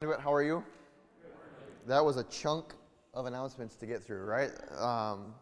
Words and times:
How 0.00 0.32
are 0.32 0.44
you? 0.44 0.62
That 1.88 2.04
was 2.04 2.18
a 2.18 2.22
chunk 2.22 2.72
of 3.14 3.26
announcements 3.26 3.74
to 3.74 3.84
get 3.84 4.00
through, 4.00 4.22
right? 4.26 4.52
Um, 4.78 5.34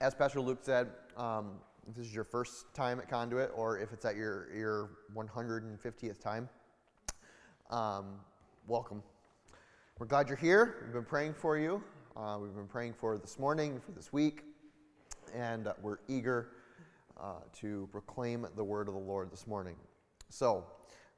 as 0.00 0.14
Pastor 0.14 0.40
Luke 0.40 0.60
said, 0.62 0.88
um, 1.18 1.56
if 1.86 1.94
this 1.94 2.06
is 2.06 2.14
your 2.14 2.24
first 2.24 2.72
time 2.72 3.00
at 3.00 3.10
Conduit, 3.10 3.50
or 3.54 3.78
if 3.78 3.92
it's 3.92 4.06
at 4.06 4.16
your, 4.16 4.48
your 4.56 4.88
150th 5.14 6.20
time, 6.22 6.48
um, 7.68 8.14
welcome. 8.66 9.02
We're 9.98 10.06
glad 10.06 10.26
you're 10.26 10.38
here. 10.38 10.76
We've 10.86 10.94
been 10.94 11.04
praying 11.04 11.34
for 11.34 11.58
you. 11.58 11.84
Uh, 12.16 12.38
we've 12.40 12.54
been 12.54 12.66
praying 12.66 12.94
for 12.94 13.18
this 13.18 13.38
morning, 13.38 13.78
for 13.84 13.92
this 13.92 14.10
week, 14.10 14.44
and 15.34 15.66
uh, 15.66 15.74
we're 15.82 15.98
eager 16.08 16.48
uh, 17.22 17.34
to 17.60 17.88
proclaim 17.92 18.46
the 18.56 18.64
word 18.64 18.88
of 18.88 18.94
the 18.94 19.00
Lord 19.00 19.30
this 19.30 19.46
morning. 19.46 19.76
So, 20.28 20.64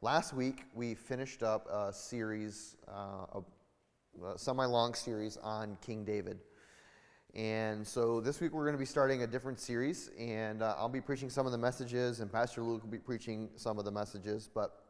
last 0.03 0.35
week 0.35 0.65
we 0.75 0.95
finished 0.95 1.43
up 1.43 1.67
a 1.71 1.93
series, 1.93 2.77
uh, 2.87 3.41
a, 3.41 4.25
a 4.27 4.39
semi 4.39 4.67
long 4.67 4.95
series 4.95 5.39
on 5.39 5.79
King 5.81 6.05
David. 6.05 6.41
And 7.35 7.85
so 7.85 8.21
this 8.21 8.41
week 8.41 8.53
we're 8.53 8.63
going 8.65 8.77
to 8.77 8.79
be 8.79 8.85
starting 8.85 9.25
a 9.25 9.27
different 9.27 9.59
series, 9.59 10.11
and 10.17 10.63
uh, 10.63 10.77
I'll 10.79 10.89
be 10.89 11.01
preaching 11.01 11.29
some 11.29 11.47
of 11.47 11.53
the 11.53 11.59
messages, 11.59 12.21
and 12.21 12.31
Pastor 12.31 12.63
Luke 12.63 12.83
will 12.83 12.91
be 12.91 12.99
preaching 12.99 13.49
some 13.57 13.77
of 13.77 13.85
the 13.85 13.91
messages. 13.91 14.49
But 14.55 14.85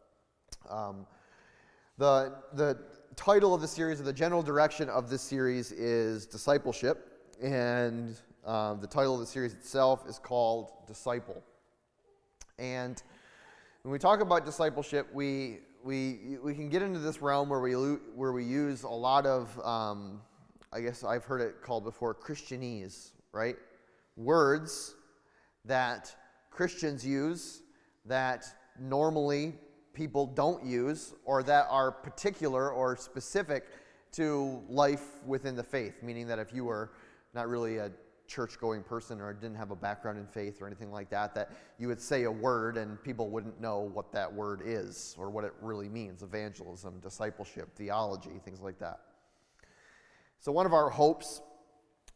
um, 0.69 1.07
the, 1.97 2.35
the 2.53 2.79
title 3.17 3.55
of 3.55 3.63
the 3.63 3.69
series, 3.69 3.99
or 3.99 4.05
the 4.05 4.13
general 4.13 4.43
direction 4.43 4.91
of 4.91 5.09
this 5.09 5.23
series, 5.23 5.73
is 5.73 6.27
discipleship. 6.27 7.11
And 7.43 8.15
um, 8.47 8.81
the 8.81 8.87
title 8.87 9.15
of 9.15 9.21
the 9.21 9.27
series 9.27 9.53
itself 9.53 10.05
is 10.09 10.19
called 10.19 10.71
Disciple. 10.87 11.43
And 12.59 13.03
when 13.83 13.93
we 13.93 13.99
talk 13.99 14.21
about 14.21 14.45
discipleship, 14.45 15.09
we, 15.13 15.61
we, 15.83 16.39
we 16.43 16.55
can 16.55 16.69
get 16.69 16.83
into 16.83 16.99
this 16.99 17.23
realm 17.23 17.49
where 17.49 17.61
we, 17.61 17.73
where 17.73 18.33
we 18.33 18.45
use 18.45 18.83
a 18.83 18.89
lot 18.89 19.27
of, 19.27 19.59
um, 19.65 20.21
I 20.73 20.81
guess 20.81 21.05
I've 21.05 21.25
heard 21.25 21.41
it 21.41 21.63
called 21.63 21.85
before, 21.85 22.15
Christianese, 22.15 23.13
right? 23.33 23.57
Words 24.17 24.95
that 25.65 26.15
Christians 26.51 27.07
use 27.07 27.63
that 28.05 28.45
normally 28.79 29.55
people 29.95 30.27
don't 30.27 30.65
use 30.65 31.15
or 31.25 31.43
that 31.43 31.67
are 31.71 31.91
particular 31.91 32.71
or 32.71 32.97
specific 32.97 33.65
to 34.13 34.63
life 34.69 35.25
within 35.27 35.57
the 35.57 35.63
faith, 35.63 36.03
meaning 36.03 36.27
that 36.27 36.39
if 36.39 36.53
you 36.53 36.65
were 36.65 36.93
not 37.35 37.49
really 37.49 37.79
a 37.79 37.91
church 38.35 38.59
going 38.59 38.83
person 38.83 39.21
or 39.21 39.33
didn't 39.33 39.57
have 39.57 39.71
a 39.71 39.77
background 39.77 40.19
in 40.19 40.27
faith 40.27 40.61
or 40.61 40.67
anything 40.67 40.91
like 40.91 41.09
that, 41.11 41.35
that 41.35 41.51
you 41.79 41.87
would 41.89 42.01
say 42.01 42.25
a 42.25 42.31
word 42.31 42.77
and 42.77 43.01
people 43.03 43.31
wouldn't 43.31 43.61
know 43.61 43.91
what 43.93 44.13
that 44.13 44.33
word 44.33 44.63
is 44.65 45.15
or 45.19 45.31
what 45.31 45.45
it 45.45 45.53
really 45.61 45.89
means 45.89 46.23
evangelism, 46.23 46.99
discipleship, 47.01 47.69
theology, 47.77 48.41
things 48.45 48.61
like 48.61 48.79
that. 48.79 49.01
So, 50.41 50.53
one 50.53 50.67
of 50.67 50.73
our 50.73 50.91
hopes. 50.91 51.41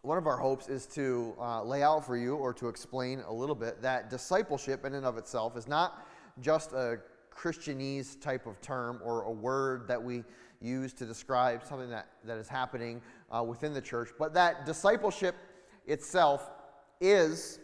One 0.03 0.17
of 0.17 0.29
our 0.29 0.37
hopes 0.37 0.69
is 0.69 0.87
to 0.95 1.35
uh, 1.41 1.65
lay 1.65 1.83
out 1.83 2.07
for 2.07 2.17
you 2.17 2.37
or 2.37 2.55
to 2.55 2.69
explain 2.69 3.21
a 3.27 3.33
little 3.33 3.57
bit 3.57 3.83
that 3.83 4.11
discipleship, 4.11 4.85
in 4.85 4.95
and 4.95 5.05
of 5.05 5.19
itself, 5.19 5.57
is 5.57 5.67
not 5.67 6.07
just 6.41 6.73
a 6.73 7.01
Christianese 7.35 8.21
type 8.21 8.47
of 8.47 8.61
term 8.61 9.01
or 9.05 9.23
a 9.23 9.31
word 9.31 9.89
that 9.89 10.01
we 10.01 10.23
use 10.61 10.93
to 10.95 11.05
describe 11.05 11.65
something 11.65 11.91
that, 11.91 12.09
that 12.25 12.39
is 12.39 12.49
happening 12.49 13.01
uh, 13.31 13.43
within 13.43 13.73
the 13.73 13.81
church, 13.81 14.11
but 14.19 14.35
that 14.35 14.67
discipleship 14.67 15.35
itself 15.89 16.51
is 17.01 17.59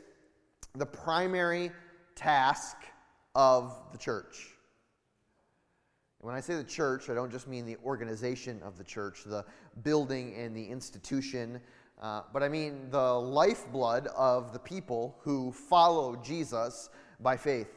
the 0.75 0.87
primary 0.87 1.71
task 2.17 2.77
of 3.35 3.77
the 3.93 3.99
church. 3.99 4.49
When 6.21 6.35
I 6.35 6.41
say 6.41 6.55
the 6.55 6.65
church, 6.65 7.11
I 7.11 7.15
don't 7.15 7.31
just 7.31 7.47
mean 7.47 7.67
the 7.67 7.77
organization 7.85 8.61
of 8.65 8.79
the 8.79 8.85
church, 8.85 9.25
the 9.27 9.45
building 9.83 10.35
and 10.37 10.57
the 10.57 10.65
institution, 10.65 11.61
uh, 12.01 12.23
but 12.33 12.43
I 12.43 12.49
mean 12.49 12.89
the 12.91 13.13
lifeblood 13.13 14.07
of 14.17 14.53
the 14.53 14.59
people 14.59 15.19
who 15.21 15.53
follow 15.53 16.17
Jesus 16.17 16.89
by 17.21 17.37
faith. 17.37 17.69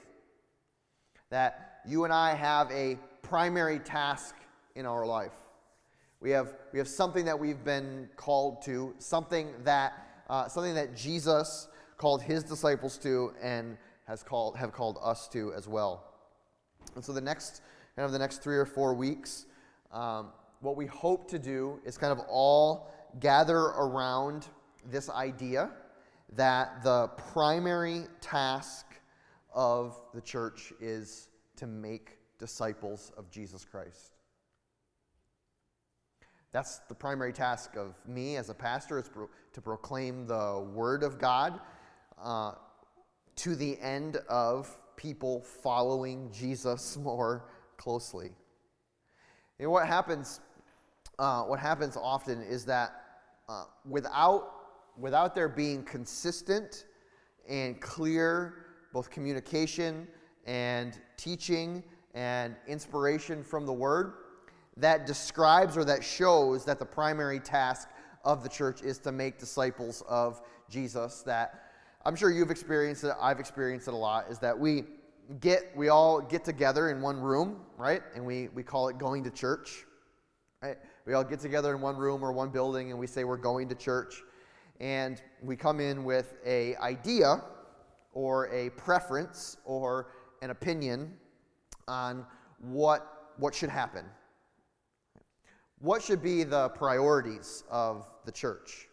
That 1.30 1.82
you 1.86 2.06
and 2.06 2.14
I 2.14 2.36
have 2.36 2.72
a 2.72 2.98
primary 3.22 3.80
task 3.80 4.34
in 4.76 4.86
our 4.86 5.06
life. 5.06 5.34
We 6.22 6.32
have, 6.32 6.56
we 6.72 6.80
have 6.80 6.88
something 6.88 7.26
that 7.26 7.38
we've 7.38 7.64
been 7.64 8.10
called 8.16 8.62
to, 8.64 8.96
something 8.98 9.54
that 9.66 10.07
uh, 10.30 10.48
something 10.48 10.76
that 10.76 10.96
Jesus 10.96 11.68
called 11.98 12.22
his 12.22 12.44
disciples 12.44 12.98
to 13.00 13.34
and 13.42 13.78
has 14.08 14.24
called, 14.24 14.56
have 14.58 14.72
called 14.72 14.98
us 15.04 15.28
to 15.30 15.54
as 15.54 15.68
well. 15.68 16.04
And 16.96 17.04
so 17.04 17.12
the 17.14 17.22
next, 17.22 17.62
kind 17.96 18.06
of 18.06 18.12
the 18.12 18.20
next 18.20 18.42
three 18.44 18.58
or 18.58 18.66
four 18.66 18.94
weeks, 18.94 19.46
um, 19.92 20.28
what 20.62 20.76
we 20.76 20.86
hope 20.86 21.30
to 21.30 21.40
do 21.40 21.80
is 21.86 21.98
kind 21.98 22.12
of 22.12 22.20
all 22.28 22.92
gather 23.20 23.58
around 23.58 24.48
this 24.90 25.10
idea 25.10 25.72
that 26.34 26.84
the 26.84 27.08
primary 27.32 28.04
task 28.22 28.86
of 29.54 30.00
the 30.14 30.22
church 30.22 30.74
is 30.80 31.30
to 31.56 31.68
make 31.68 32.18
disciples 32.38 33.12
of 33.18 33.30
Jesus 33.32 33.66
Christ. 33.66 34.17
That's 36.52 36.80
the 36.88 36.96
primary 36.96 37.34
task 37.34 37.76
of 37.76 37.96
me 38.08 38.38
as 38.38 38.50
a 38.50 38.54
pastor 38.54 39.00
is 39.00 39.10
pro- 39.10 39.30
to 39.54 39.62
proclaim 39.62 40.28
the 40.28 40.66
word 40.74 41.04
of 41.04 41.20
God 41.20 41.60
uh, 42.22 42.54
to 43.38 43.56
the 43.56 43.78
end 43.80 44.18
of 44.30 44.74
people 44.96 45.42
following 45.42 46.32
Jesus 46.32 46.98
more 47.04 47.46
closely. 47.78 48.32
And 49.60 49.70
what 49.70 49.88
happens, 49.88 50.40
uh, 51.20 51.44
what 51.44 51.60
happens 51.60 51.98
often 51.98 52.42
is 52.42 52.66
that 52.66 53.04
uh, 53.50 53.66
without, 53.88 54.54
without 54.98 55.36
there 55.36 55.50
being 55.50 55.84
consistent 55.84 56.86
and 57.48 57.80
clear 57.82 58.66
both 58.94 59.10
communication 59.10 60.08
and 60.46 61.00
teaching 61.18 61.84
and 62.14 62.56
inspiration 62.68 63.44
from 63.44 63.66
the 63.66 63.74
word, 63.74 64.14
that 64.80 65.08
describes 65.08 65.78
or 65.78 65.84
that 65.86 66.04
shows 66.04 66.66
that 66.66 66.80
the 66.80 66.86
primary 66.86 67.40
task 67.40 67.90
of 68.24 68.44
the 68.44 68.50
church 68.50 68.82
is 68.82 69.00
to 69.00 69.12
make 69.12 69.40
disciples 69.40 70.04
of 70.08 70.42
Jesus. 70.70 71.22
That 71.24 71.64
I'm 72.06 72.16
sure 72.16 72.30
you've 72.30 72.52
experienced 72.52 73.04
it, 73.04 73.14
I've 73.20 73.40
experienced 73.40 73.88
it 73.88 73.94
a 73.94 73.98
lot, 73.98 74.26
is 74.30 74.40
that 74.40 74.58
we 74.58 74.84
get 75.40 75.72
we 75.76 75.90
all 75.90 76.22
get 76.22 76.44
together 76.44 76.90
in 76.90 77.02
one 77.02 77.20
room, 77.20 77.62
right? 77.78 78.02
And 78.16 78.26
we, 78.26 78.50
we 78.50 78.64
call 78.64 78.88
it 78.90 78.98
going 78.98 79.24
to 79.24 79.30
church. 79.30 79.86
Right? 80.62 80.78
We 81.06 81.14
all 81.14 81.24
get 81.24 81.40
together 81.40 81.76
in 81.76 81.82
one 81.82 81.98
room 81.98 82.24
or 82.24 82.32
one 82.32 82.50
building 82.50 82.90
and 82.92 83.00
we 83.00 83.08
say 83.08 83.24
we're 83.24 83.38
going 83.38 83.70
to 83.70 83.76
church. 83.76 84.24
And 84.80 85.22
we 85.42 85.56
come 85.56 85.80
in 85.80 86.04
with 86.04 86.36
a 86.46 86.76
idea 86.78 87.42
or 88.14 88.48
a 88.54 88.72
preference 88.72 89.58
or 89.66 90.08
an 90.42 90.50
opinion 90.50 91.14
on 91.88 92.26
what, 92.60 93.34
what 93.38 93.54
should 93.54 93.70
happen 93.70 94.06
what 95.80 96.02
should 96.02 96.24
be 96.24 96.44
the 96.44 96.70
priorities 96.70 97.64
of 97.70 98.08
the 98.26 98.32
church? 98.32 98.88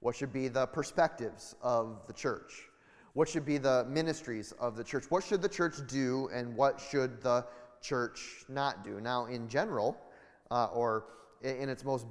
What 0.00 0.14
should 0.14 0.32
be 0.32 0.48
the 0.48 0.66
perspectives 0.66 1.56
of 1.62 2.02
the 2.06 2.12
church? 2.12 2.68
What 3.14 3.28
should 3.28 3.44
be 3.44 3.58
the 3.58 3.86
ministries 3.88 4.52
of 4.52 4.76
the 4.76 4.84
church? 4.84 5.04
What 5.08 5.24
should 5.24 5.42
the 5.42 5.48
church 5.48 5.76
do 5.88 6.28
and 6.32 6.54
what 6.56 6.80
should 6.80 7.22
the 7.22 7.46
church 7.80 8.44
not 8.48 8.84
do? 8.84 9.00
Now, 9.00 9.26
in 9.26 9.48
general, 9.48 9.96
uh, 10.50 10.66
or 10.66 11.06
in 11.42 11.68
its 11.68 11.84
most 11.84 12.06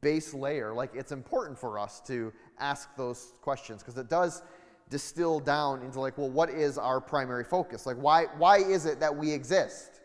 base 0.00 0.34
layer, 0.34 0.74
like 0.74 0.90
it's 0.94 1.12
important 1.12 1.58
for 1.58 1.78
us 1.78 2.00
to 2.06 2.32
ask 2.58 2.88
those 2.96 3.34
questions 3.40 3.82
because 3.82 3.98
it 3.98 4.08
does 4.08 4.42
distill 4.90 5.38
down 5.38 5.82
into 5.82 6.00
like, 6.00 6.18
well, 6.18 6.30
what 6.30 6.50
is 6.50 6.78
our 6.78 7.00
primary 7.00 7.44
focus? 7.44 7.86
Like, 7.86 7.96
why, 7.96 8.24
why 8.36 8.58
is 8.58 8.86
it 8.86 9.00
that 9.00 9.14
we 9.14 9.30
exist? 9.30 10.00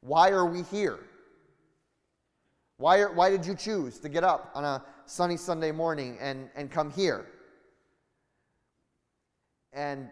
Why 0.00 0.30
are 0.30 0.46
we 0.46 0.62
here? 0.64 0.98
Why, 2.78 3.00
are, 3.00 3.12
why 3.12 3.28
did 3.28 3.44
you 3.44 3.56
choose 3.56 3.98
to 3.98 4.08
get 4.08 4.22
up 4.22 4.52
on 4.54 4.64
a 4.64 4.84
sunny 5.04 5.36
Sunday 5.36 5.72
morning 5.72 6.16
and, 6.20 6.48
and 6.54 6.70
come 6.70 6.92
here? 6.92 7.26
And, 9.72 10.08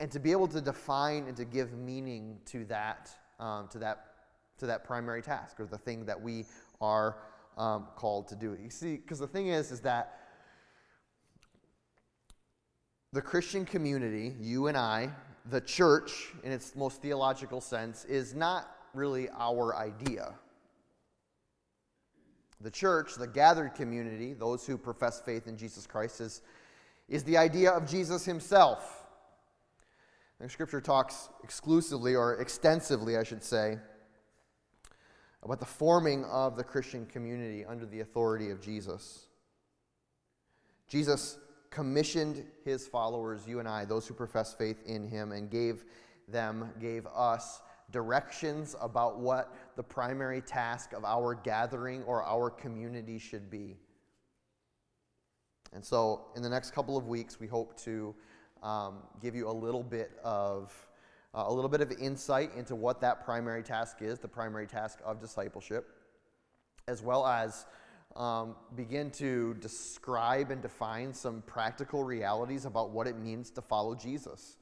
and 0.00 0.10
to 0.10 0.18
be 0.18 0.32
able 0.32 0.48
to 0.48 0.62
define 0.62 1.24
and 1.28 1.36
to 1.36 1.44
give 1.44 1.74
meaning 1.74 2.38
to 2.46 2.64
that, 2.64 3.10
um, 3.38 3.68
to 3.68 3.78
that, 3.80 4.06
to 4.58 4.66
that 4.66 4.84
primary 4.84 5.20
task 5.20 5.60
or 5.60 5.66
the 5.66 5.76
thing 5.76 6.06
that 6.06 6.20
we 6.20 6.46
are 6.80 7.18
um, 7.58 7.86
called 7.96 8.28
to 8.28 8.34
do. 8.34 8.56
You 8.62 8.70
see, 8.70 8.96
because 8.96 9.18
the 9.18 9.26
thing 9.26 9.48
is, 9.48 9.70
is 9.70 9.80
that 9.80 10.20
the 13.12 13.22
Christian 13.22 13.66
community, 13.66 14.34
you 14.40 14.68
and 14.68 14.76
I, 14.76 15.10
the 15.50 15.60
church 15.60 16.32
in 16.42 16.50
its 16.50 16.74
most 16.74 17.02
theological 17.02 17.60
sense, 17.60 18.06
is 18.06 18.34
not 18.34 18.74
really 18.94 19.28
our 19.38 19.76
idea. 19.76 20.32
The 22.60 22.70
church, 22.70 23.14
the 23.16 23.26
gathered 23.26 23.74
community, 23.74 24.32
those 24.32 24.66
who 24.66 24.78
profess 24.78 25.20
faith 25.20 25.46
in 25.46 25.56
Jesus 25.56 25.86
Christ, 25.86 26.20
is, 26.20 26.42
is 27.08 27.24
the 27.24 27.36
idea 27.36 27.70
of 27.70 27.86
Jesus 27.88 28.24
himself. 28.24 29.06
And 30.40 30.50
scripture 30.50 30.80
talks 30.80 31.28
exclusively, 31.42 32.14
or 32.14 32.34
extensively, 32.40 33.16
I 33.16 33.22
should 33.22 33.42
say, 33.42 33.78
about 35.42 35.60
the 35.60 35.66
forming 35.66 36.24
of 36.24 36.56
the 36.56 36.64
Christian 36.64 37.06
community 37.06 37.64
under 37.64 37.86
the 37.86 38.00
authority 38.00 38.50
of 38.50 38.60
Jesus. 38.60 39.26
Jesus 40.88 41.38
commissioned 41.70 42.44
his 42.64 42.86
followers, 42.86 43.46
you 43.46 43.58
and 43.58 43.68
I, 43.68 43.84
those 43.84 44.06
who 44.06 44.14
profess 44.14 44.54
faith 44.54 44.82
in 44.86 45.08
him, 45.08 45.32
and 45.32 45.50
gave 45.50 45.84
them, 46.28 46.70
gave 46.80 47.06
us 47.14 47.60
directions 47.90 48.74
about 48.80 49.18
what 49.18 49.54
the 49.76 49.82
primary 49.82 50.40
task 50.40 50.92
of 50.92 51.04
our 51.04 51.34
gathering 51.34 52.02
or 52.04 52.22
our 52.24 52.50
community 52.50 53.18
should 53.18 53.50
be. 53.50 53.76
And 55.72 55.84
so, 55.84 56.26
in 56.36 56.42
the 56.42 56.48
next 56.48 56.70
couple 56.72 56.96
of 56.96 57.08
weeks, 57.08 57.40
we 57.40 57.46
hope 57.46 57.76
to 57.80 58.14
um, 58.62 58.98
give 59.20 59.34
you 59.34 59.48
a 59.48 59.52
little 59.52 59.82
bit 59.82 60.12
of 60.22 60.72
uh, 61.34 61.44
a 61.48 61.52
little 61.52 61.68
bit 61.68 61.80
of 61.80 61.90
insight 62.00 62.54
into 62.56 62.76
what 62.76 63.00
that 63.00 63.24
primary 63.24 63.62
task 63.62 63.98
is, 64.00 64.20
the 64.20 64.28
primary 64.28 64.66
task 64.66 65.00
of 65.04 65.20
discipleship, 65.20 65.90
as 66.86 67.02
well 67.02 67.26
as 67.26 67.66
um, 68.14 68.54
begin 68.76 69.10
to 69.10 69.54
describe 69.54 70.52
and 70.52 70.62
define 70.62 71.12
some 71.12 71.42
practical 71.44 72.04
realities 72.04 72.64
about 72.64 72.90
what 72.90 73.08
it 73.08 73.18
means 73.18 73.50
to 73.50 73.60
follow 73.60 73.96
Jesus, 73.96 74.58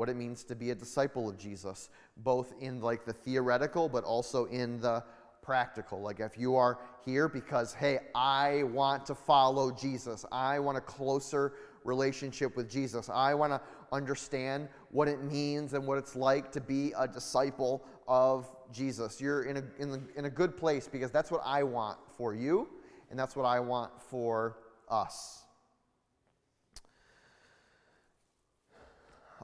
what 0.00 0.08
it 0.08 0.16
means 0.16 0.44
to 0.44 0.56
be 0.56 0.70
a 0.70 0.74
disciple 0.74 1.28
of 1.28 1.36
Jesus, 1.36 1.90
both 2.16 2.54
in 2.58 2.80
like 2.80 3.04
the 3.04 3.12
theoretical, 3.12 3.86
but 3.86 4.02
also 4.02 4.46
in 4.46 4.80
the 4.80 5.04
practical. 5.42 6.00
Like 6.00 6.20
if 6.20 6.38
you 6.38 6.56
are 6.56 6.78
here 7.04 7.28
because, 7.28 7.74
hey, 7.74 7.98
I 8.14 8.62
want 8.62 9.04
to 9.06 9.14
follow 9.14 9.70
Jesus, 9.70 10.24
I 10.32 10.58
want 10.58 10.78
a 10.78 10.80
closer 10.80 11.52
relationship 11.84 12.56
with 12.56 12.70
Jesus, 12.70 13.10
I 13.10 13.34
want 13.34 13.52
to 13.52 13.60
understand 13.92 14.70
what 14.90 15.06
it 15.06 15.22
means 15.22 15.74
and 15.74 15.86
what 15.86 15.98
it's 15.98 16.16
like 16.16 16.50
to 16.52 16.62
be 16.62 16.94
a 16.98 17.06
disciple 17.06 17.84
of 18.08 18.50
Jesus. 18.72 19.20
You're 19.20 19.42
in 19.42 19.58
a, 19.58 19.64
in, 19.78 19.90
the, 19.90 20.00
in 20.16 20.24
a 20.24 20.30
good 20.30 20.56
place 20.56 20.88
because 20.90 21.10
that's 21.10 21.30
what 21.30 21.42
I 21.44 21.62
want 21.62 21.98
for 22.16 22.34
you, 22.34 22.70
and 23.10 23.18
that's 23.18 23.36
what 23.36 23.44
I 23.44 23.60
want 23.60 23.92
for 24.00 24.56
us. 24.88 25.44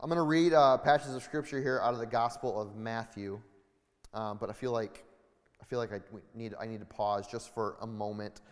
I'm 0.07 0.11
going 0.11 0.19
to 0.19 0.23
read 0.23 0.53
uh, 0.53 0.79
passages 0.79 1.17
of 1.17 1.25
scripture 1.25 1.61
here 1.61 1.81
out 1.83 1.93
of 1.93 1.99
the 1.99 2.07
Gospel 2.07 2.61
of 2.61 2.77
Matthew, 2.77 3.41
um, 4.15 4.39
but 4.41 4.49
I 4.49 4.53
feel 4.53 4.71
like 4.71 5.03
I 5.61 5.65
feel 5.65 5.81
like 5.81 5.93
I 5.93 5.99
need 6.33 6.55
I 6.61 6.65
need 6.65 6.79
to 6.79 6.87
pause 6.87 7.27
just 7.27 7.53
for 7.53 7.77
a 7.81 7.89
moment 7.89 8.43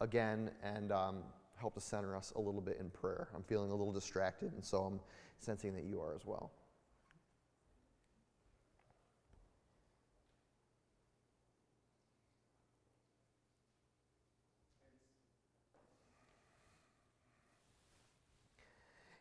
again 0.00 0.50
and 0.64 0.90
um, 0.90 1.18
help 1.54 1.74
to 1.74 1.80
center 1.80 2.16
us 2.16 2.32
a 2.34 2.40
little 2.40 2.60
bit 2.60 2.78
in 2.80 2.90
prayer. 2.90 3.28
I'm 3.32 3.44
feeling 3.44 3.70
a 3.70 3.76
little 3.76 3.92
distracted, 3.92 4.52
and 4.54 4.64
so 4.64 4.78
I'm 4.78 4.98
sensing 5.38 5.72
that 5.76 5.84
you 5.84 6.00
are 6.00 6.16
as 6.16 6.26
well. 6.26 6.50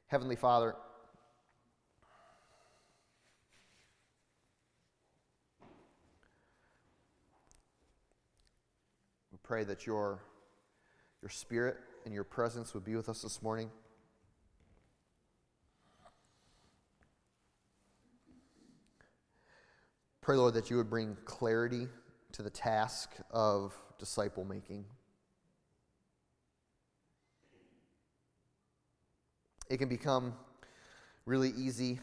Heavenly 0.07 0.35
Father, 0.35 0.73
pray 9.53 9.63
that 9.63 9.85
your, 9.85 10.17
your 11.21 11.29
spirit 11.29 11.77
and 12.05 12.11
your 12.11 12.23
presence 12.23 12.73
would 12.73 12.83
be 12.83 12.95
with 12.95 13.07
us 13.07 13.21
this 13.21 13.39
morning. 13.43 13.69
Pray, 20.21 20.37
Lord, 20.37 20.55
that 20.55 20.71
you 20.71 20.77
would 20.77 20.89
bring 20.89 21.15
clarity 21.25 21.87
to 22.31 22.41
the 22.41 22.49
task 22.49 23.11
of 23.29 23.77
disciple 23.99 24.43
making. 24.43 24.85
It 29.69 29.77
can 29.77 29.87
become 29.87 30.33
really 31.27 31.53
easy 31.55 31.99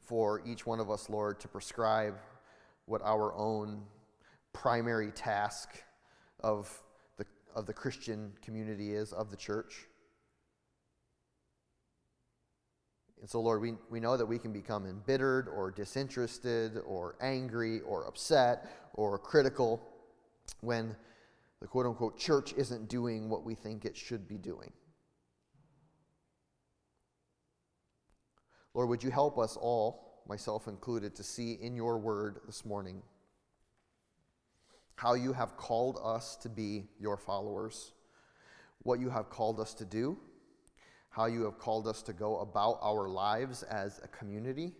for 0.00 0.42
each 0.44 0.66
one 0.66 0.80
of 0.80 0.90
us, 0.90 1.08
Lord, 1.08 1.38
to 1.42 1.46
prescribe 1.46 2.16
what 2.86 3.02
our 3.04 3.32
own 3.34 3.82
primary 4.52 5.12
task 5.12 5.84
of 6.42 6.82
the, 7.16 7.26
of 7.54 7.66
the 7.66 7.72
Christian 7.72 8.32
community 8.42 8.94
is, 8.94 9.12
of 9.12 9.30
the 9.30 9.36
church. 9.36 9.86
And 13.20 13.30
so, 13.30 13.40
Lord, 13.40 13.62
we, 13.62 13.74
we 13.88 14.00
know 14.00 14.16
that 14.16 14.26
we 14.26 14.38
can 14.38 14.52
become 14.52 14.84
embittered 14.84 15.48
or 15.48 15.70
disinterested 15.70 16.78
or 16.84 17.14
angry 17.20 17.80
or 17.80 18.04
upset 18.06 18.68
or 18.94 19.16
critical 19.16 19.80
when 20.60 20.96
the 21.60 21.68
quote 21.68 21.86
unquote 21.86 22.18
church 22.18 22.52
isn't 22.56 22.88
doing 22.88 23.28
what 23.28 23.44
we 23.44 23.54
think 23.54 23.84
it 23.84 23.96
should 23.96 24.26
be 24.26 24.36
doing. 24.36 24.72
Lord, 28.74 28.88
would 28.88 29.04
you 29.04 29.10
help 29.10 29.38
us 29.38 29.56
all, 29.56 30.22
myself 30.26 30.66
included, 30.66 31.14
to 31.14 31.22
see 31.22 31.52
in 31.52 31.76
your 31.76 31.98
word 31.98 32.40
this 32.46 32.64
morning 32.64 33.02
how 35.02 35.14
you 35.14 35.32
have 35.32 35.56
called 35.56 35.98
us 36.02 36.36
to 36.36 36.48
be 36.48 36.84
your 37.00 37.16
followers, 37.16 37.92
what 38.82 39.00
you 39.00 39.10
have 39.10 39.28
called 39.30 39.58
us 39.60 39.74
to 39.74 39.84
do 39.84 40.16
how 41.12 41.26
you 41.26 41.44
have 41.44 41.58
called 41.58 41.86
us 41.86 42.02
to 42.02 42.12
go 42.14 42.38
about 42.38 42.78
our 42.82 43.06
lives 43.06 43.62
as 43.64 44.00
a 44.02 44.08
community, 44.08 44.72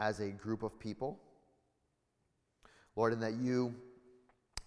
as 0.00 0.18
a 0.18 0.28
group 0.28 0.64
of 0.64 0.78
people. 0.80 1.20
Lord, 2.96 3.12
and 3.12 3.22
that 3.22 3.34
you 3.34 3.72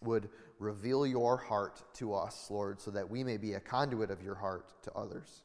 would 0.01 0.29
reveal 0.59 1.05
your 1.05 1.35
heart 1.35 1.83
to 1.95 2.13
us, 2.13 2.47
Lord, 2.49 2.79
so 2.79 2.89
that 2.91 3.09
we 3.09 3.21
may 3.21 3.35
be 3.35 3.53
a 3.53 3.59
conduit 3.59 4.11
of 4.11 4.23
your 4.23 4.35
heart 4.35 4.81
to 4.83 4.93
others. 4.93 5.43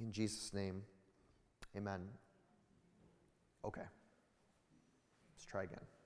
In 0.00 0.10
Jesus' 0.10 0.52
name, 0.52 0.82
amen. 1.76 2.00
Okay. 3.64 3.82
Let's 5.32 5.44
try 5.44 5.62
again. 5.62 5.99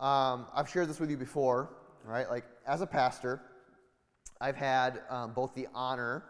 Um, 0.00 0.46
I've 0.54 0.68
shared 0.68 0.88
this 0.88 0.98
with 0.98 1.10
you 1.10 1.18
before, 1.18 1.68
right? 2.06 2.28
Like, 2.28 2.44
as 2.66 2.80
a 2.80 2.86
pastor, 2.86 3.42
I've 4.40 4.56
had 4.56 5.02
um, 5.10 5.34
both 5.34 5.54
the 5.54 5.68
honor 5.74 6.24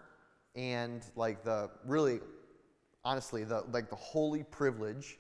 and 0.57 1.05
like 1.15 1.45
the 1.45 1.71
really, 1.87 2.19
honestly, 3.05 3.45
the 3.45 3.63
like 3.71 3.89
the 3.89 3.95
holy 3.95 4.43
privilege 4.43 5.19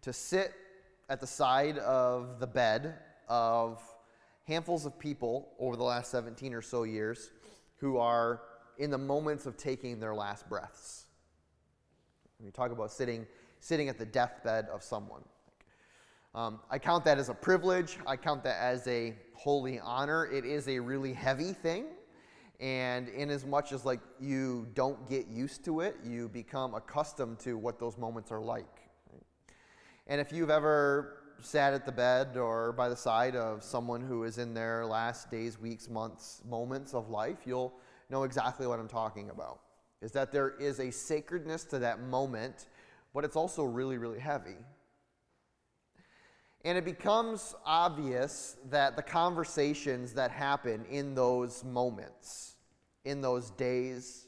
to 0.00 0.12
sit 0.12 0.52
at 1.08 1.20
the 1.20 1.26
side 1.28 1.78
of 1.78 2.40
the 2.40 2.46
bed 2.46 2.94
of 3.28 3.80
handfuls 4.48 4.84
of 4.84 4.98
people 4.98 5.50
over 5.60 5.76
the 5.76 5.84
last 5.84 6.10
17 6.10 6.54
or 6.54 6.62
so 6.62 6.82
years 6.82 7.30
who 7.76 7.98
are 7.98 8.40
in 8.78 8.90
the 8.90 8.98
moments 8.98 9.46
of 9.46 9.56
taking 9.56 10.00
their 10.00 10.14
last 10.14 10.48
breaths. 10.48 11.04
When 12.38 12.46
you 12.46 12.52
talk 12.52 12.72
about 12.72 12.90
sitting, 12.90 13.26
sitting 13.60 13.88
at 13.88 13.96
the 13.96 14.06
deathbed 14.06 14.66
of 14.72 14.82
someone. 14.82 15.22
Um, 16.34 16.60
I 16.70 16.78
count 16.78 17.04
that 17.04 17.18
as 17.18 17.28
a 17.28 17.34
privilege. 17.34 17.98
I 18.06 18.16
count 18.16 18.42
that 18.44 18.58
as 18.60 18.86
a 18.88 19.14
holy 19.34 19.78
honor. 19.80 20.26
It 20.26 20.44
is 20.44 20.66
a 20.68 20.78
really 20.78 21.12
heavy 21.12 21.52
thing 21.52 21.86
and 22.62 23.08
in 23.08 23.28
as 23.28 23.44
much 23.44 23.72
as 23.72 23.84
like 23.84 23.98
you 24.20 24.68
don't 24.74 25.08
get 25.10 25.26
used 25.26 25.64
to 25.64 25.80
it 25.80 25.96
you 26.04 26.28
become 26.28 26.74
accustomed 26.74 27.38
to 27.40 27.58
what 27.58 27.78
those 27.80 27.98
moments 27.98 28.30
are 28.30 28.40
like 28.40 28.88
and 30.06 30.20
if 30.20 30.32
you've 30.32 30.48
ever 30.48 31.18
sat 31.40 31.74
at 31.74 31.84
the 31.84 31.90
bed 31.90 32.36
or 32.36 32.72
by 32.72 32.88
the 32.88 32.94
side 32.94 33.34
of 33.34 33.64
someone 33.64 34.00
who 34.00 34.22
is 34.22 34.38
in 34.38 34.54
their 34.54 34.86
last 34.86 35.28
days 35.28 35.58
weeks 35.58 35.88
months 35.90 36.40
moments 36.48 36.94
of 36.94 37.10
life 37.10 37.38
you'll 37.44 37.74
know 38.10 38.22
exactly 38.22 38.64
what 38.64 38.78
i'm 38.78 38.88
talking 38.88 39.30
about 39.30 39.58
is 40.00 40.12
that 40.12 40.30
there 40.30 40.50
is 40.60 40.78
a 40.78 40.90
sacredness 40.90 41.64
to 41.64 41.80
that 41.80 42.00
moment 42.00 42.68
but 43.12 43.24
it's 43.24 43.34
also 43.34 43.64
really 43.64 43.98
really 43.98 44.20
heavy 44.20 44.56
and 46.64 46.78
it 46.78 46.84
becomes 46.84 47.54
obvious 47.64 48.56
that 48.70 48.96
the 48.96 49.02
conversations 49.02 50.12
that 50.14 50.30
happen 50.30 50.84
in 50.90 51.14
those 51.14 51.64
moments 51.64 52.52
in 53.04 53.20
those 53.20 53.50
days, 53.50 54.26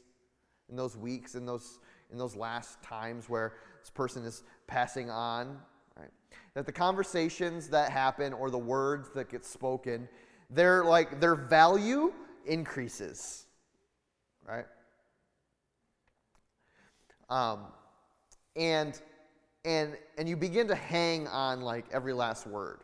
in 0.69 0.75
those 0.75 0.97
weeks, 0.97 1.35
in 1.35 1.45
those, 1.45 1.79
in 2.11 2.17
those 2.17 2.35
last 2.35 2.81
times 2.81 3.29
where 3.29 3.53
this 3.79 3.89
person 3.89 4.25
is 4.25 4.43
passing 4.67 5.09
on, 5.09 5.57
right? 5.97 6.09
That 6.53 6.65
the 6.65 6.71
conversations 6.71 7.69
that 7.69 7.91
happen 7.91 8.33
or 8.33 8.49
the 8.49 8.57
words 8.57 9.09
that 9.15 9.29
get 9.29 9.45
spoken, 9.45 10.09
they're 10.49 10.83
like 10.83 11.19
their 11.19 11.35
value 11.35 12.13
increases, 12.45 13.45
right? 14.47 14.65
Um, 17.29 17.61
and 18.55 18.99
and 19.65 19.97
and 20.17 20.29
you 20.29 20.37
begin 20.37 20.67
to 20.67 20.75
hang 20.75 21.27
on 21.27 21.61
like 21.61 21.85
every 21.91 22.13
last 22.13 22.47
word. 22.47 22.79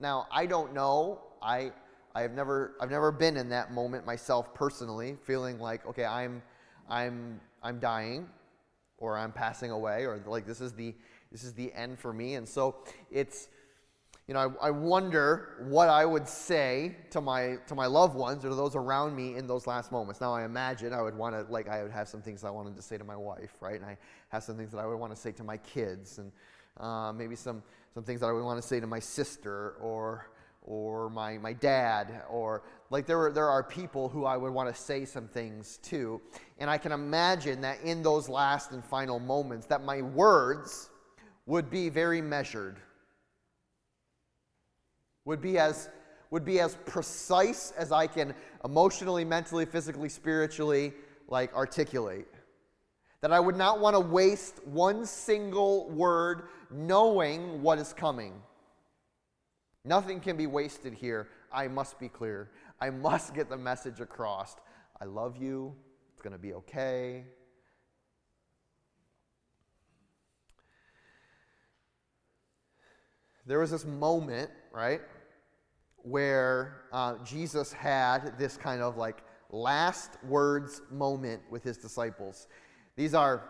Now 0.00 0.26
I 0.32 0.46
don't 0.46 0.72
know. 0.72 1.20
I 1.42 1.72
I 2.16 2.22
have 2.22 2.32
never, 2.32 2.76
I've 2.80 2.90
never 2.90 3.10
been 3.10 3.36
in 3.36 3.48
that 3.48 3.72
moment 3.72 4.06
myself 4.06 4.54
personally, 4.54 5.16
feeling 5.24 5.58
like, 5.58 5.84
okay, 5.84 6.04
I'm, 6.04 6.42
I'm, 6.88 7.40
I'm 7.60 7.80
dying, 7.80 8.28
or 8.98 9.18
I'm 9.18 9.32
passing 9.32 9.72
away, 9.72 10.06
or 10.06 10.22
like 10.24 10.46
this 10.46 10.60
is 10.60 10.72
the, 10.72 10.94
this 11.32 11.42
is 11.42 11.54
the 11.54 11.72
end 11.72 11.98
for 11.98 12.12
me. 12.12 12.34
And 12.34 12.48
so 12.48 12.76
it's, 13.10 13.48
you 14.26 14.32
know, 14.32 14.54
I, 14.60 14.68
I 14.68 14.70
wonder 14.70 15.64
what 15.68 15.88
I 15.88 16.04
would 16.04 16.26
say 16.26 16.96
to 17.10 17.20
my 17.20 17.56
to 17.66 17.74
my 17.74 17.86
loved 17.86 18.14
ones 18.14 18.44
or 18.44 18.48
to 18.48 18.54
those 18.54 18.74
around 18.74 19.14
me 19.14 19.36
in 19.36 19.46
those 19.46 19.66
last 19.66 19.92
moments. 19.92 20.20
Now, 20.20 20.32
I 20.32 20.44
imagine 20.44 20.94
I 20.94 21.02
would 21.02 21.16
want 21.16 21.34
to, 21.34 21.52
like, 21.52 21.68
I 21.68 21.82
would 21.82 21.92
have 21.92 22.08
some 22.08 22.22
things 22.22 22.42
I 22.42 22.50
wanted 22.50 22.74
to 22.76 22.82
say 22.82 22.96
to 22.96 23.04
my 23.04 23.16
wife, 23.16 23.52
right? 23.60 23.76
And 23.76 23.84
I 23.84 23.98
have 24.30 24.42
some 24.42 24.56
things 24.56 24.72
that 24.72 24.78
I 24.78 24.86
would 24.86 24.98
want 24.98 25.14
to 25.14 25.20
say 25.20 25.32
to 25.32 25.44
my 25.44 25.58
kids, 25.58 26.18
and 26.18 26.32
uh, 26.78 27.12
maybe 27.12 27.36
some 27.36 27.62
some 27.92 28.02
things 28.02 28.20
that 28.20 28.26
I 28.26 28.32
would 28.32 28.44
want 28.44 28.60
to 28.60 28.66
say 28.66 28.80
to 28.80 28.86
my 28.86 28.98
sister 28.98 29.74
or 29.80 30.26
or 30.66 31.10
my, 31.10 31.36
my 31.36 31.52
dad 31.52 32.22
or 32.30 32.62
like 32.88 33.04
there, 33.06 33.18
were, 33.18 33.30
there 33.30 33.48
are 33.48 33.62
people 33.62 34.08
who 34.08 34.24
i 34.24 34.36
would 34.36 34.50
want 34.50 34.66
to 34.66 34.74
say 34.74 35.04
some 35.04 35.28
things 35.28 35.78
to 35.82 36.20
and 36.58 36.70
i 36.70 36.78
can 36.78 36.90
imagine 36.90 37.60
that 37.60 37.78
in 37.82 38.02
those 38.02 38.30
last 38.30 38.72
and 38.72 38.82
final 38.82 39.18
moments 39.18 39.66
that 39.66 39.84
my 39.84 40.00
words 40.00 40.88
would 41.44 41.70
be 41.70 41.90
very 41.90 42.22
measured 42.22 42.78
would 45.24 45.40
be 45.40 45.58
as 45.58 45.88
would 46.30 46.44
be 46.44 46.58
as 46.58 46.76
precise 46.84 47.72
as 47.78 47.92
I 47.92 48.08
can 48.08 48.34
emotionally, 48.64 49.24
mentally, 49.24 49.64
physically, 49.64 50.08
spiritually 50.08 50.92
like 51.28 51.54
articulate. 51.54 52.26
That 53.20 53.32
I 53.32 53.38
would 53.38 53.56
not 53.56 53.78
want 53.78 53.94
to 53.94 54.00
waste 54.00 54.66
one 54.66 55.06
single 55.06 55.88
word 55.90 56.48
knowing 56.72 57.62
what 57.62 57.78
is 57.78 57.92
coming. 57.92 58.32
Nothing 59.84 60.18
can 60.18 60.36
be 60.36 60.46
wasted 60.46 60.92
here. 60.92 61.28
I 61.52 61.68
must 61.68 62.00
be 62.00 62.08
clear. 62.08 62.50
I 62.80 62.90
must 62.90 63.32
get 63.32 63.48
the 63.48 63.56
message 63.56 64.00
across. 64.00 64.56
I 65.00 65.04
love 65.04 65.36
you. 65.36 65.74
It's 66.12 66.22
going 66.22 66.32
to 66.32 66.38
be 66.38 66.54
okay. 66.54 67.24
There 73.46 73.60
was 73.60 73.70
this 73.70 73.84
moment, 73.84 74.50
right? 74.72 75.00
Where 76.04 76.82
uh, 76.92 77.16
Jesus 77.24 77.72
had 77.72 78.38
this 78.38 78.56
kind 78.56 78.80
of 78.82 78.96
like 78.96 79.22
last 79.50 80.12
words 80.24 80.82
moment 80.90 81.42
with 81.50 81.64
his 81.64 81.78
disciples. 81.78 82.46
These 82.96 83.14
are, 83.14 83.44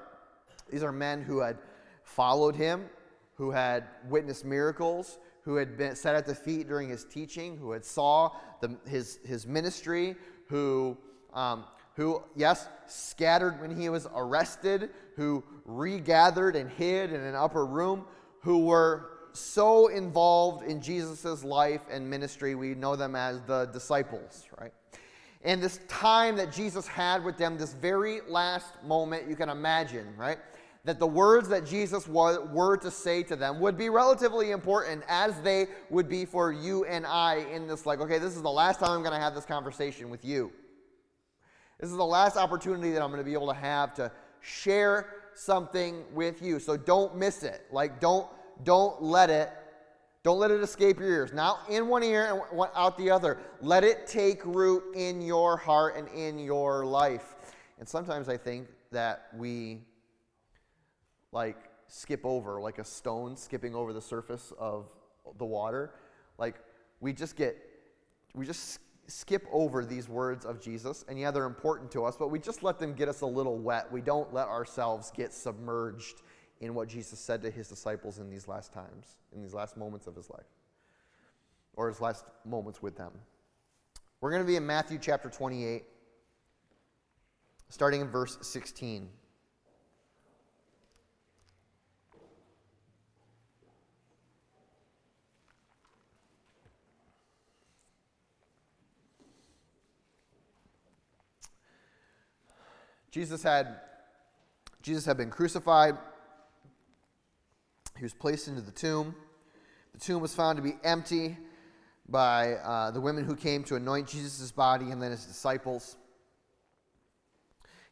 these 0.70 0.82
are 0.82 0.92
men 0.92 1.23
who 1.23 1.40
had 1.40 1.58
followed 2.04 2.54
him, 2.54 2.87
who 3.34 3.50
had 3.50 3.84
witnessed 4.08 4.44
miracles, 4.44 5.18
who 5.42 5.56
had 5.56 5.76
been 5.76 5.96
sat 5.96 6.14
at 6.14 6.26
the 6.26 6.34
feet 6.34 6.68
during 6.68 6.88
his 6.88 7.04
teaching, 7.04 7.56
who 7.56 7.73
had 7.73 7.84
saw 7.84 8.30
the, 8.61 8.76
his, 8.87 9.18
his 9.25 9.46
ministry, 9.46 10.14
who, 10.49 10.96
um, 11.34 11.64
who, 11.96 12.23
yes, 12.37 12.68
scattered 12.87 13.61
when 13.61 13.75
he 13.75 13.88
was 13.88 14.06
arrested, 14.14 14.90
who 15.16 15.42
regathered 15.64 16.56
and 16.56 16.70
hid 16.70 17.12
in 17.12 17.20
an 17.20 17.34
upper 17.34 17.66
room, 17.66 18.04
who 18.40 18.64
were 18.66 19.13
so 19.35 19.88
involved 19.88 20.64
in 20.64 20.81
Jesus' 20.81 21.45
life 21.45 21.83
and 21.91 22.09
ministry, 22.09 22.55
we 22.55 22.75
know 22.75 22.97
them 22.97 23.17
as 23.17 23.41
the 23.43 23.67
disciples, 23.67 24.47
right? 24.61 24.73
And 25.43 25.62
this 25.62 25.81
time 25.88 26.37
that 26.37 26.53
Jesus 26.53 26.87
had 26.87 27.23
with 27.23 27.37
them, 27.37 27.59
this 27.59 27.75
very 27.75 28.21
last 28.29 28.83
moment, 28.83 29.29
you 29.29 29.37
can 29.37 29.50
imagine, 29.50 30.07
right? 30.17 30.38
That 30.85 30.99
the 30.99 31.07
words 31.07 31.49
that 31.49 31.67
Jesus 31.67 32.07
were 32.09 32.76
to 32.79 32.91
say 32.91 33.23
to 33.25 33.37
them 33.37 33.61
would 33.61 33.76
be 33.76 33.91
relatively 33.91 34.53
important 34.53 35.03
as 35.09 35.38
they 35.41 35.67
would 35.91 36.09
be 36.09 36.25
for 36.25 36.53
you 36.53 36.85
and 36.85 37.07
I 37.07 37.47
in 37.53 37.67
this, 37.67 37.85
like, 37.85 38.00
okay, 38.00 38.19
this 38.19 38.37
is 38.37 38.43
the 38.43 38.50
last 38.50 38.81
time 38.81 38.91
I'm 38.91 39.03
going 39.03 39.14
to 39.14 39.21
have 39.21 39.35
this 39.35 39.45
conversation 39.45 40.09
with 40.09 40.25
you. 40.25 40.53
This 41.81 41.91
is 41.91 41.97
the 41.97 42.05
last 42.05 42.37
opportunity 42.37 42.93
that 42.93 43.03
I'm 43.03 43.11
going 43.11 43.21
to 43.21 43.25
be 43.25 43.35
able 43.35 43.49
to 43.49 43.55
have 43.55 43.95
to 43.95 44.12
share 44.41 45.09
something 45.35 46.05
with 46.12 46.41
you. 46.41 46.59
So 46.59 46.76
don't 46.76 47.17
miss 47.17 47.43
it. 47.43 47.67
Like, 47.73 48.00
don't 48.00 48.29
don't 48.62 49.02
let 49.02 49.30
it 49.30 49.50
don't 50.23 50.38
let 50.38 50.50
it 50.50 50.62
escape 50.62 51.00
your 51.00 51.11
ears. 51.11 51.34
Now 51.34 51.58
in 51.68 51.87
one 51.87 52.02
ear 52.02 52.42
and 52.50 52.68
out 52.75 52.96
the 52.96 53.11
other. 53.11 53.38
Let 53.61 53.84
it 53.84 54.06
take 54.06 54.42
root 54.46 54.82
in 54.94 55.20
your 55.20 55.58
heart 55.58 55.96
and 55.96 56.08
in 56.08 56.38
your 56.38 56.87
life. 56.87 57.34
And 57.78 57.87
sometimes 57.87 58.30
I 58.30 58.38
think 58.38 58.68
that 58.90 59.26
we 59.37 59.82
like 61.30 61.58
skip 61.88 62.25
over 62.25 62.58
like 62.61 62.78
a 62.78 62.84
stone 62.84 63.37
skipping 63.37 63.75
over 63.75 63.92
the 63.92 64.00
surface 64.00 64.50
of 64.58 64.88
the 65.37 65.44
water. 65.44 65.92
Like 66.38 66.56
we 67.00 67.12
just 67.12 67.37
get 67.37 67.56
we 68.34 68.46
just 68.46 68.80
skip 69.06 69.46
over 69.52 69.84
these 69.84 70.08
words 70.08 70.44
of 70.46 70.61
Jesus, 70.61 71.04
and 71.08 71.18
yeah, 71.18 71.30
they're 71.30 71.44
important 71.44 71.90
to 71.92 72.04
us, 72.04 72.16
but 72.16 72.28
we 72.28 72.38
just 72.38 72.62
let 72.62 72.78
them 72.78 72.94
get 72.94 73.08
us 73.08 73.20
a 73.20 73.26
little 73.26 73.58
wet. 73.58 73.92
We 73.92 74.00
don't 74.00 74.32
let 74.32 74.49
ourselves 74.49 75.12
get 75.14 75.32
submerged 75.32 76.23
in 76.64 76.75
what 76.75 76.88
Jesus 76.88 77.18
said 77.18 77.42
to 77.42 77.50
his 77.50 77.68
disciples 77.68 78.18
in 78.18 78.30
these 78.30 78.49
last 78.49 78.73
times, 78.73 79.18
in 79.35 79.42
these 79.42 79.52
last 79.52 79.76
moments 79.76 80.06
of 80.06 80.16
his 80.16 80.30
life, 80.30 80.47
or 81.75 81.88
his 81.88 82.00
last 82.00 82.25
moments 82.47 82.80
with 82.80 82.97
them. 82.97 83.12
We're 84.23 84.30
going 84.30 84.42
to 84.42 84.47
be 84.47 84.56
in 84.56 84.66
Matthew 84.66 84.99
chapter 84.99 85.28
28, 85.28 85.85
starting 87.68 88.00
in 88.00 88.09
verse 88.09 88.38
16. 88.40 89.11
Jesus 103.11 103.42
had 103.42 103.80
Jesus 104.83 105.04
had 105.04 105.16
been 105.16 105.30
crucified. 105.30 105.97
He 107.97 108.03
was 108.03 108.15
placed 108.15 108.49
into 108.49 108.61
the 108.61 108.73
tomb. 108.73 109.15
The 109.93 110.01
tomb 110.01 110.21
was 110.21 110.35
found 110.35 110.57
to 110.57 110.63
be 110.63 110.75
empty 110.83 111.37
by 112.09 112.55
uh, 112.55 112.91
the 112.91 113.01
women 113.01 113.25
who 113.25 113.37
came 113.37 113.63
to 113.65 113.77
anoint 113.77 114.09
Jesus' 114.09 114.51
body 114.51 114.91
and 114.91 115.01
then 115.01 115.13
his 115.13 115.25
disciples. 115.25 115.97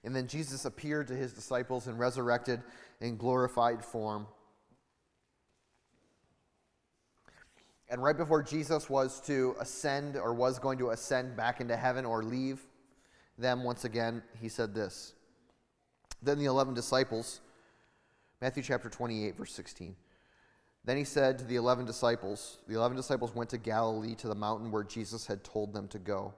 And 0.04 0.14
then 0.14 0.26
Jesus 0.26 0.64
appeared 0.64 1.06
to 1.08 1.14
his 1.14 1.32
disciples 1.32 1.86
and 1.86 1.98
resurrected 1.98 2.60
in 3.00 3.16
glorified 3.16 3.84
form. 3.84 4.26
And 7.88 8.02
right 8.02 8.16
before 8.16 8.42
Jesus 8.42 8.90
was 8.90 9.20
to 9.22 9.54
ascend 9.60 10.16
or 10.16 10.34
was 10.34 10.58
going 10.58 10.78
to 10.78 10.90
ascend 10.90 11.36
back 11.36 11.60
into 11.60 11.76
heaven 11.76 12.04
or 12.04 12.22
leave 12.22 12.60
them 13.38 13.62
once 13.62 13.84
again, 13.84 14.22
he 14.40 14.48
said 14.48 14.74
this. 14.74 15.14
Then 16.22 16.38
the 16.38 16.46
11 16.46 16.74
disciples 16.74 17.40
Matthew 18.42 18.64
chapter 18.64 18.88
28, 18.88 19.36
verse 19.36 19.52
16. 19.52 19.94
Then 20.84 20.96
he 20.96 21.04
said 21.04 21.38
to 21.38 21.44
the 21.44 21.54
eleven 21.54 21.84
disciples, 21.84 22.58
The 22.66 22.74
eleven 22.74 22.96
disciples 22.96 23.36
went 23.36 23.50
to 23.50 23.56
Galilee 23.56 24.16
to 24.16 24.26
the 24.26 24.34
mountain 24.34 24.72
where 24.72 24.82
Jesus 24.82 25.28
had 25.28 25.44
told 25.44 25.72
them 25.72 25.86
to 25.86 26.00
go. 26.00 26.34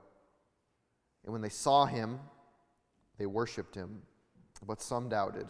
And 1.24 1.32
when 1.32 1.40
they 1.40 1.48
saw 1.48 1.86
him, 1.86 2.20
they 3.16 3.24
worshiped 3.24 3.74
him, 3.74 4.02
but 4.66 4.82
some 4.82 5.08
doubted. 5.08 5.46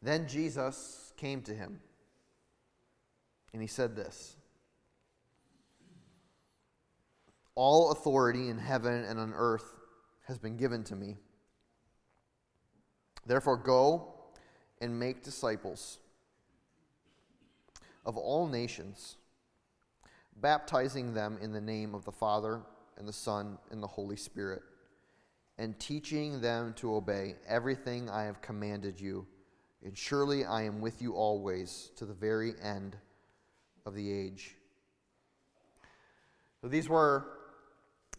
Then 0.00 0.28
Jesus 0.28 1.12
came 1.16 1.42
to 1.42 1.52
him, 1.52 1.80
and 3.52 3.60
he 3.60 3.66
said 3.66 3.96
this 3.96 4.36
All 7.56 7.90
authority 7.90 8.48
in 8.48 8.58
heaven 8.58 9.02
and 9.02 9.18
on 9.18 9.32
earth 9.34 9.74
has 10.28 10.38
been 10.38 10.56
given 10.56 10.84
to 10.84 10.94
me. 10.94 11.16
Therefore, 13.26 13.56
go 13.56 14.14
and 14.80 14.98
make 14.98 15.22
disciples 15.22 15.98
of 18.06 18.16
all 18.16 18.46
nations, 18.46 19.16
baptizing 20.36 21.12
them 21.12 21.38
in 21.40 21.52
the 21.52 21.60
name 21.60 21.94
of 21.94 22.04
the 22.04 22.12
Father 22.12 22.62
and 22.96 23.06
the 23.06 23.12
Son 23.12 23.58
and 23.70 23.82
the 23.82 23.86
Holy 23.86 24.16
Spirit, 24.16 24.62
and 25.58 25.78
teaching 25.78 26.40
them 26.40 26.72
to 26.74 26.94
obey 26.94 27.34
everything 27.46 28.08
I 28.08 28.24
have 28.24 28.40
commanded 28.40 29.00
you. 29.00 29.26
And 29.84 29.96
surely 29.96 30.44
I 30.44 30.62
am 30.62 30.80
with 30.80 31.00
you 31.02 31.14
always 31.14 31.90
to 31.96 32.04
the 32.04 32.14
very 32.14 32.54
end 32.62 32.96
of 33.86 33.94
the 33.94 34.12
age. 34.12 34.56
So 36.60 36.68
these 36.68 36.88
were 36.88 37.26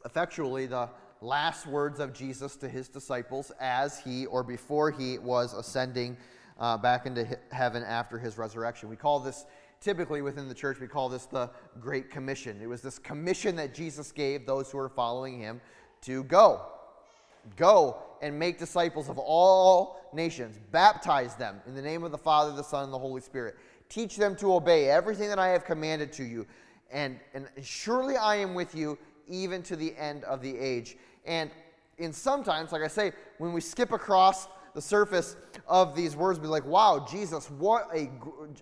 effectually 0.05 0.65
the 0.65 0.89
last 1.21 1.67
words 1.67 1.99
of 1.99 2.13
Jesus 2.13 2.55
to 2.57 2.69
his 2.69 2.87
disciples 2.87 3.51
as 3.59 3.99
he 3.99 4.25
or 4.25 4.43
before 4.43 4.89
he 4.89 5.19
was 5.19 5.53
ascending 5.53 6.17
uh, 6.59 6.77
back 6.77 7.05
into 7.05 7.27
heaven 7.51 7.83
after 7.83 8.17
his 8.19 8.37
resurrection. 8.37 8.89
We 8.89 8.95
call 8.95 9.19
this, 9.19 9.45
typically 9.79 10.21
within 10.21 10.47
the 10.47 10.53
church, 10.53 10.79
we 10.79 10.87
call 10.87 11.09
this 11.09 11.25
the 11.25 11.49
Great 11.79 12.09
Commission. 12.09 12.59
It 12.61 12.67
was 12.67 12.81
this 12.81 12.99
commission 12.99 13.55
that 13.55 13.73
Jesus 13.73 14.11
gave 14.11 14.45
those 14.45 14.71
who 14.71 14.77
were 14.77 14.89
following 14.89 15.39
him 15.39 15.61
to 16.01 16.23
go. 16.25 16.61
Go 17.57 17.97
and 18.21 18.37
make 18.37 18.59
disciples 18.59 19.09
of 19.09 19.17
all 19.17 20.09
nations. 20.13 20.59
Baptize 20.71 21.35
them 21.35 21.59
in 21.65 21.73
the 21.73 21.81
name 21.81 22.03
of 22.03 22.11
the 22.11 22.17
Father, 22.17 22.55
the 22.55 22.63
Son, 22.63 22.83
and 22.83 22.93
the 22.93 22.99
Holy 22.99 23.21
Spirit. 23.21 23.55
Teach 23.89 24.15
them 24.15 24.35
to 24.37 24.53
obey 24.53 24.89
everything 24.89 25.27
that 25.29 25.39
I 25.39 25.47
have 25.49 25.65
commanded 25.65 26.13
to 26.13 26.23
you. 26.23 26.45
and, 26.91 27.19
and 27.33 27.47
surely 27.61 28.17
I 28.17 28.35
am 28.35 28.53
with 28.53 28.75
you 28.75 28.97
even 29.27 29.63
to 29.63 29.75
the 29.75 29.95
end 29.97 30.23
of 30.25 30.41
the 30.41 30.57
age. 30.57 30.97
And 31.25 31.49
in 31.97 32.13
sometimes, 32.13 32.71
like 32.71 32.81
I 32.81 32.87
say, 32.87 33.13
when 33.37 33.53
we 33.53 33.61
skip 33.61 33.91
across 33.91 34.47
the 34.73 34.81
surface 34.81 35.35
of 35.71 35.95
these 35.95 36.17
words, 36.17 36.37
be 36.37 36.47
like, 36.47 36.65
wow, 36.65 37.07
Jesus, 37.09 37.49
what 37.49 37.87
a, 37.95 38.11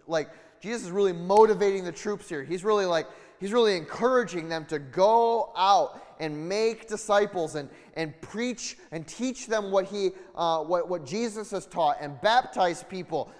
like, 0.06 0.30
Jesus 0.62 0.84
is 0.84 0.92
really 0.92 1.12
motivating 1.12 1.84
the 1.84 1.92
troops 1.92 2.30
here. 2.30 2.44
He's 2.44 2.64
really 2.64 2.86
like, 2.86 3.08
he's 3.40 3.52
really 3.52 3.76
encouraging 3.76 4.48
them 4.48 4.66
to 4.66 4.78
go 4.78 5.52
out 5.58 6.06
and 6.20 6.48
make 6.48 6.88
disciples 6.88 7.56
and, 7.56 7.68
and 7.96 8.14
preach 8.22 8.78
and 8.92 9.08
teach 9.08 9.48
them 9.48 9.72
what 9.72 9.86
he 9.86 10.12
uh, 10.36 10.60
what, 10.60 10.90
what 10.90 11.06
jesus 11.06 11.52
has 11.52 11.66
taught 11.66 11.96
and 12.02 12.20
baptize 12.22 12.84
people 12.84 13.32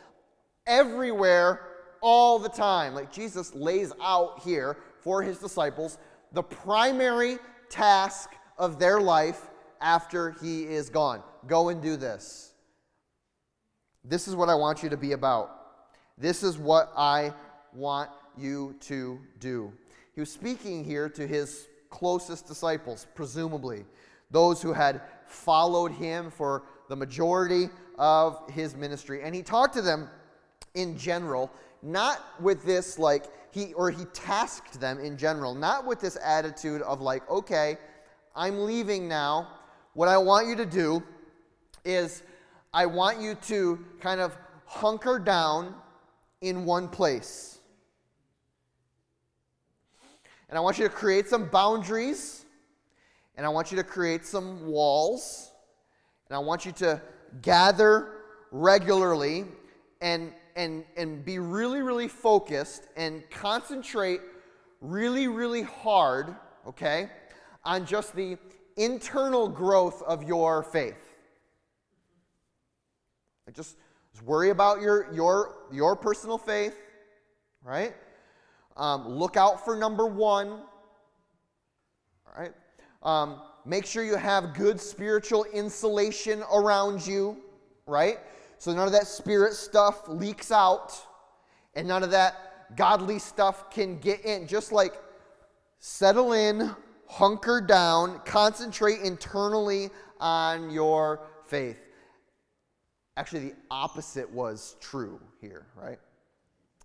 everywhere 0.66 1.68
all 2.02 2.40
the 2.40 2.50
time. 2.50 2.94
Like 2.94 3.12
jesus 3.12 3.54
lays 3.54 3.92
out 4.02 4.40
here 4.40 4.78
for 5.02 5.22
his 5.22 5.38
disciples 5.38 5.98
the 6.32 6.44
primary 6.44 7.38
task 7.70 8.30
of 8.58 8.80
their 8.80 9.02
life 9.02 9.50
after 9.82 10.32
he 10.42 10.64
is 10.64 10.90
gone. 10.90 11.22
Go 11.48 11.70
and 11.70 11.82
do 11.82 11.98
this 11.98 12.49
this 14.04 14.28
is 14.28 14.36
what 14.36 14.50
i 14.50 14.56
want 14.56 14.84
you 14.84 14.90
to 14.90 14.98
be 14.98 15.12
about 15.12 15.60
this 16.20 16.44
is 16.44 16.58
what 16.58 16.92
I 16.98 17.34
want 17.74 18.10
you 18.38 18.76
to 18.82 19.20
do. 19.40 19.72
He 20.14 20.20
was 20.20 20.30
speaking 20.30 20.84
here 20.84 21.08
to 21.08 21.26
his 21.26 21.70
closest 21.90 22.46
disciples, 22.46 23.08
presumably, 23.16 23.86
those 24.30 24.62
who 24.62 24.74
had 24.74 25.02
followed 25.28 25.94
him 25.94 26.30
for 26.30 26.64
the 26.90 26.96
majority 26.96 27.70
of 27.98 28.50
his 28.52 28.76
ministry. 28.76 29.22
And 29.24 29.34
he 29.34 29.42
talked 29.42 29.74
to 29.76 29.82
them 29.82 30.10
in 30.74 30.98
general, 30.98 31.50
not 31.82 32.20
with 32.42 32.66
this 32.66 33.00
like 33.00 33.26
he 33.52 33.74
or 33.74 33.90
he 33.90 34.04
tasked 34.06 34.80
them 34.80 35.00
in 35.00 35.18
general, 35.18 35.56
not 35.56 35.86
with 35.86 36.02
this 36.02 36.18
attitude 36.22 36.82
of 36.82 37.00
like, 37.00 37.28
okay, 37.30 37.78
I'm 38.36 38.66
leaving 38.66 39.08
now. 39.08 39.48
What 39.94 40.10
I 40.10 40.18
want 40.18 40.48
you 40.48 40.56
to 40.58 40.66
do 40.66 41.02
is 41.86 42.24
I 42.74 42.86
want 42.86 43.20
you 43.20 43.36
to 43.36 43.84
kind 44.00 44.22
of 44.22 44.38
hunker 44.66 45.18
down 45.18 45.74
in 46.42 46.66
one 46.66 46.88
place. 46.88 47.60
And 50.50 50.58
I 50.58 50.62
want 50.62 50.78
you 50.78 50.88
to 50.88 50.94
create 50.94 51.28
some 51.28 51.48
boundaries, 51.48 52.46
and 53.36 53.46
I 53.46 53.50
want 53.50 53.72
you 53.72 53.78
to 53.78 53.84
create 53.84 54.26
some 54.26 54.68
walls, 54.68 55.52
and 56.28 56.36
I 56.36 56.40
want 56.40 56.66
you 56.66 56.72
to 56.74 57.02
gather 57.42 58.14
regularly 58.52 59.46
and, 60.02 60.34
and, 60.56 60.84
and 60.98 61.24
be 61.24 61.40
really, 61.40 61.82
really 61.82 62.08
focused 62.08 62.88
and 62.96 63.24
concentrate 63.30 64.22
really, 64.82 65.28
really 65.28 65.62
hard, 65.62 66.36
okay, 66.68 67.10
on 67.64 67.86
just 67.86 68.16
the 68.16 68.38
internal 68.78 69.48
growth 69.48 70.02
of 70.04 70.24
your 70.24 70.64
faith. 70.64 71.09
Just 73.54 73.78
just 74.14 74.24
worry 74.24 74.50
about 74.50 74.82
your, 74.82 75.12
your, 75.14 75.56
your 75.72 75.96
personal 75.96 76.38
faith, 76.38 76.76
right? 77.64 77.94
Um, 78.78 79.08
look 79.08 79.38
out 79.38 79.64
for 79.64 79.76
number 79.76 80.06
one, 80.06 80.50
all 80.50 82.34
right? 82.38 82.54
Um, 83.04 83.42
make 83.66 83.86
sure 83.86 84.04
you 84.04 84.16
have 84.16 84.54
good 84.54 84.80
spiritual 84.80 85.46
insulation 85.46 86.44
around 86.54 87.06
you, 87.06 87.38
right? 87.86 88.20
So 88.58 88.74
none 88.74 88.88
of 88.88 88.94
that 88.94 89.08
spirit 89.08 89.54
stuff 89.54 90.08
leaks 90.08 90.52
out 90.52 91.00
and 91.76 91.88
none 91.88 92.04
of 92.04 92.12
that 92.12 92.76
godly 92.76 93.20
stuff 93.20 93.70
can 93.70 94.00
get 94.00 94.26
in. 94.26 94.48
Just 94.48 94.72
like 94.72 94.94
settle 95.80 96.34
in, 96.34 96.76
hunker 97.08 97.62
down, 97.62 98.22
concentrate 98.26 99.00
internally 99.02 99.90
on 100.20 100.70
your 100.70 101.22
faith. 101.46 101.80
Actually, 103.20 103.50
the 103.50 103.56
opposite 103.70 104.32
was 104.32 104.78
true 104.80 105.20
here, 105.42 105.66
right? 105.76 106.00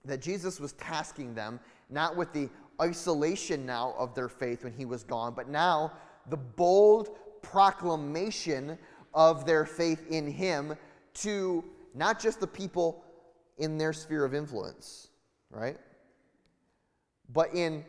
That 0.05 0.21
Jesus 0.21 0.59
was 0.59 0.73
tasking 0.73 1.33
them 1.33 1.61
not 1.91 2.17
with 2.17 2.33
the 2.33 2.51
isolation 2.83 3.65
now 3.65 3.95
of 3.97 4.17
their 4.17 4.29
faith 4.29 4.65
when 4.65 4.73
he 4.73 4.85
was 4.85 5.05
gone, 5.05 5.35
but 5.37 5.49
now 5.49 5.93
the 6.31 6.37
bold 6.37 7.11
proclamation 7.41 8.77
of 9.15 9.47
their 9.47 9.65
faith 9.65 10.11
in 10.11 10.27
him 10.27 10.77
to 11.15 11.63
not 11.95 12.19
just 12.19 12.41
the 12.41 12.49
people 12.49 13.05
in 13.59 13.79
their 13.79 13.93
sphere 13.93 14.25
of 14.25 14.35
influence, 14.35 15.11
right? 15.51 15.79
But 17.33 17.55
in 17.55 17.85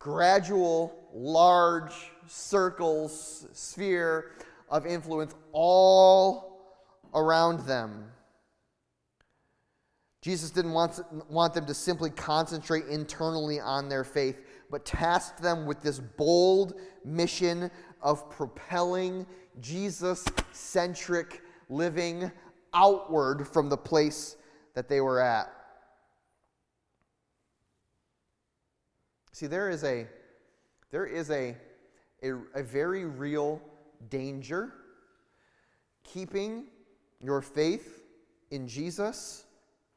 gradual, 0.00 1.08
large 1.14 1.94
circles, 2.26 3.46
sphere 3.52 4.32
of 4.68 4.86
influence 4.86 5.36
all 5.52 6.49
around 7.14 7.66
them. 7.66 8.06
Jesus 10.22 10.50
didn't 10.50 10.72
want, 10.72 11.00
want 11.30 11.54
them 11.54 11.64
to 11.66 11.74
simply 11.74 12.10
concentrate 12.10 12.86
internally 12.86 13.58
on 13.58 13.88
their 13.88 14.04
faith, 14.04 14.42
but 14.70 14.84
tasked 14.84 15.42
them 15.42 15.64
with 15.64 15.80
this 15.80 15.98
bold 15.98 16.74
mission 17.04 17.70
of 18.02 18.28
propelling 18.30 19.26
Jesus 19.60 20.24
centric 20.52 21.42
living 21.68 22.30
outward 22.74 23.48
from 23.48 23.68
the 23.68 23.76
place 23.76 24.36
that 24.74 24.88
they 24.88 25.00
were 25.00 25.20
at. 25.20 25.50
See, 29.32 29.46
there 29.46 29.70
is 29.70 29.84
a, 29.84 30.06
there 30.90 31.06
is 31.06 31.30
a, 31.30 31.56
a, 32.22 32.34
a 32.54 32.62
very 32.62 33.06
real 33.06 33.60
danger 34.10 34.74
keeping 36.04 36.66
your 37.20 37.42
faith 37.42 38.02
in 38.50 38.66
Jesus 38.66 39.44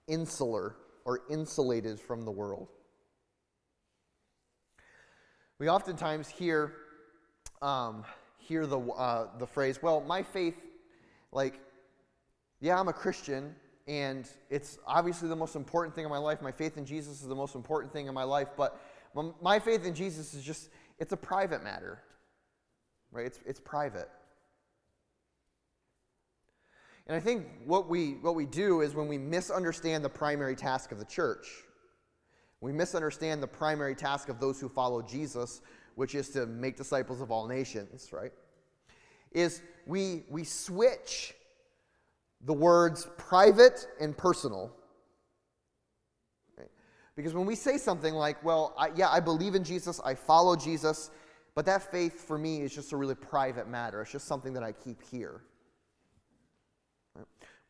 insular 0.07 0.75
or 1.05 1.21
insulated 1.29 1.99
from 1.99 2.25
the 2.25 2.31
world. 2.31 2.69
We 5.59 5.69
oftentimes 5.69 6.27
hear, 6.27 6.73
um, 7.61 8.03
hear 8.37 8.65
the, 8.65 8.79
uh, 8.79 9.27
the 9.37 9.47
phrase, 9.47 9.81
well, 9.81 10.01
my 10.01 10.23
faith, 10.23 10.55
like, 11.31 11.59
yeah, 12.59 12.79
I'm 12.79 12.87
a 12.87 12.93
Christian, 12.93 13.55
and 13.87 14.29
it's 14.49 14.77
obviously 14.85 15.29
the 15.29 15.35
most 15.35 15.55
important 15.55 15.95
thing 15.95 16.05
in 16.05 16.09
my 16.09 16.17
life. 16.17 16.41
My 16.41 16.51
faith 16.51 16.77
in 16.77 16.85
Jesus 16.85 17.21
is 17.21 17.27
the 17.27 17.35
most 17.35 17.55
important 17.55 17.93
thing 17.93 18.07
in 18.07 18.13
my 18.13 18.23
life, 18.23 18.49
but 18.57 18.81
my 19.41 19.59
faith 19.59 19.85
in 19.85 19.93
Jesus 19.93 20.33
is 20.33 20.43
just, 20.43 20.69
it's 20.99 21.13
a 21.13 21.17
private 21.17 21.63
matter, 21.63 22.01
right? 23.11 23.25
It's, 23.25 23.39
it's 23.45 23.59
private. 23.59 24.09
And 27.07 27.17
I 27.17 27.19
think 27.19 27.45
what 27.65 27.89
we, 27.89 28.13
what 28.21 28.35
we 28.35 28.45
do 28.45 28.81
is 28.81 28.95
when 28.95 29.07
we 29.07 29.17
misunderstand 29.17 30.05
the 30.05 30.09
primary 30.09 30.55
task 30.55 30.91
of 30.91 30.99
the 30.99 31.05
church, 31.05 31.47
we 32.61 32.71
misunderstand 32.71 33.43
the 33.43 33.47
primary 33.47 33.93
task 33.93 34.29
of 34.29 34.39
those 34.39 34.59
who 34.59 34.69
follow 34.69 35.01
Jesus, 35.01 35.61
which 35.95 36.15
is 36.15 36.29
to 36.29 36.45
make 36.45 36.77
disciples 36.77 37.19
of 37.19 37.29
all 37.29 37.45
nations, 37.45 38.13
right? 38.13 38.31
Is 39.33 39.61
we, 39.85 40.23
we 40.29 40.45
switch 40.45 41.33
the 42.45 42.53
words 42.53 43.07
private 43.17 43.87
and 43.99 44.15
personal. 44.17 44.71
Right? 46.57 46.69
Because 47.15 47.33
when 47.33 47.45
we 47.45 47.55
say 47.55 47.77
something 47.77 48.13
like, 48.13 48.43
well, 48.43 48.73
I, 48.77 48.89
yeah, 48.95 49.09
I 49.09 49.19
believe 49.19 49.55
in 49.55 49.63
Jesus, 49.63 49.99
I 50.03 50.15
follow 50.15 50.55
Jesus, 50.55 51.11
but 51.55 51.65
that 51.65 51.91
faith 51.91 52.25
for 52.25 52.37
me 52.37 52.61
is 52.61 52.73
just 52.73 52.91
a 52.91 52.97
really 52.97 53.15
private 53.15 53.67
matter. 53.67 54.01
It's 54.01 54.11
just 54.11 54.27
something 54.27 54.53
that 54.53 54.63
I 54.63 54.71
keep 54.71 55.01
here. 55.09 55.41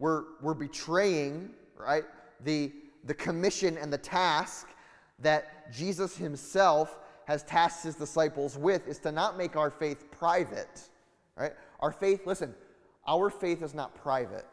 We're, 0.03 0.23
we're 0.41 0.53
betraying, 0.53 1.51
right, 1.77 2.03
the, 2.43 2.73
the 3.05 3.13
commission 3.13 3.77
and 3.77 3.93
the 3.93 3.97
task 3.97 4.67
that 5.19 5.71
Jesus 5.71 6.17
himself 6.17 6.99
has 7.23 7.41
tasked 7.43 7.85
his 7.85 7.95
disciples 7.95 8.57
with 8.57 8.85
is 8.85 8.99
to 8.99 9.13
not 9.13 9.37
make 9.37 9.55
our 9.55 9.69
faith 9.69 10.11
private, 10.11 10.89
right? 11.37 11.53
Our 11.79 11.93
faith, 11.93 12.27
listen, 12.27 12.53
our 13.07 13.29
faith 13.29 13.63
is 13.63 13.73
not 13.73 13.95
private. 13.95 14.45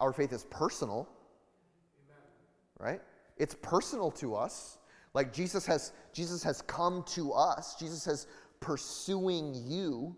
Our 0.00 0.12
faith 0.12 0.34
is 0.34 0.44
personal, 0.50 1.08
right? 2.78 3.00
It's 3.38 3.56
personal 3.62 4.10
to 4.10 4.34
us. 4.34 4.76
Like 5.14 5.32
Jesus 5.32 5.64
has 5.64 5.92
Jesus 6.12 6.42
has 6.42 6.60
come 6.60 7.04
to 7.14 7.32
us. 7.32 7.74
Jesus 7.76 8.06
is 8.06 8.26
pursuing 8.60 9.54
you. 9.66 10.14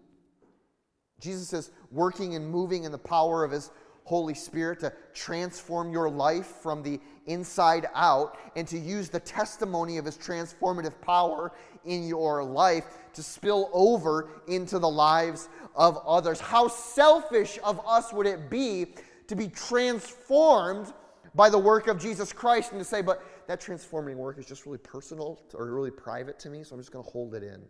Jesus 1.21 1.53
is 1.53 1.71
working 1.93 2.35
and 2.35 2.45
moving 2.45 2.83
in 2.83 2.91
the 2.91 2.99
power 2.99 3.45
of 3.45 3.53
his 3.53 3.71
Holy 4.05 4.35
Spirit 4.35 4.81
to 4.81 4.93
transform 5.15 5.93
your 5.93 6.11
life 6.11 6.47
from 6.47 6.83
the 6.83 7.01
inside 7.27 7.87
out 7.95 8.39
and 8.57 8.67
to 8.69 8.79
use 8.79 9.09
the 9.09 9.21
testimony 9.21 9.99
of 9.99 10.05
His 10.05 10.19
transformative 10.19 11.01
power 11.01 11.53
in 11.85 12.07
your 12.07 12.43
life 12.43 12.85
to 13.15 13.23
spill 13.23 13.71
over 13.73 14.43
into 14.49 14.79
the 14.79 14.89
lives 14.89 15.49
of 15.75 15.99
others. 16.07 16.41
How 16.41 16.69
selfish 16.69 17.59
of 17.63 17.81
us 17.87 18.13
would 18.13 18.27
it 18.27 18.51
be 18.51 18.95
to 19.29 19.37
be 19.37 19.49
transformed 19.49 20.93
by 21.35 21.49
the 21.49 21.59
work 21.59 21.89
of 21.89 21.99
Jesus 21.99 22.33
Christ 22.33 22.73
and 22.73 22.81
to 22.81 22.85
say, 22.85 23.01
but 23.01 23.23
that 23.47 23.61
transforming 23.61 24.19
work 24.19 24.39
is 24.39 24.47
just 24.47 24.67
really 24.67 24.79
personal 24.79 25.41
or 25.55 25.73
really 25.73 25.91
private 25.91 26.39
to 26.41 26.51
me, 26.51 26.63
so 26.63 26.75
I'm 26.75 26.81
just 26.81 26.93
going 26.93 27.05
to 27.05 27.11
hold 27.11 27.35
it 27.35 27.43
in. 27.43 27.63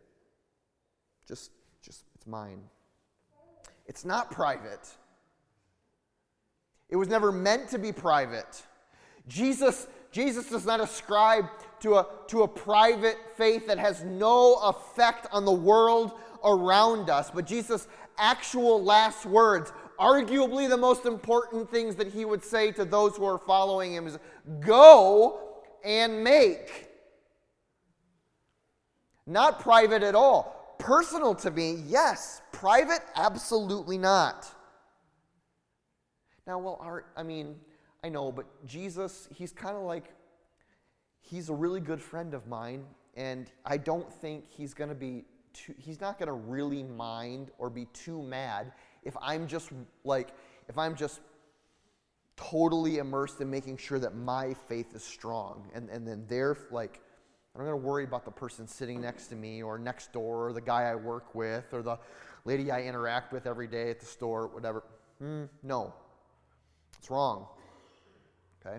Just, 1.29 1.53
just, 1.83 2.05
it's 2.15 2.27
mine. 2.27 2.63
It's 3.87 4.05
not 4.05 4.31
private. 4.31 4.89
It 6.93 6.97
was 6.97 7.09
never 7.09 7.33
meant 7.33 7.71
to 7.71 7.79
be 7.79 7.91
private. 7.91 8.63
Jesus, 9.27 9.87
Jesus 10.11 10.51
does 10.51 10.67
not 10.67 10.79
ascribe 10.79 11.47
to 11.81 11.95
a, 11.95 12.07
to 12.27 12.43
a 12.43 12.49
private 12.49 13.17
faith 13.35 13.67
that 13.67 13.79
has 13.79 14.05
no 14.05 14.57
effect 14.57 15.27
on 15.33 15.47
the 15.47 15.53
world 15.53 16.13
around 16.45 17.09
us, 17.09 17.31
but 17.31 17.47
Jesus' 17.47 17.89
actual 18.19 18.85
last 18.85 19.25
words 19.25 19.73
arguably 19.99 20.69
the 20.69 20.77
most 20.77 21.07
important 21.07 21.71
things 21.71 21.97
that 21.97 22.09
he 22.09 22.27
would 22.27 22.45
say 22.45 22.71
to 22.73 22.85
those 22.85 23.17
who 23.17 23.25
are 23.25 23.39
following 23.39 23.95
him 23.95 24.07
is 24.07 24.19
go 24.61 25.63
and 25.83 26.23
make. 26.23 26.91
Not 29.27 29.61
private 29.61 30.03
at 30.03 30.15
all. 30.15 30.77
Personal 30.79 31.35
to 31.37 31.51
me, 31.51 31.85
yes. 31.87 32.43
Private, 32.53 33.01
absolutely 33.17 33.97
not. 33.97 34.55
Now, 36.47 36.59
well, 36.59 36.79
Art, 36.81 37.07
I 37.17 37.23
mean, 37.23 37.57
I 38.03 38.09
know, 38.09 38.33
but 38.33 38.47
Jesus, 38.67 39.29
he's 39.35 39.53
kind 39.53 39.77
of 39.77 39.83
like, 39.83 40.13
he's 41.21 41.49
a 41.49 41.55
really 41.55 41.81
good 41.81 42.01
friend 42.01 42.35
of 42.35 42.47
mine, 42.49 42.85
and 43.15 43.51
I 43.65 43.77
don't 43.77 44.13
think 44.13 44.45
he's 44.49 44.75
going 44.75 44.91
to 44.91 44.97
be 44.97 45.25
too, 45.53 45.75
he's 45.79 46.01
not 46.01 46.19
going 46.19 46.29
to 46.29 46.33
really 46.33 46.83
mind 46.83 47.51
or 47.59 47.71
be 47.71 47.87
too 47.93 48.23
mad 48.23 48.73
if 49.05 49.17
I'm 49.21 49.47
just 49.47 49.71
like, 50.05 50.31
if 50.69 50.79
I'm 50.79 50.97
just 50.97 51.21
totally 52.37 52.99
immersed 52.99 53.41
in 53.41 53.51
making 53.51 53.77
sure 53.77 53.99
that 53.99 54.17
my 54.17 54.55
faith 54.69 54.95
is 54.95 55.05
strong, 55.05 55.69
and, 55.75 55.89
and 55.91 56.07
then 56.07 56.25
they're 56.29 56.57
like, 56.71 57.01
I'm 57.55 57.61
not 57.61 57.71
going 57.71 57.83
to 57.83 57.87
worry 57.87 58.05
about 58.05 58.25
the 58.25 58.31
person 58.31 58.67
sitting 58.67 59.01
next 59.01 59.27
to 59.29 59.37
me 59.37 59.63
or 59.63 59.79
next 59.79 60.13
door 60.13 60.49
or 60.49 60.53
the 60.55 60.61
guy 60.61 60.85
I 60.85 60.95
work 60.95 61.35
with 61.35 61.73
or 61.73 61.83
the 61.83 61.99
lady 62.47 62.71
I 62.71 62.83
interact 62.83 63.33
with 63.33 63.47
every 63.47 63.67
day 63.67 63.91
at 63.91 64.01
the 64.01 64.07
store, 64.07 64.49
whatever. 64.49 64.83
Mm, 65.23 65.51
no, 65.63 65.93
it's 67.03 67.11
wrong. 67.11 67.49
Okay? 68.65 68.79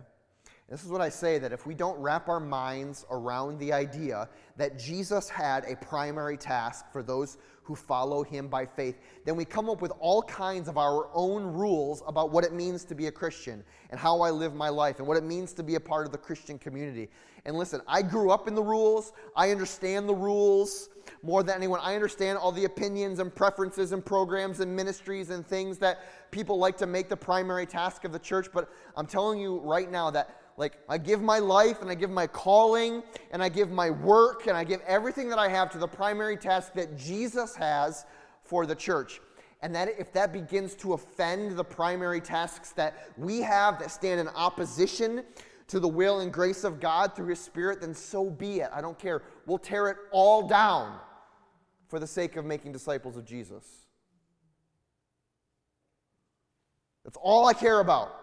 This 0.73 0.83
is 0.83 0.89
what 0.89 1.01
I 1.01 1.09
say 1.09 1.37
that 1.37 1.53
if 1.53 1.67
we 1.67 1.75
don't 1.75 1.99
wrap 1.99 2.27
our 2.27 2.39
minds 2.39 3.05
around 3.11 3.59
the 3.59 3.71
idea 3.71 4.27
that 4.57 4.79
Jesus 4.79 5.29
had 5.29 5.65
a 5.65 5.75
primary 5.75 6.35
task 6.35 6.85
for 6.91 7.03
those 7.03 7.37
who 7.61 7.75
follow 7.75 8.23
him 8.23 8.47
by 8.47 8.65
faith, 8.65 8.97
then 9.23 9.35
we 9.35 9.45
come 9.45 9.69
up 9.69 9.83
with 9.83 9.91
all 9.99 10.23
kinds 10.23 10.67
of 10.67 10.79
our 10.79 11.09
own 11.13 11.43
rules 11.43 12.01
about 12.07 12.31
what 12.31 12.43
it 12.43 12.53
means 12.53 12.85
to 12.85 12.95
be 12.95 13.05
a 13.05 13.11
Christian 13.11 13.63
and 13.91 13.99
how 13.99 14.21
I 14.21 14.31
live 14.31 14.55
my 14.55 14.69
life 14.69 14.97
and 14.97 15.07
what 15.07 15.15
it 15.15 15.23
means 15.23 15.53
to 15.53 15.61
be 15.63 15.75
a 15.75 15.79
part 15.79 16.07
of 16.07 16.11
the 16.11 16.17
Christian 16.17 16.57
community. 16.57 17.07
And 17.45 17.55
listen, 17.55 17.79
I 17.87 18.01
grew 18.01 18.31
up 18.31 18.47
in 18.47 18.55
the 18.55 18.63
rules, 18.63 19.13
I 19.35 19.51
understand 19.51 20.09
the 20.09 20.15
rules 20.15 20.89
more 21.21 21.43
than 21.43 21.55
anyone. 21.55 21.81
I 21.83 21.93
understand 21.93 22.39
all 22.39 22.51
the 22.51 22.65
opinions 22.65 23.19
and 23.19 23.33
preferences 23.33 23.91
and 23.91 24.03
programs 24.03 24.59
and 24.59 24.75
ministries 24.75 25.29
and 25.29 25.45
things 25.45 25.77
that 25.77 26.31
people 26.31 26.57
like 26.57 26.77
to 26.77 26.87
make 26.87 27.09
the 27.09 27.17
primary 27.17 27.67
task 27.67 28.05
of 28.05 28.11
the 28.11 28.17
church, 28.17 28.47
but 28.51 28.69
I'm 28.97 29.05
telling 29.05 29.39
you 29.39 29.59
right 29.59 29.91
now 29.91 30.09
that 30.09 30.39
like 30.57 30.77
I 30.87 30.97
give 30.97 31.21
my 31.21 31.39
life 31.39 31.81
and 31.81 31.89
I 31.89 31.95
give 31.95 32.11
my 32.11 32.27
calling 32.27 33.01
and 33.31 33.41
I 33.41 33.49
give 33.49 33.71
my 33.71 33.89
work 33.89 34.47
and 34.47 34.55
I 34.55 34.63
give 34.63 34.81
everything 34.81 35.29
that 35.29 35.39
I 35.39 35.47
have 35.47 35.71
to 35.71 35.77
the 35.77 35.87
primary 35.87 36.37
task 36.37 36.73
that 36.73 36.97
Jesus 36.97 37.55
has 37.55 38.05
for 38.43 38.65
the 38.65 38.75
church. 38.75 39.19
And 39.61 39.73
that 39.75 39.89
if 39.97 40.11
that 40.13 40.33
begins 40.33 40.75
to 40.75 40.93
offend 40.93 41.57
the 41.57 41.63
primary 41.63 42.19
tasks 42.19 42.71
that 42.71 43.09
we 43.17 43.39
have 43.39 43.79
that 43.79 43.91
stand 43.91 44.19
in 44.19 44.27
opposition 44.29 45.23
to 45.67 45.79
the 45.79 45.87
will 45.87 46.19
and 46.19 46.31
grace 46.31 46.63
of 46.63 46.79
God 46.79 47.15
through 47.15 47.27
His 47.27 47.39
Spirit, 47.39 47.81
then 47.81 47.95
so 47.95 48.29
be 48.29 48.59
it. 48.59 48.69
I 48.73 48.81
don't 48.81 48.99
care. 48.99 49.23
We'll 49.45 49.57
tear 49.57 49.87
it 49.87 49.97
all 50.11 50.47
down 50.47 50.99
for 51.87 51.97
the 51.97 52.07
sake 52.07 52.35
of 52.35 52.43
making 52.43 52.73
disciples 52.73 53.15
of 53.15 53.25
Jesus. 53.25 53.65
That's 57.05 57.17
all 57.21 57.47
I 57.47 57.53
care 57.53 57.79
about. 57.79 58.22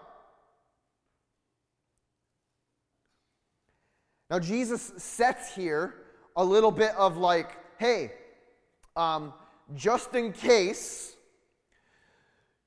Now, 4.31 4.39
Jesus 4.39 4.93
sets 4.97 5.55
here 5.55 5.95
a 6.37 6.45
little 6.45 6.71
bit 6.71 6.95
of 6.97 7.17
like, 7.17 7.57
hey, 7.79 8.13
um, 8.95 9.33
just 9.75 10.15
in 10.15 10.33
case 10.33 11.17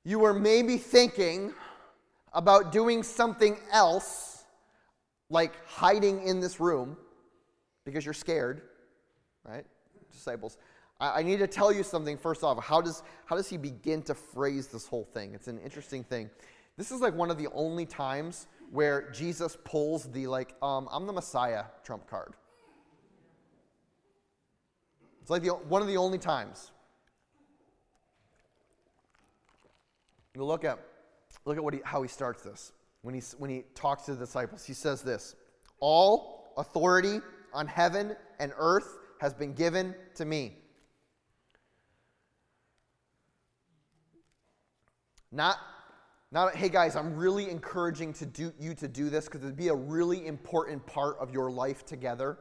you 0.04 0.18
were 0.18 0.34
maybe 0.34 0.76
thinking 0.76 1.54
about 2.34 2.70
doing 2.70 3.02
something 3.02 3.56
else, 3.72 4.44
like 5.30 5.52
hiding 5.66 6.26
in 6.26 6.40
this 6.40 6.60
room 6.60 6.98
because 7.86 8.04
you're 8.04 8.12
scared, 8.12 8.60
right? 9.48 9.64
Disciples. 10.12 10.58
I, 11.00 11.20
I 11.20 11.22
need 11.22 11.38
to 11.38 11.46
tell 11.46 11.72
you 11.72 11.82
something 11.82 12.18
first 12.18 12.42
off. 12.42 12.62
How 12.62 12.82
does, 12.82 13.02
how 13.24 13.36
does 13.36 13.48
he 13.48 13.56
begin 13.56 14.02
to 14.02 14.14
phrase 14.14 14.66
this 14.66 14.86
whole 14.86 15.04
thing? 15.14 15.32
It's 15.34 15.48
an 15.48 15.58
interesting 15.60 16.04
thing. 16.04 16.28
This 16.76 16.90
is 16.90 17.00
like 17.00 17.14
one 17.14 17.30
of 17.30 17.38
the 17.38 17.48
only 17.54 17.86
times 17.86 18.48
where 18.70 19.10
Jesus 19.10 19.56
pulls 19.64 20.04
the, 20.12 20.26
like, 20.26 20.54
um, 20.62 20.88
I'm 20.90 21.06
the 21.06 21.12
Messiah 21.12 21.64
trump 21.84 22.06
card. 22.08 22.34
It's 25.22 25.30
like 25.30 25.42
the, 25.42 25.50
one 25.50 25.80
of 25.80 25.88
the 25.88 25.96
only 25.96 26.18
times. 26.18 26.70
You 30.34 30.44
look 30.44 30.64
at, 30.64 30.78
look 31.44 31.56
at 31.56 31.64
what 31.64 31.74
he, 31.74 31.80
how 31.84 32.02
he 32.02 32.08
starts 32.08 32.42
this. 32.42 32.72
When 33.02 33.14
he, 33.14 33.22
when 33.38 33.50
he 33.50 33.64
talks 33.74 34.04
to 34.04 34.14
the 34.14 34.26
disciples, 34.26 34.64
he 34.64 34.74
says 34.74 35.02
this 35.02 35.36
All 35.80 36.52
authority 36.56 37.20
on 37.52 37.66
heaven 37.66 38.16
and 38.38 38.52
earth 38.56 38.98
has 39.20 39.32
been 39.32 39.54
given 39.54 39.94
to 40.16 40.24
me. 40.24 40.58
Not 45.30 45.56
now, 46.34 46.48
hey 46.48 46.68
guys, 46.68 46.96
I'm 46.96 47.14
really 47.14 47.48
encouraging 47.48 48.12
to 48.14 48.26
do, 48.26 48.52
you 48.58 48.74
to 48.74 48.88
do 48.88 49.08
this 49.08 49.26
because 49.26 49.44
it'd 49.44 49.56
be 49.56 49.68
a 49.68 49.74
really 49.74 50.26
important 50.26 50.84
part 50.84 51.16
of 51.20 51.30
your 51.30 51.48
life 51.48 51.86
together. 51.86 52.38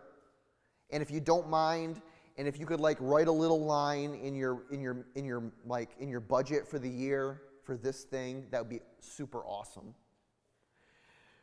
And 0.90 1.04
if 1.04 1.12
you 1.12 1.20
don't 1.20 1.48
mind, 1.48 2.02
and 2.36 2.48
if 2.48 2.60
you 2.60 2.66
could 2.66 2.80
like 2.80 2.98
write 3.00 3.28
a 3.28 3.32
little 3.32 3.64
line 3.64 4.16
in 4.16 4.34
your 4.34 4.64
in 4.72 4.82
your 4.82 5.06
in 5.14 5.26
your 5.26 5.44
like 5.68 5.92
in 6.00 6.10
your 6.10 6.22
budget 6.22 6.68
for 6.68 6.80
the 6.80 6.90
year 6.90 7.44
for 7.64 7.78
this 7.78 8.02
thing, 8.02 8.48
that 8.50 8.62
would 8.62 8.70
be 8.70 8.80
super 9.00 9.46
awesome. 9.46 9.94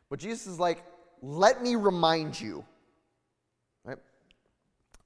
But 0.09 0.19
Jesus 0.19 0.45
is 0.45 0.59
like, 0.59 0.83
let 1.21 1.63
me 1.63 1.77
remind 1.77 2.39
you. 2.39 2.65
Right? 3.85 3.97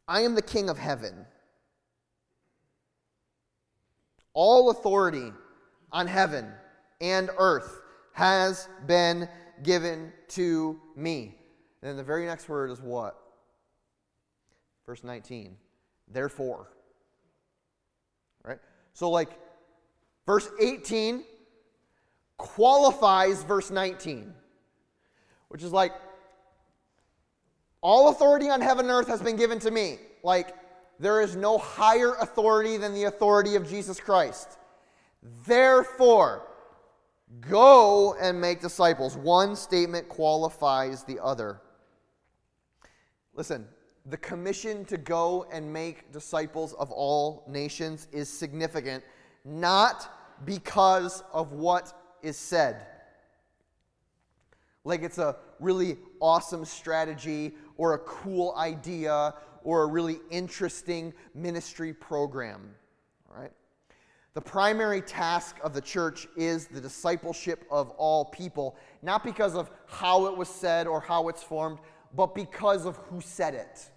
I 0.08 0.22
am 0.22 0.34
the 0.34 0.42
king 0.42 0.68
of 0.68 0.80
heaven. 0.80 1.28
All 4.34 4.72
authority 4.72 5.32
on 5.92 6.08
heaven 6.08 6.52
and 7.02 7.30
earth 7.38 7.82
has 8.14 8.70
been 8.88 9.28
given 9.64 10.12
to 10.30 10.80
me. 10.96 11.36
And 11.82 11.90
then 11.90 11.98
the 11.98 12.04
very 12.04 12.26
next 12.26 12.50
word 12.50 12.72
is 12.72 12.82
what? 12.82 13.20
Verse 14.86 15.04
19. 15.04 15.58
Therefore. 16.08 16.72
Right? 18.44 18.60
So, 18.94 19.10
like, 19.10 19.30
verse 20.26 20.48
18 20.60 21.24
qualifies 22.38 23.44
verse 23.44 23.72
19, 23.72 24.34
which 25.50 25.64
is 25.64 25.72
like, 25.72 25.94
all 27.82 28.10
authority 28.10 28.50
on 28.50 28.62
heaven 28.62 28.86
and 28.86 28.92
earth 28.92 29.08
has 29.08 29.22
been 29.22 29.36
given 29.36 29.60
to 29.60 29.72
me. 29.72 30.00
Like, 30.24 30.56
there 31.00 31.22
is 31.22 31.36
no 31.36 31.58
higher 31.58 32.16
authority 32.16 32.78
than 32.78 32.94
the 32.94 33.04
authority 33.04 33.56
of 33.56 33.70
Jesus 33.70 34.00
Christ. 34.00 34.58
Therefore, 35.46 36.48
Go 37.42 38.16
and 38.16 38.40
make 38.40 38.62
disciples. 38.62 39.18
One 39.18 39.56
statement 39.56 40.08
qualifies 40.10 41.04
the 41.04 41.20
other. 41.22 41.62
Listen, 43.34 43.68
the 44.06 44.18
commission 44.18 44.86
to 44.86 44.98
go 44.98 45.48
and 45.52 45.72
make 45.72 46.12
disciples 46.12 46.74
of 46.74 46.92
all 46.92 47.44
nations 47.48 48.08
is 48.12 48.30
significant, 48.30 49.04
not 49.44 50.46
because 50.46 51.24
of 51.34 51.52
what 51.54 51.94
is 52.22 52.38
said. 52.38 52.86
Like 54.84 55.02
it's 55.02 55.18
a 55.18 55.36
really 55.60 55.98
awesome 56.20 56.64
strategy 56.64 57.56
or 57.78 57.96
a 57.96 58.00
cool 58.00 58.54
idea 58.56 59.34
or 59.64 59.84
a 59.84 59.88
really 59.88 60.20
interesting 60.30 61.14
ministry 61.34 61.92
program. 61.92 62.76
All 63.30 63.42
right? 63.42 63.52
The 64.36 64.42
primary 64.42 65.02
task 65.02 65.56
of 65.64 65.74
the 65.74 65.80
church 65.80 66.28
is 66.36 66.68
the 66.68 66.82
discipleship 66.82 67.66
of 67.72 67.90
all 67.92 68.26
people, 68.26 68.76
not 69.02 69.24
because 69.24 69.56
of 69.56 69.72
how 69.88 70.26
it 70.26 70.36
was 70.36 70.50
said 70.50 70.88
or 70.88 71.00
how 71.00 71.30
it's 71.30 71.42
formed, 71.42 71.80
but 72.14 72.36
because 72.36 72.86
of 72.86 72.98
who 72.98 73.22
said 73.22 73.54
it. 73.54 73.90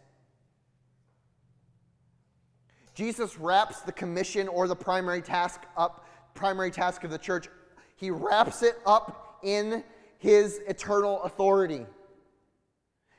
Jesus 2.95 3.37
wraps 3.37 3.81
the 3.81 3.91
commission 3.91 4.47
or 4.47 4.69
the 4.69 4.77
primary 4.77 5.23
task 5.23 5.63
up, 5.77 6.07
primary 6.35 6.71
task 6.71 7.03
of 7.03 7.11
the 7.11 7.19
church, 7.19 7.49
he 7.97 8.13
wraps 8.13 8.63
it 8.63 8.77
up 8.87 9.41
in 9.43 9.83
his 10.19 10.61
eternal 10.69 11.21
authority. 11.23 11.85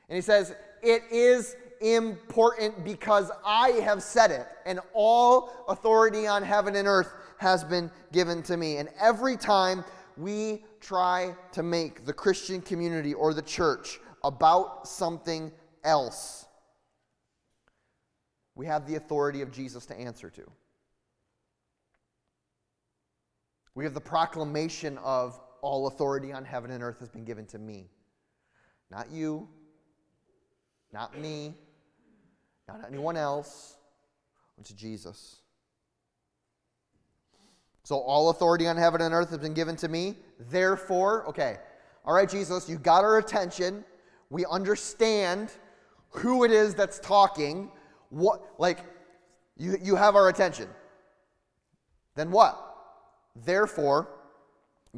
And 0.08 0.16
he 0.16 0.22
says, 0.22 0.54
It 0.82 1.02
is 1.10 1.54
important 1.80 2.84
because 2.84 3.30
I 3.44 3.70
have 3.82 4.02
said 4.02 4.30
it, 4.30 4.46
and 4.66 4.80
all 4.92 5.64
authority 5.68 6.26
on 6.26 6.42
heaven 6.42 6.76
and 6.76 6.86
earth 6.86 7.12
has 7.38 7.64
been 7.64 7.90
given 8.12 8.42
to 8.44 8.56
me. 8.56 8.76
And 8.76 8.88
every 9.00 9.36
time 9.36 9.84
we 10.16 10.64
try 10.80 11.34
to 11.52 11.62
make 11.62 12.04
the 12.04 12.12
Christian 12.12 12.60
community 12.60 13.14
or 13.14 13.32
the 13.32 13.42
church 13.42 13.98
about 14.22 14.86
something 14.86 15.50
else, 15.82 16.46
we 18.54 18.66
have 18.66 18.86
the 18.86 18.96
authority 18.96 19.40
of 19.40 19.50
Jesus 19.50 19.86
to 19.86 19.98
answer 19.98 20.28
to. 20.30 20.50
We 23.74 23.84
have 23.84 23.94
the 23.94 24.00
proclamation 24.00 24.98
of 24.98 25.40
all 25.62 25.86
authority 25.86 26.32
on 26.32 26.44
heaven 26.44 26.70
and 26.70 26.82
earth 26.82 27.00
has 27.00 27.08
been 27.08 27.24
given 27.24 27.46
to 27.46 27.58
me. 27.58 27.88
Not 28.90 29.10
you, 29.10 29.48
not 30.92 31.18
me, 31.18 31.54
not 32.78 32.88
anyone 32.88 33.16
else, 33.16 33.76
to 34.64 34.74
Jesus. 34.74 35.40
So 37.82 37.96
all 37.96 38.30
authority 38.30 38.66
on 38.66 38.76
heaven 38.76 39.00
and 39.00 39.14
earth 39.14 39.30
has 39.30 39.38
been 39.38 39.54
given 39.54 39.76
to 39.76 39.88
me. 39.88 40.16
Therefore, 40.38 41.26
okay, 41.28 41.56
all 42.04 42.14
right, 42.14 42.28
Jesus, 42.28 42.68
you 42.68 42.78
got 42.78 43.04
our 43.04 43.18
attention. 43.18 43.84
We 44.28 44.44
understand 44.46 45.50
who 46.10 46.44
it 46.44 46.50
is 46.50 46.74
that's 46.74 46.98
talking. 46.98 47.70
What, 48.10 48.42
like, 48.58 48.80
you, 49.56 49.76
you 49.82 49.96
have 49.96 50.14
our 50.14 50.28
attention. 50.28 50.68
Then 52.16 52.30
what? 52.30 52.58
Therefore, 53.44 54.08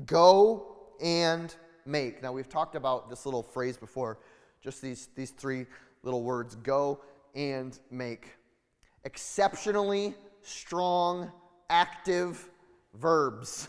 go 0.06 0.76
and 1.02 1.54
make. 1.86 2.22
Now, 2.22 2.32
we've 2.32 2.48
talked 2.48 2.74
about 2.74 3.10
this 3.10 3.24
little 3.26 3.42
phrase 3.42 3.76
before, 3.76 4.18
just 4.62 4.82
these, 4.82 5.08
these 5.14 5.30
three 5.30 5.66
little 6.02 6.22
words 6.22 6.54
go 6.56 7.00
and 7.34 7.78
make. 7.90 8.28
Exceptionally 9.04 10.14
strong, 10.42 11.30
active 11.70 12.48
verbs. 12.94 13.68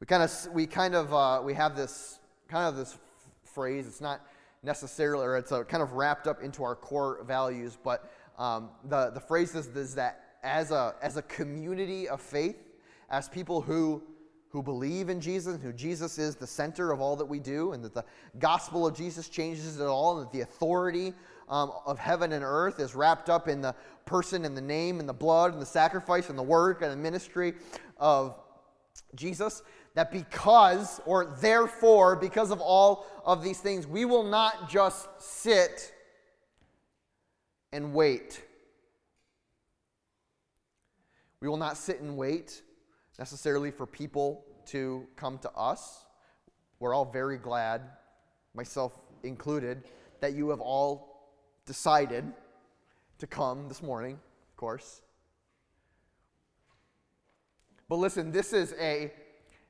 We 0.00 0.06
kind 0.06 0.22
of, 0.22 0.48
we 0.52 0.66
kind 0.66 0.94
of, 0.94 1.12
uh, 1.12 1.40
we 1.44 1.54
have 1.54 1.76
this 1.76 2.18
kind 2.48 2.66
of 2.66 2.76
this 2.76 2.98
phrase. 3.44 3.86
It's 3.86 4.00
not 4.00 4.20
necessarily, 4.62 5.24
or 5.24 5.36
it's 5.36 5.52
a, 5.52 5.64
kind 5.64 5.82
of 5.82 5.92
wrapped 5.92 6.26
up 6.26 6.42
into 6.42 6.64
our 6.64 6.74
core 6.74 7.22
values, 7.24 7.76
but 7.82 8.10
um, 8.38 8.70
the, 8.84 9.10
the 9.10 9.20
phrase 9.20 9.54
is, 9.54 9.66
is 9.68 9.94
that 9.94 10.24
as 10.42 10.70
a, 10.70 10.94
as 11.02 11.16
a 11.16 11.22
community 11.22 12.08
of 12.08 12.20
faith, 12.20 12.56
as 13.10 13.28
people 13.28 13.60
who, 13.60 14.02
who 14.50 14.62
believe 14.62 15.08
in 15.08 15.20
Jesus, 15.20 15.60
who 15.62 15.72
Jesus 15.72 16.18
is 16.18 16.36
the 16.36 16.46
center 16.46 16.92
of 16.92 17.00
all 17.00 17.16
that 17.16 17.24
we 17.24 17.38
do, 17.38 17.72
and 17.72 17.84
that 17.84 17.94
the 17.94 18.04
gospel 18.38 18.86
of 18.86 18.96
Jesus 18.96 19.28
changes 19.28 19.78
it 19.78 19.84
all, 19.84 20.18
and 20.18 20.26
that 20.26 20.32
the 20.32 20.42
authority 20.42 21.14
um, 21.48 21.72
of 21.86 21.98
heaven 21.98 22.32
and 22.32 22.44
earth 22.44 22.80
is 22.80 22.94
wrapped 22.94 23.30
up 23.30 23.48
in 23.48 23.60
the 23.60 23.74
person 24.04 24.44
and 24.44 24.56
the 24.56 24.62
name 24.62 25.00
and 25.00 25.08
the 25.08 25.12
blood 25.12 25.52
and 25.52 25.62
the 25.62 25.66
sacrifice 25.66 26.28
and 26.28 26.38
the 26.38 26.42
work 26.42 26.82
and 26.82 26.92
the 26.92 26.96
ministry 26.96 27.54
of 27.98 28.38
Jesus. 29.14 29.62
That 29.94 30.12
because, 30.12 31.00
or 31.06 31.36
therefore, 31.40 32.14
because 32.16 32.50
of 32.50 32.60
all 32.60 33.06
of 33.24 33.42
these 33.42 33.58
things, 33.58 33.86
we 33.86 34.04
will 34.04 34.22
not 34.24 34.70
just 34.70 35.08
sit 35.20 35.92
and 37.72 37.92
wait 37.92 38.42
we 41.40 41.48
will 41.48 41.56
not 41.56 41.76
sit 41.76 42.00
and 42.00 42.16
wait 42.16 42.62
necessarily 43.20 43.70
for 43.70 43.86
people 43.86 44.42
to 44.64 45.06
come 45.14 45.36
to 45.38 45.50
us. 45.52 46.06
We're 46.80 46.94
all 46.94 47.04
very 47.04 47.36
glad, 47.36 47.82
myself 48.54 48.98
included, 49.22 49.84
that 50.20 50.32
you 50.32 50.48
have 50.48 50.60
all 50.60 51.28
decided 51.66 52.24
to 53.18 53.26
come 53.26 53.68
this 53.68 53.82
morning, 53.82 54.14
of 54.14 54.56
course. 54.56 55.02
But 57.90 57.96
listen, 57.96 58.32
this 58.32 58.54
is 58.54 58.74
a 58.80 59.12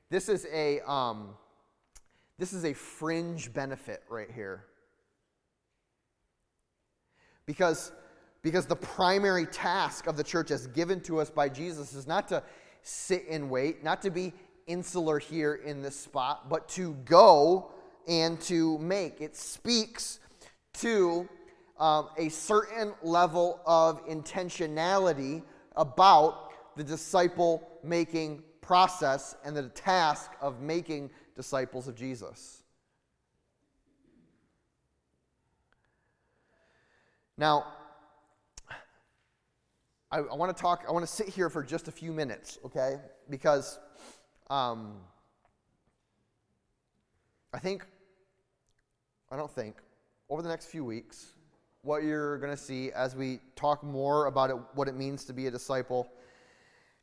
this 0.09 0.29
is 0.29 0.47
a 0.53 0.79
um, 0.89 1.31
this 2.37 2.53
is 2.53 2.63
a 2.63 2.73
fringe 2.73 3.51
benefit 3.51 4.01
right 4.09 4.31
here. 4.33 4.63
Because 7.45 7.91
because 8.43 8.65
the 8.65 8.77
primary 8.77 9.45
task 9.45 10.07
of 10.07 10.15
the 10.15 10.23
church, 10.23 10.51
as 10.51 10.67
given 10.67 11.01
to 11.01 11.19
us 11.19 11.29
by 11.29 11.49
Jesus, 11.49 11.93
is 11.93 12.07
not 12.07 12.29
to 12.29 12.41
sit 12.83 13.25
and 13.29 13.49
wait, 13.49 13.83
not 13.83 14.01
to 14.03 14.09
be 14.09 14.33
insular 14.67 15.19
here 15.19 15.55
in 15.55 15.81
this 15.81 15.95
spot, 15.95 16.49
but 16.49 16.67
to 16.69 16.93
go 17.05 17.71
and 18.07 18.39
to 18.41 18.77
make. 18.79 19.21
It 19.21 19.35
speaks 19.35 20.19
to 20.73 21.27
um, 21.79 22.09
a 22.17 22.29
certain 22.29 22.93
level 23.01 23.59
of 23.65 24.05
intentionality 24.07 25.41
about 25.75 26.51
the 26.75 26.83
disciple 26.83 27.67
making 27.83 28.43
process 28.61 29.35
and 29.43 29.55
the 29.55 29.69
task 29.69 30.31
of 30.41 30.61
making 30.61 31.09
disciples 31.35 31.87
of 31.87 31.95
Jesus. 31.95 32.63
Now, 37.37 37.65
I, 40.11 40.19
I 40.19 40.35
want 40.35 40.55
to 40.55 40.61
talk, 40.61 40.83
I 40.87 40.91
want 40.91 41.05
to 41.05 41.11
sit 41.11 41.29
here 41.29 41.49
for 41.49 41.63
just 41.63 41.87
a 41.87 41.91
few 41.91 42.11
minutes, 42.11 42.59
okay? 42.65 42.97
Because 43.29 43.79
um, 44.49 44.95
I 47.53 47.59
think, 47.59 47.85
I 49.31 49.37
don't 49.37 49.51
think, 49.51 49.77
over 50.29 50.41
the 50.41 50.49
next 50.49 50.65
few 50.65 50.83
weeks, 50.83 51.33
what 51.83 52.03
you're 52.03 52.37
going 52.39 52.51
to 52.51 52.61
see 52.61 52.91
as 52.91 53.15
we 53.15 53.39
talk 53.55 53.83
more 53.83 54.25
about 54.25 54.49
it, 54.49 54.57
what 54.73 54.87
it 54.87 54.95
means 54.95 55.23
to 55.25 55.33
be 55.33 55.47
a 55.47 55.51
disciple, 55.51 56.11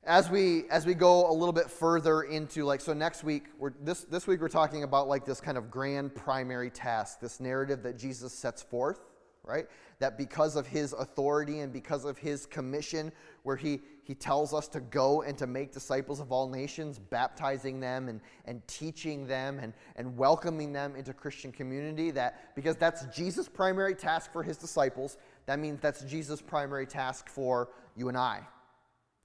as 0.05 0.31
we 0.31 0.65
as 0.71 0.87
we 0.87 0.95
go 0.95 1.31
a 1.31 1.33
little 1.33 1.53
bit 1.53 1.69
further 1.69 2.23
into 2.23 2.65
like 2.65 2.81
so 2.81 2.95
next 2.95 3.25
week 3.25 3.47
we're 3.59 3.73
this 3.83 4.05
this 4.05 4.27
week 4.29 4.41
we're 4.41 4.49
talking 4.49 4.85
about 4.85 5.09
like 5.09 5.25
this 5.25 5.41
kind 5.41 5.59
of 5.59 5.71
grand 5.71 6.15
primary 6.15 6.71
task 6.71 7.21
this 7.21 7.41
narrative 7.41 7.83
that 7.83 7.99
jesus 7.99 8.33
sets 8.33 8.63
forth 8.63 9.01
right? 9.49 9.67
That 9.99 10.19
because 10.19 10.55
of 10.55 10.67
his 10.67 10.93
authority 10.93 11.61
and 11.61 11.73
because 11.73 12.05
of 12.05 12.19
his 12.19 12.45
commission, 12.45 13.11
where 13.43 13.57
he, 13.57 13.81
he 14.05 14.15
tells 14.15 14.53
us 14.53 14.69
to 14.69 14.81
go 14.81 15.23
and 15.23 15.37
to 15.39 15.47
make 15.47 15.73
disciples 15.73 16.21
of 16.21 16.31
all 16.31 16.49
nations, 16.49 16.99
baptizing 16.99 17.81
them 17.81 18.09
and, 18.09 18.21
and 18.45 18.67
teaching 18.69 19.27
them 19.27 19.59
and, 19.59 19.73
and 19.97 20.17
welcoming 20.17 20.73
them 20.73 20.95
into 20.95 21.15
Christian 21.15 21.51
community, 21.51 22.11
that 22.11 22.55
because 22.55 22.77
that's 22.77 23.07
Jesus' 23.07 23.49
primary 23.49 23.95
task 23.95 24.31
for 24.33 24.43
his 24.43 24.59
disciples, 24.59 25.17
that 25.47 25.59
means 25.59 25.81
that's 25.81 26.05
Jesus' 26.05 26.43
primary 26.43 26.87
task 26.87 27.29
for 27.29 27.71
you 27.97 28.09
and 28.09 28.19
I, 28.19 28.43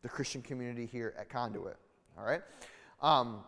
the 0.02 0.10
Christian 0.10 0.42
community 0.42 0.86
here 0.86 1.14
at 1.20 1.30
Conduit. 1.30 1.76
All 2.18 2.24
right? 2.24 2.42
Um, 3.02 3.44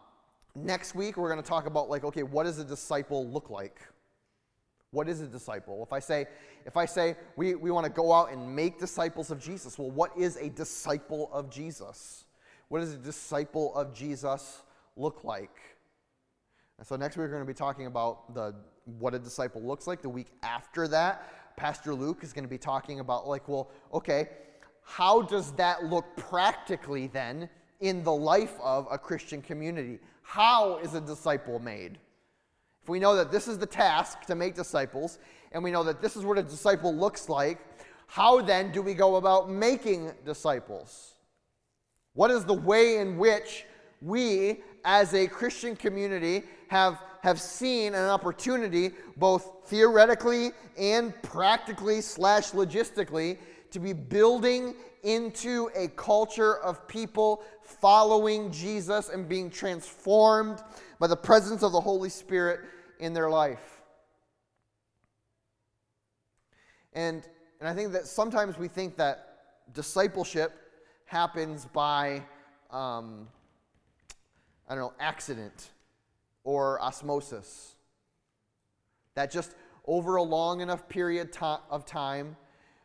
next 0.55 0.93
week, 0.93 1.15
we're 1.15 1.29
going 1.29 1.41
to 1.41 1.47
talk 1.47 1.67
about, 1.67 1.89
like, 1.89 2.03
okay, 2.03 2.23
what 2.23 2.43
does 2.43 2.59
a 2.59 2.65
disciple 2.65 3.27
look 3.29 3.49
like? 3.49 3.79
What 4.95 5.09
is 5.09 5.19
a 5.19 5.27
disciple? 5.27 5.83
If 5.85 5.91
I 5.91 5.99
say, 5.99 6.25
if 6.65 6.77
I 6.77 6.85
say 6.85 7.17
we, 7.35 7.53
we 7.53 7.69
want 7.69 7.85
to 7.85 7.91
go 7.91 8.13
out 8.13 8.31
and 8.31 8.55
make 8.55 8.79
disciples 8.79 9.29
of 9.29 9.41
Jesus, 9.41 9.77
well, 9.77 9.91
what 9.91 10.17
is 10.17 10.37
a 10.37 10.49
disciple 10.49 11.29
of 11.33 11.49
Jesus? 11.49 12.23
What 12.69 12.79
does 12.79 12.93
a 12.93 12.97
disciple 12.97 13.75
of 13.75 13.93
Jesus 13.93 14.63
look 14.95 15.25
like? 15.25 15.59
And 16.77 16.87
so 16.87 16.95
next 16.95 17.17
week 17.17 17.23
we're 17.23 17.31
going 17.31 17.41
to 17.41 17.45
be 17.45 17.53
talking 17.53 17.87
about 17.87 18.33
the 18.33 18.55
what 18.99 19.13
a 19.13 19.19
disciple 19.19 19.61
looks 19.61 19.85
like. 19.85 20.01
The 20.01 20.07
week 20.07 20.31
after 20.43 20.87
that, 20.87 21.57
Pastor 21.57 21.93
Luke 21.93 22.23
is 22.23 22.31
going 22.31 22.45
to 22.45 22.49
be 22.49 22.57
talking 22.57 23.01
about 23.01 23.27
like, 23.27 23.49
well, 23.49 23.71
okay, 23.93 24.29
how 24.81 25.23
does 25.23 25.51
that 25.53 25.83
look 25.83 26.05
practically 26.15 27.07
then 27.07 27.49
in 27.81 28.01
the 28.05 28.13
life 28.13 28.53
of 28.63 28.87
a 28.89 28.97
Christian 28.97 29.41
community? 29.41 29.99
How 30.21 30.77
is 30.77 30.93
a 30.93 31.01
disciple 31.01 31.59
made? 31.59 31.97
If 32.85 32.89
we 32.89 32.99
know 32.99 33.15
that 33.15 33.31
this 33.31 33.47
is 33.47 33.57
the 33.57 33.65
task 33.65 34.27
to 34.27 34.35
make 34.35 34.53
disciples, 34.53 35.17
and 35.51 35.63
we 35.63 35.71
know 35.71 35.83
that 35.85 36.03
this 36.03 36.15
is 36.15 36.23
what 36.23 36.37
a 36.37 36.43
disciple 36.43 36.93
looks 36.93 37.29
like, 37.29 37.57
how 38.05 38.43
then 38.43 38.71
do 38.71 38.83
we 38.83 38.93
go 38.93 39.15
about 39.15 39.49
making 39.49 40.11
disciples? 40.23 41.15
What 42.13 42.29
is 42.29 42.45
the 42.45 42.53
way 42.53 42.97
in 42.97 43.17
which 43.17 43.65
we, 44.03 44.61
as 44.83 45.15
a 45.15 45.25
Christian 45.25 45.75
community, 45.75 46.43
have, 46.67 47.01
have 47.23 47.41
seen 47.41 47.95
an 47.95 48.07
opportunity, 48.07 48.91
both 49.17 49.49
theoretically 49.65 50.51
and 50.77 51.11
practically 51.23 52.01
slash 52.01 52.51
logistically, 52.51 53.39
to 53.71 53.79
be 53.79 53.93
building 53.93 54.75
into 55.01 55.71
a 55.75 55.87
culture 55.87 56.57
of 56.57 56.87
people 56.87 57.41
following 57.63 58.51
Jesus 58.51 59.09
and 59.09 59.27
being 59.27 59.49
transformed 59.49 60.61
by 60.99 61.07
the 61.07 61.17
presence 61.17 61.63
of 61.63 61.71
the 61.71 61.81
Holy 61.81 62.09
Spirit 62.09 62.59
in 63.05 63.13
their 63.13 63.29
life. 63.29 63.81
And, 66.93 67.23
and 67.59 67.69
I 67.69 67.73
think 67.73 67.93
that 67.93 68.05
sometimes 68.07 68.57
we 68.57 68.67
think 68.67 68.97
that 68.97 69.17
discipleship 69.73 70.51
happens 71.05 71.65
by, 71.65 72.23
um, 72.71 73.27
I 74.67 74.75
don't 74.75 74.83
know, 74.85 74.93
accident. 74.99 75.71
or 76.45 76.79
osmosis. 76.81 77.75
That 79.15 79.31
just 79.31 79.55
over 79.85 80.15
a 80.15 80.23
long 80.23 80.61
enough 80.61 80.87
period 80.87 81.35
of 81.69 81.85
time, 81.85 82.37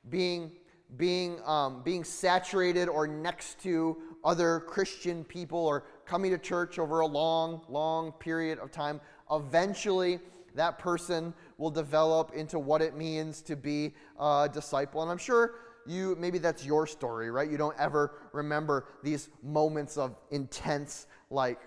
being, 0.09 0.53
being, 0.97 1.41
um, 1.45 1.83
being 1.85 2.03
saturated 2.03 2.89
or 2.89 3.07
next 3.07 3.61
to 3.63 3.97
other 4.25 4.61
Christian 4.61 5.25
people 5.25 5.59
or 5.59 5.85
coming 6.11 6.33
to 6.33 6.39
church 6.39 6.81
over 6.81 7.01
a 7.01 7.07
long, 7.07 7.61
long 7.69 8.11
period 8.11 8.59
of 8.59 8.73
time, 8.73 9.01
eventually 9.31 10.19
that 10.57 10.77
person 10.77 11.33
will 11.57 11.71
develop 11.71 12.33
into 12.35 12.59
what 12.59 12.83
it 12.83 12.97
means 12.97 13.41
to 13.43 13.55
be 13.55 13.95
a 14.19 14.51
disciple. 14.53 15.03
And 15.03 15.11
I'm 15.11 15.19
sure 15.19 15.55
you 15.87 16.17
maybe 16.19 16.39
that's 16.39 16.67
your 16.67 16.89
story, 16.89 17.31
right? 17.31 17.49
You 17.49 17.57
don't 17.57 17.79
ever 17.79 18.17
remember 18.33 18.89
these 19.05 19.29
moments 19.45 19.97
of 19.97 20.17
intense 20.33 21.07
like 21.31 21.61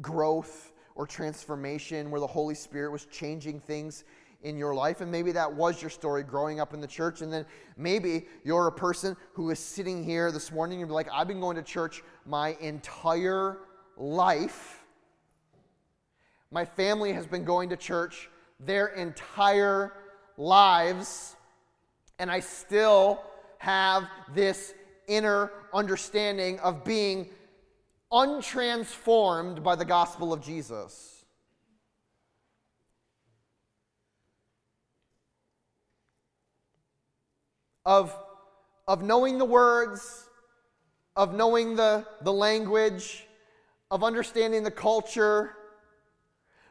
growth 0.00 0.72
or 0.94 1.06
transformation 1.06 2.10
where 2.10 2.22
the 2.22 2.26
Holy 2.26 2.54
Spirit 2.54 2.90
was 2.90 3.04
changing 3.04 3.60
things 3.60 4.04
in 4.44 4.56
your 4.56 4.74
life. 4.74 5.02
And 5.02 5.12
maybe 5.12 5.30
that 5.32 5.52
was 5.52 5.82
your 5.82 5.90
story 5.90 6.22
growing 6.22 6.58
up 6.58 6.72
in 6.72 6.80
the 6.80 6.86
church. 6.86 7.20
And 7.20 7.30
then 7.30 7.44
maybe 7.76 8.26
you're 8.44 8.66
a 8.66 8.72
person 8.72 9.14
who 9.34 9.50
is 9.50 9.58
sitting 9.58 10.02
here 10.02 10.32
this 10.32 10.50
morning 10.50 10.80
and 10.80 10.88
you're 10.88 10.94
like, 10.94 11.08
I've 11.12 11.28
been 11.28 11.40
going 11.40 11.56
to 11.56 11.62
church 11.62 12.02
my 12.24 12.56
entire 12.60 13.58
life. 13.96 14.82
My 16.50 16.64
family 16.64 17.12
has 17.12 17.26
been 17.26 17.44
going 17.44 17.68
to 17.70 17.76
church 17.76 18.28
their 18.60 18.88
entire 18.88 19.92
lives. 20.36 21.36
And 22.18 22.30
I 22.30 22.40
still 22.40 23.22
have 23.58 24.08
this 24.34 24.74
inner 25.08 25.50
understanding 25.72 26.58
of 26.60 26.84
being 26.84 27.28
untransformed 28.12 29.62
by 29.62 29.74
the 29.74 29.84
gospel 29.84 30.32
of 30.32 30.40
Jesus. 30.40 31.24
Of, 37.84 38.16
of 38.88 39.02
knowing 39.02 39.36
the 39.38 39.44
words, 39.44 40.28
of 41.16 41.34
knowing 41.34 41.76
the, 41.76 42.06
the 42.22 42.32
language, 42.32 43.26
of 43.94 44.02
understanding 44.02 44.64
the 44.64 44.72
culture, 44.72 45.52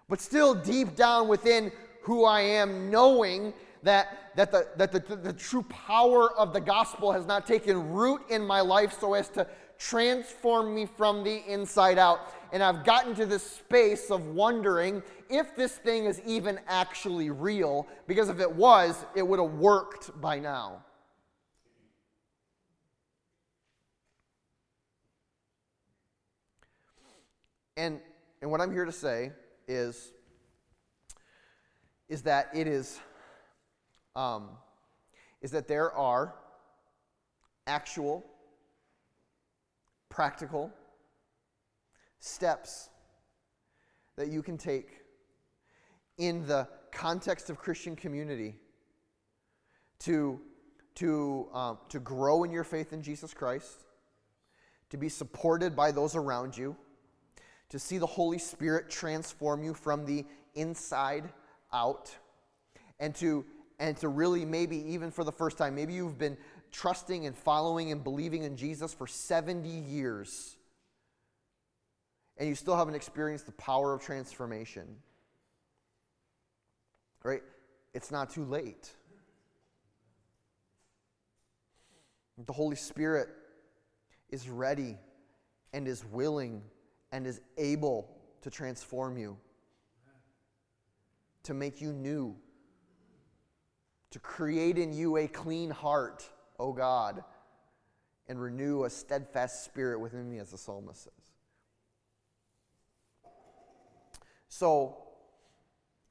but 0.09 0.19
still 0.19 0.53
deep 0.53 0.93
down 0.93 1.29
within 1.29 1.71
who 2.01 2.25
I 2.25 2.41
am, 2.41 2.91
knowing 2.91 3.53
that, 3.81 4.33
that, 4.35 4.51
the, 4.51 4.67
that 4.75 4.91
the, 4.91 4.99
the, 4.99 5.15
the 5.15 5.33
true 5.33 5.63
power 5.63 6.37
of 6.37 6.51
the 6.51 6.59
gospel 6.59 7.13
has 7.13 7.25
not 7.25 7.47
taken 7.47 7.93
root 7.93 8.21
in 8.29 8.45
my 8.45 8.59
life 8.59 8.99
so 8.99 9.13
as 9.13 9.29
to 9.29 9.47
transform 9.79 10.75
me 10.75 10.85
from 10.85 11.23
the 11.23 11.41
inside 11.47 11.97
out. 11.97 12.33
And 12.51 12.61
I've 12.61 12.83
gotten 12.83 13.15
to 13.15 13.25
this 13.25 13.43
space 13.43 14.11
of 14.11 14.25
wondering 14.27 15.01
if 15.29 15.55
this 15.55 15.77
thing 15.77 16.03
is 16.03 16.21
even 16.25 16.59
actually 16.67 17.29
real, 17.29 17.87
because 18.05 18.27
if 18.27 18.41
it 18.41 18.53
was, 18.53 19.05
it 19.15 19.25
would 19.25 19.39
have 19.39 19.53
worked 19.53 20.19
by 20.19 20.39
now. 20.39 20.83
And, 27.75 27.99
and 28.41 28.51
what 28.51 28.61
I'm 28.61 28.71
here 28.71 28.85
to 28.85 28.91
say 28.91 29.31
is, 29.67 30.11
is 32.07 32.21
that 32.23 32.49
it 32.53 32.67
is, 32.67 32.99
um, 34.15 34.49
is 35.41 35.51
that 35.51 35.67
there 35.67 35.91
are 35.91 36.35
actual 37.65 38.25
practical 40.09 40.71
steps 42.19 42.89
that 44.15 44.27
you 44.27 44.43
can 44.43 44.57
take 44.57 45.01
in 46.17 46.45
the 46.45 46.67
context 46.91 47.49
of 47.49 47.57
Christian 47.57 47.95
community 47.95 48.55
to, 49.99 50.39
to, 50.95 51.47
um, 51.53 51.77
to 51.89 51.99
grow 51.99 52.43
in 52.43 52.51
your 52.51 52.63
faith 52.63 52.93
in 52.93 53.01
Jesus 53.01 53.33
Christ, 53.33 53.85
to 54.91 54.97
be 54.97 55.09
supported 55.09 55.75
by 55.75 55.91
those 55.91 56.15
around 56.15 56.55
you, 56.55 56.75
to 57.69 57.79
see 57.79 57.97
the 57.97 58.05
Holy 58.05 58.37
Spirit 58.37 58.89
transform 58.89 59.63
you 59.63 59.73
from 59.73 60.05
the 60.05 60.25
inside 60.55 61.29
out, 61.71 62.15
and 62.99 63.15
to, 63.15 63.45
and 63.79 63.97
to 63.97 64.07
really 64.07 64.45
maybe, 64.45 64.77
even 64.93 65.11
for 65.11 65.23
the 65.23 65.31
first 65.31 65.57
time, 65.57 65.75
maybe 65.75 65.93
you've 65.93 66.17
been 66.17 66.37
trusting 66.71 67.25
and 67.25 67.35
following 67.35 67.91
and 67.91 68.03
believing 68.03 68.43
in 68.43 68.55
Jesus 68.57 68.93
for 68.93 69.07
70 69.07 69.67
years, 69.67 70.55
and 72.37 72.47
you 72.47 72.55
still 72.55 72.75
haven't 72.75 72.95
experienced 72.95 73.45
the 73.45 73.51
power 73.53 73.93
of 73.93 74.01
transformation, 74.01 74.87
right? 77.23 77.41
It's 77.93 78.11
not 78.11 78.31
too 78.31 78.43
late. 78.43 78.91
The 82.45 82.53
Holy 82.53 82.75
Spirit 82.75 83.29
is 84.29 84.49
ready 84.49 84.97
and 85.73 85.87
is 85.87 86.03
willing 86.05 86.63
and 87.13 87.25
is 87.25 87.39
able 87.57 88.09
to 88.41 88.49
transform 88.49 89.17
you, 89.17 89.37
to 91.43 91.53
make 91.53 91.79
you 91.79 91.93
new, 91.93 92.35
to 94.11 94.19
create 94.19 94.77
in 94.77 94.91
you 94.91 95.15
a 95.15 95.27
clean 95.27 95.69
heart 95.69 96.27
O 96.59 96.71
God, 96.71 97.23
and 98.27 98.41
renew 98.41 98.83
a 98.85 98.89
steadfast 98.89 99.65
spirit 99.65 99.99
within 99.99 100.29
me, 100.29 100.39
as 100.39 100.51
the 100.51 100.57
psalmist 100.57 101.03
says. 101.03 101.13
So, 104.47 104.97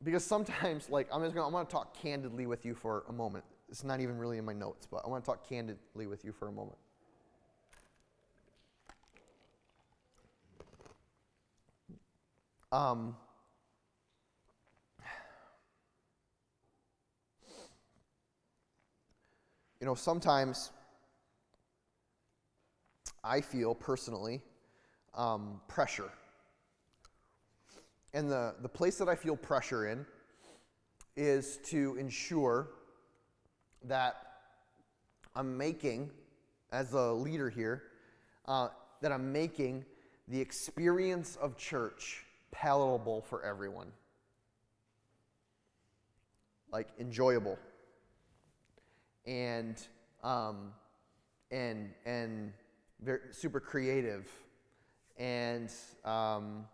because 0.03 0.25
sometimes, 0.25 0.91
like, 0.91 1.09
I'm 1.13 1.23
just 1.23 1.35
gonna, 1.35 1.47
I'm 1.47 1.53
gonna 1.53 1.65
talk 1.65 1.97
candidly 1.97 2.47
with 2.47 2.65
you 2.65 2.75
for 2.75 3.05
a 3.09 3.13
moment. 3.13 3.45
It's 3.69 3.85
not 3.85 4.01
even 4.01 4.19
really 4.19 4.39
in 4.39 4.45
my 4.45 4.53
notes, 4.53 4.87
but 4.91 5.03
I 5.05 5.09
want 5.09 5.25
to 5.25 5.31
talk 5.31 5.49
candidly 5.49 6.07
with 6.07 6.25
you 6.25 6.33
for 6.33 6.49
a 6.49 6.53
moment. 6.53 6.77
Um, 12.73 13.15
You 19.83 19.87
know, 19.87 19.97
sometimes 19.97 20.71
I 23.25 23.41
feel 23.41 23.75
personally 23.75 24.41
um, 25.13 25.61
pressure. 25.67 26.09
And 28.15 28.31
the, 28.31 28.55
the 28.63 28.69
place 28.69 28.97
that 28.99 29.09
I 29.09 29.17
feel 29.17 29.37
pressure 29.37 29.89
in 29.89 30.07
is 31.17 31.59
to 31.65 31.97
ensure 31.97 32.69
that 33.83 34.15
I'm 35.35 35.59
making, 35.59 36.13
as 36.71 36.93
a 36.93 37.11
leader 37.11 37.51
here, 37.51 37.83
uh, 38.47 38.69
that 39.01 39.11
I'm 39.11 39.33
making 39.33 39.85
the 40.29 40.41
experience 40.41 41.35
of 41.43 41.59
church 41.59 42.25
palatable 42.53 43.23
for 43.23 43.45
everyone. 43.45 43.89
Like 46.71 46.89
enjoyable 46.99 47.59
and 49.27 49.77
um, 50.23 50.73
and 51.51 51.91
and 52.07 52.53
very, 53.01 53.21
super 53.33 53.61
creative 53.61 54.29
and 55.19 55.71
um, 56.05 56.65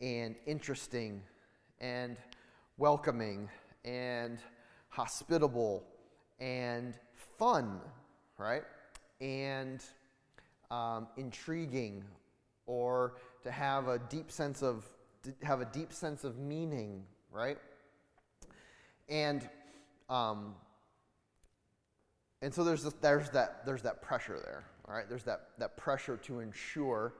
and 0.00 0.34
interesting 0.46 1.22
and 1.80 2.16
welcoming 2.78 3.48
and 3.84 4.38
hospitable 4.88 5.84
and 6.40 6.94
fun, 7.38 7.80
right? 8.38 8.62
And 9.20 9.82
um, 10.70 11.08
intriguing, 11.16 12.04
or 12.66 13.14
to 13.42 13.50
have 13.50 13.88
a 13.88 13.98
deep 13.98 14.30
sense 14.30 14.62
of 14.62 14.88
have 15.42 15.60
a 15.60 15.66
deep 15.66 15.92
sense 15.92 16.24
of 16.24 16.38
meaning, 16.38 17.04
right? 17.30 17.58
And 19.08 19.48
um, 20.08 20.54
and 22.42 22.54
so 22.54 22.64
there's, 22.64 22.82
this, 22.82 22.94
there's, 23.00 23.30
that, 23.30 23.66
there's 23.66 23.82
that 23.82 24.00
pressure 24.00 24.38
there, 24.42 24.64
all 24.88 24.94
right? 24.94 25.08
There's 25.08 25.24
that, 25.24 25.48
that 25.58 25.76
pressure 25.76 26.16
to 26.18 26.40
ensure 26.40 27.14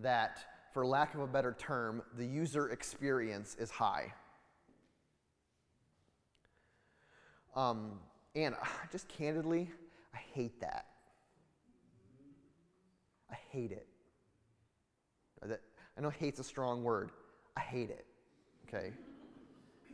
that, 0.00 0.44
for 0.72 0.84
lack 0.84 1.14
of 1.14 1.20
a 1.20 1.26
better 1.28 1.54
term, 1.58 2.02
the 2.16 2.26
user 2.26 2.70
experience 2.70 3.56
is 3.60 3.70
high. 3.70 4.12
Um, 7.54 8.00
and 8.34 8.56
just 8.90 9.06
candidly, 9.06 9.70
I 10.12 10.18
hate 10.34 10.60
that. 10.60 10.86
I 13.30 13.36
hate 13.52 13.70
it. 13.70 13.86
I 15.44 16.00
know 16.00 16.10
hate's 16.10 16.40
a 16.40 16.44
strong 16.44 16.82
word. 16.82 17.10
I 17.56 17.60
hate 17.60 17.90
it. 17.90 18.06
Okay? 18.66 18.92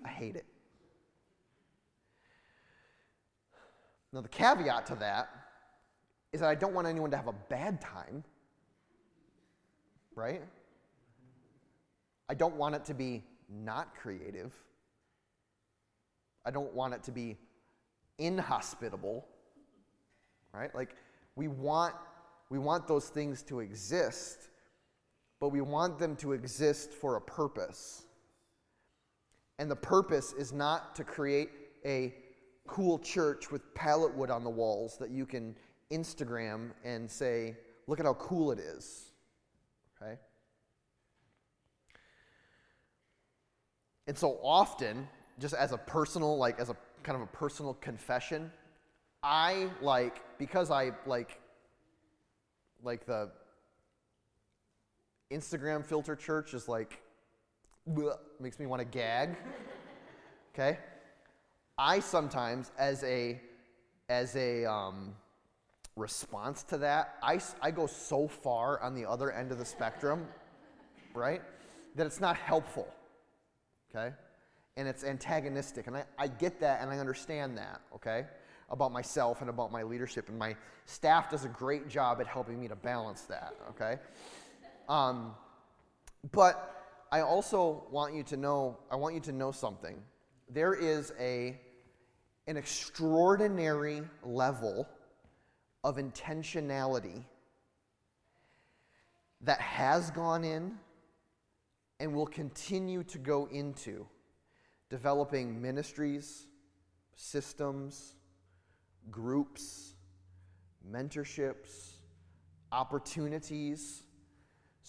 I 0.04 0.08
hate 0.08 0.36
it. 0.36 0.46
Now, 4.12 4.20
the 4.20 4.28
caveat 4.28 4.86
to 4.86 4.94
that 4.96 5.28
is 6.32 6.40
that 6.40 6.48
I 6.48 6.54
don't 6.54 6.74
want 6.74 6.86
anyone 6.86 7.10
to 7.10 7.16
have 7.16 7.28
a 7.28 7.34
bad 7.48 7.80
time, 7.80 8.24
right? 10.14 10.42
I 12.28 12.34
don't 12.34 12.56
want 12.56 12.74
it 12.74 12.84
to 12.86 12.94
be 12.94 13.24
not 13.48 13.94
creative. 13.96 14.54
I 16.44 16.50
don't 16.50 16.72
want 16.72 16.94
it 16.94 17.02
to 17.04 17.12
be 17.12 17.36
inhospitable. 18.18 19.26
Right? 20.52 20.74
Like 20.74 20.96
we 21.36 21.48
want 21.48 21.94
we 22.50 22.58
want 22.58 22.88
those 22.88 23.08
things 23.08 23.42
to 23.44 23.60
exist, 23.60 24.48
but 25.40 25.48
we 25.48 25.60
want 25.60 25.98
them 25.98 26.14
to 26.16 26.32
exist 26.32 26.92
for 26.92 27.16
a 27.16 27.20
purpose. 27.20 28.04
And 29.58 29.70
the 29.70 29.76
purpose 29.76 30.32
is 30.32 30.52
not 30.52 30.94
to 30.96 31.04
create 31.04 31.50
a 31.84 32.14
cool 32.66 32.98
church 32.98 33.50
with 33.50 33.74
pallet 33.74 34.14
wood 34.14 34.30
on 34.30 34.44
the 34.44 34.50
walls 34.50 34.96
that 34.98 35.10
you 35.10 35.26
can 35.26 35.56
Instagram 35.90 36.70
and 36.84 37.10
say, 37.10 37.56
look 37.86 37.98
at 37.98 38.06
how 38.06 38.14
cool 38.14 38.52
it 38.52 38.58
is. 38.58 39.12
Okay? 40.00 40.18
And 44.06 44.16
so 44.16 44.38
often, 44.42 45.08
just 45.38 45.54
as 45.54 45.72
a 45.72 45.78
personal, 45.78 46.36
like 46.36 46.60
as 46.60 46.68
a 46.70 46.76
kind 47.02 47.16
of 47.16 47.22
a 47.22 47.26
personal 47.26 47.74
confession, 47.74 48.50
I 49.22 49.68
like, 49.82 50.22
because 50.38 50.70
I 50.70 50.92
like 51.06 51.40
like 52.82 53.04
the 53.04 53.30
Instagram 55.30 55.84
filter 55.84 56.16
church 56.16 56.54
is 56.54 56.68
like, 56.68 57.00
bleh, 57.88 58.16
makes 58.40 58.58
me 58.58 58.66
want 58.66 58.80
to 58.80 58.86
gag. 58.86 59.36
okay? 60.54 60.78
I 61.78 62.00
sometimes, 62.00 62.72
as 62.78 63.02
a, 63.04 63.40
as 64.08 64.36
a 64.36 64.64
um, 64.66 65.14
response 65.96 66.62
to 66.64 66.78
that, 66.78 67.16
I, 67.22 67.40
I 67.62 67.70
go 67.70 67.86
so 67.86 68.28
far 68.28 68.82
on 68.82 68.94
the 68.94 69.08
other 69.08 69.30
end 69.30 69.52
of 69.52 69.58
the 69.58 69.64
spectrum, 69.64 70.26
right, 71.14 71.42
that 71.94 72.06
it's 72.06 72.20
not 72.20 72.36
helpful. 72.36 72.88
Okay? 73.94 74.14
And 74.76 74.86
it's 74.86 75.04
antagonistic. 75.04 75.86
And 75.86 75.96
I, 75.96 76.04
I 76.18 76.26
get 76.26 76.60
that 76.60 76.80
and 76.82 76.90
I 76.90 76.98
understand 76.98 77.56
that, 77.58 77.80
okay? 77.94 78.26
about 78.70 78.92
myself 78.92 79.40
and 79.40 79.50
about 79.50 79.72
my 79.72 79.82
leadership. 79.82 80.28
And 80.28 80.38
my 80.38 80.56
staff 80.86 81.30
does 81.30 81.44
a 81.44 81.48
great 81.48 81.88
job 81.88 82.20
at 82.20 82.26
helping 82.26 82.60
me 82.60 82.68
to 82.68 82.76
balance 82.76 83.22
that, 83.22 83.54
okay? 83.70 83.98
Um, 84.90 85.36
but 86.32 87.06
I 87.12 87.20
also 87.20 87.86
want 87.92 88.12
you 88.12 88.24
to 88.24 88.36
know, 88.36 88.76
I 88.90 88.96
want 88.96 89.14
you 89.14 89.20
to 89.20 89.32
know 89.32 89.52
something. 89.52 90.02
There 90.48 90.74
is 90.74 91.12
a, 91.18 91.56
an 92.48 92.56
extraordinary 92.56 94.02
level 94.24 94.88
of 95.84 95.96
intentionality 95.96 97.22
that 99.42 99.60
has 99.60 100.10
gone 100.10 100.42
in 100.42 100.72
and 102.00 102.12
will 102.12 102.26
continue 102.26 103.04
to 103.04 103.18
go 103.18 103.46
into 103.52 104.04
developing 104.88 105.62
ministries, 105.62 106.48
systems, 107.14 108.16
groups, 109.08 109.94
mentorships, 110.90 111.92
opportunities, 112.72 114.02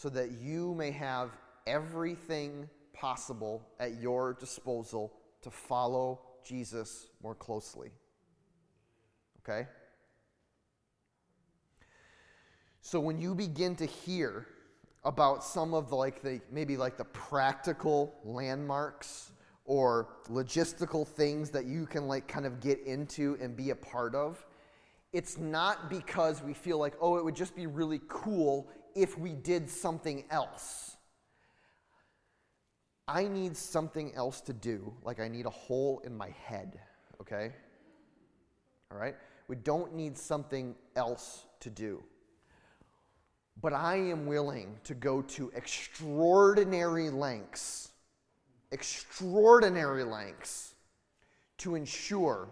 so 0.02 0.10
that 0.10 0.32
you 0.32 0.74
may 0.74 0.90
have 0.90 1.30
everything 1.68 2.68
possible 2.92 3.62
at 3.80 4.02
your 4.02 4.34
disposal 4.34 5.14
to 5.44 5.52
follow 5.52 6.20
Jesus 6.44 7.10
more 7.22 7.36
closely. 7.36 7.92
Okay? 9.44 9.68
So 12.82 13.00
when 13.00 13.22
you 13.22 13.36
begin 13.36 13.76
to 13.76 13.86
hear 13.86 14.48
about 15.04 15.44
some 15.44 15.76
of 15.76 15.90
the 15.90 15.96
like 15.96 16.24
the 16.24 16.42
maybe 16.52 16.78
like 16.78 16.98
the 16.98 17.06
practical 17.06 18.16
landmarks 18.24 19.34
or 19.66 20.16
logistical 20.32 21.08
things 21.08 21.52
that 21.52 21.66
you 21.66 21.86
can 21.86 22.08
like 22.08 22.28
kind 22.28 22.48
of 22.48 22.60
get 22.60 22.80
into 22.88 23.38
and 23.40 23.56
be 23.56 23.70
a 23.70 23.76
part 23.76 24.16
of, 24.16 24.44
it's 25.14 25.38
not 25.38 25.92
because 25.92 26.42
we 26.42 26.54
feel 26.54 26.80
like, 26.80 26.96
oh, 27.00 27.18
it 27.18 27.24
would 27.24 27.36
just 27.36 27.56
be 27.56 27.68
really 27.68 28.02
cool 28.08 28.68
if 28.96 29.18
we 29.18 29.34
did 29.34 29.70
something 29.70 30.24
else. 30.30 30.98
I 33.08 33.28
need 33.28 33.58
something 33.58 34.14
else 34.16 34.42
to 34.42 34.54
do, 34.54 34.94
like 35.04 35.20
I 35.20 35.28
need 35.28 35.46
a 35.46 35.52
hole 35.52 36.02
in 36.06 36.16
my 36.16 36.30
head, 36.46 36.80
okay? 37.20 37.52
All 38.92 38.98
right? 38.98 39.16
We 39.48 39.56
don't 39.58 39.94
need 39.96 40.18
something 40.18 40.76
else 40.96 41.46
to 41.60 41.70
do. 41.70 42.04
But 43.62 43.74
I 43.74 43.98
am 43.98 44.26
willing 44.26 44.78
to 44.86 44.94
go 44.94 45.22
to 45.24 45.52
extraordinary 45.56 47.10
lengths 47.10 47.92
extraordinary 48.72 50.04
lengths 50.04 50.76
to 51.58 51.76
ensure 51.76 52.50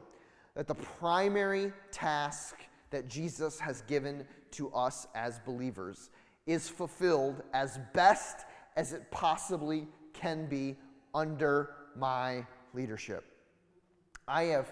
that 0.56 0.68
the 0.68 0.76
primary 0.76 1.72
task 1.92 2.56
that 2.90 3.08
Jesus 3.08 3.60
has 3.60 3.82
given 3.82 4.26
to 4.52 4.70
us 4.72 5.08
as 5.16 5.40
believers 5.40 6.10
is 6.50 6.68
fulfilled 6.68 7.44
as 7.54 7.80
best 7.94 8.46
as 8.76 8.92
it 8.92 9.12
possibly 9.12 9.88
can 10.14 10.48
be 10.48 10.76
under 11.14 11.76
my 11.96 12.44
leadership. 12.74 13.24
I 14.28 14.46
have 14.46 14.72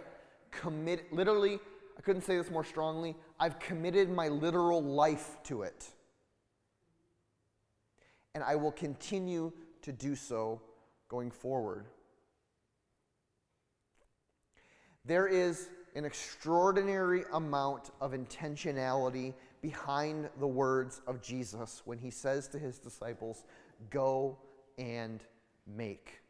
committed, 0.49 1.05
literally, 1.11 1.59
I 1.95 2.01
couldn't 2.01 2.23
say 2.23 2.35
this 2.35 2.49
more 2.49 2.63
strongly, 2.63 3.15
I've 3.39 3.59
committed 3.59 4.09
my 4.09 4.27
literal 4.27 4.81
life 4.81 5.37
to 5.43 5.61
it. 5.61 5.85
And 8.33 8.43
I 8.43 8.55
will 8.55 8.71
continue 8.71 9.53
to 9.83 9.91
do 9.91 10.15
so 10.15 10.59
going 11.09 11.29
forward. 11.29 11.85
There 15.05 15.27
is 15.27 15.69
an 15.95 16.05
extraordinary 16.05 17.23
amount 17.33 17.91
of 18.01 18.13
intentionality 18.13 19.35
behind 19.61 20.29
the 20.39 20.47
words 20.47 21.01
of 21.07 21.21
Jesus 21.21 21.81
when 21.85 21.97
he 21.97 22.09
says 22.09 22.47
to 22.49 22.59
his 22.59 22.79
disciples, 22.79 23.43
Go 23.89 24.37
and 24.77 25.23
make. 25.65 26.21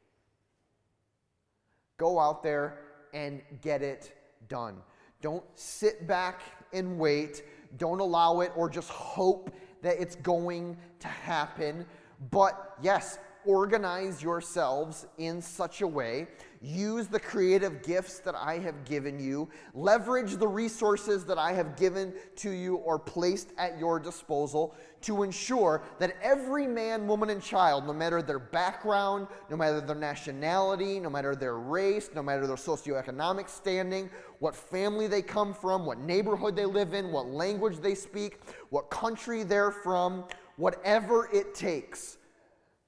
Go 1.98 2.20
out 2.20 2.44
there 2.44 2.80
and 3.14 3.42
get 3.62 3.82
it 3.82 4.16
done. 4.48 4.78
Don't 5.22 5.44
sit 5.56 6.08
back 6.08 6.42
and 6.74 7.00
wait. 7.00 7.44
Don't 7.78 8.00
allow 8.00 8.42
it 8.42 8.52
or 8.56 8.70
just 8.70 8.90
hope 8.90 9.52
that 9.82 10.00
it's 10.00 10.16
going 10.16 10.78
to 11.00 11.08
happen. 11.08 11.86
But 12.32 12.78
yes, 12.82 13.20
organize 13.46 14.22
yourselves 14.22 15.08
in 15.18 15.42
such 15.42 15.82
a 15.82 15.88
way. 15.88 16.28
Use 16.60 17.08
the 17.08 17.20
creative 17.20 17.84
gifts 17.84 18.20
that 18.20 18.34
I 18.34 18.58
have 18.60 18.84
given 18.84 19.20
you. 19.20 19.48
Leverage 19.76 20.38
the 20.38 20.48
resources 20.48 21.24
that 21.26 21.38
I 21.38 21.54
have 21.54 21.76
given 21.76 22.14
to 22.38 22.50
you 22.50 22.78
or 22.78 22.98
placed 22.98 23.54
at 23.58 23.78
your 23.78 24.00
disposal 24.00 24.76
to 25.02 25.22
ensure 25.22 25.84
that 26.00 26.16
every 26.22 26.66
man, 26.66 27.08
woman, 27.08 27.30
and 27.30 27.42
child, 27.42 27.86
no 27.86 27.94
matter 27.94 28.24
their 28.24 28.40
background, 28.40 29.28
no 29.50 29.56
matter 29.56 29.80
their 29.80 29.96
nationality, 29.96 31.00
no 31.00 31.10
matter 31.10 31.36
their 31.36 31.58
race, 31.58 32.10
no 32.16 32.24
matter 32.24 32.48
their 32.48 32.56
socioeconomic 32.56 33.48
standing, 33.48 34.10
what 34.40 34.56
family 34.56 35.06
they 35.06 35.22
come 35.22 35.54
from, 35.54 35.86
what 35.86 36.00
neighborhood 36.00 36.56
they 36.56 36.66
live 36.66 36.94
in, 36.94 37.12
what 37.12 37.28
language 37.28 37.78
they 37.78 37.94
speak, 37.94 38.40
what 38.72 38.90
country 38.90 39.44
they're 39.44 39.72
from, 39.72 40.26
whatever 40.56 41.30
it 41.32 41.54
takes 41.54 42.18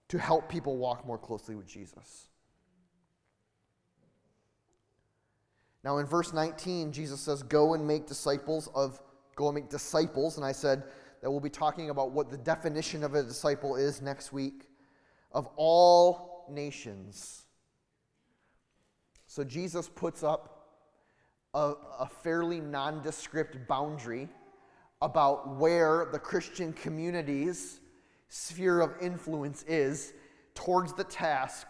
to 0.08 0.18
help 0.18 0.50
people 0.50 0.78
walk 0.78 1.06
more 1.06 1.20
closely 1.20 1.54
with 1.54 1.68
Jesus. 1.68 2.29
Now, 5.84 5.98
in 6.00 6.06
verse 6.06 6.34
19, 6.34 6.92
Jesus 6.92 7.20
says, 7.22 7.44
Go 7.44 7.74
and 7.74 7.88
make 7.88 8.06
disciples 8.06 8.70
of, 8.76 9.02
go 9.36 9.48
and 9.48 9.56
make 9.56 9.70
disciples. 9.70 10.38
And 10.38 10.46
I 10.46 10.52
said 10.52 10.84
that 11.22 11.32
we'll 11.32 11.40
be 11.40 11.50
talking 11.50 11.90
about 11.90 12.12
what 12.12 12.30
the 12.30 12.38
definition 12.38 13.04
of 13.04 13.16
a 13.16 13.24
disciple 13.24 13.76
is 13.76 14.02
next 14.02 14.34
week 14.34 14.66
of 15.32 15.48
all 15.56 16.46
nations. 16.50 17.44
So 19.28 19.44
Jesus 19.44 19.88
puts 19.88 20.24
up 20.24 20.60
a, 21.54 21.74
a 22.00 22.10
fairly 22.24 22.60
nondescript 22.60 23.68
boundary 23.68 24.28
about 25.02 25.56
where 25.56 26.10
the 26.12 26.20
Christian 26.20 26.74
community's 26.74 27.80
sphere 28.28 28.82
of 28.82 28.92
influence 29.02 29.64
is 29.64 30.14
towards 30.56 30.94
the 30.94 31.04
task 31.04 31.68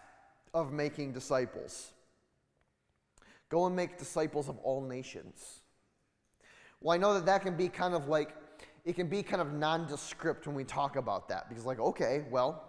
of 0.53 0.71
making 0.71 1.13
disciples. 1.13 1.93
Go 3.49 3.65
and 3.65 3.75
make 3.75 3.97
disciples 3.97 4.47
of 4.47 4.57
all 4.59 4.81
nations. 4.81 5.61
Well, 6.81 6.93
I 6.93 6.97
know 6.97 7.13
that 7.15 7.25
that 7.25 7.41
can 7.41 7.57
be 7.57 7.67
kind 7.67 7.93
of 7.93 8.07
like, 8.07 8.35
it 8.85 8.95
can 8.95 9.07
be 9.07 9.23
kind 9.23 9.41
of 9.41 9.53
nondescript 9.53 10.47
when 10.47 10.55
we 10.55 10.63
talk 10.63 10.95
about 10.95 11.27
that 11.29 11.49
because, 11.49 11.65
like, 11.65 11.79
okay, 11.79 12.25
well, 12.29 12.63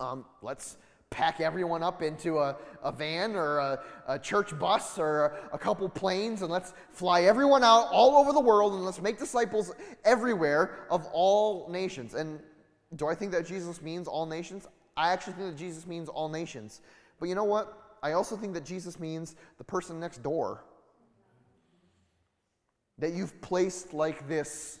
um, 0.00 0.24
let's 0.42 0.76
pack 1.10 1.40
everyone 1.40 1.82
up 1.82 2.02
into 2.02 2.38
a, 2.38 2.56
a 2.82 2.92
van 2.92 3.34
or 3.34 3.58
a, 3.58 3.80
a, 4.08 4.18
church 4.18 4.56
bus 4.58 4.98
or 4.98 5.38
a, 5.50 5.54
a 5.54 5.58
couple 5.58 5.88
planes 5.88 6.42
and 6.42 6.50
let's 6.50 6.74
fly 6.90 7.22
everyone 7.22 7.64
out 7.64 7.88
all 7.90 8.16
over 8.16 8.32
the 8.32 8.40
world 8.40 8.74
and 8.74 8.84
let's 8.84 9.00
make 9.00 9.18
disciples 9.18 9.72
everywhere 10.04 10.86
of 10.90 11.06
all 11.12 11.68
nations. 11.70 12.12
And 12.12 12.40
do 12.96 13.06
I 13.06 13.14
think 13.14 13.32
that 13.32 13.46
Jesus 13.46 13.80
means 13.80 14.06
all 14.06 14.26
nations? 14.26 14.66
I 14.96 15.12
actually 15.12 15.34
think 15.34 15.50
that 15.50 15.56
Jesus 15.56 15.86
means 15.86 16.08
all 16.10 16.28
nations. 16.28 16.82
But 17.18 17.30
you 17.30 17.34
know 17.34 17.44
what? 17.44 17.87
I 18.02 18.12
also 18.12 18.36
think 18.36 18.54
that 18.54 18.64
Jesus 18.64 18.98
means 18.98 19.36
the 19.58 19.64
person 19.64 19.98
next 19.98 20.22
door. 20.22 20.64
That 22.98 23.12
you've 23.12 23.40
placed 23.40 23.92
like 23.92 24.28
this, 24.28 24.80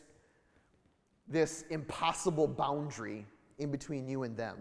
this 1.28 1.64
impossible 1.70 2.48
boundary 2.48 3.26
in 3.58 3.70
between 3.70 4.08
you 4.08 4.22
and 4.24 4.36
them. 4.36 4.58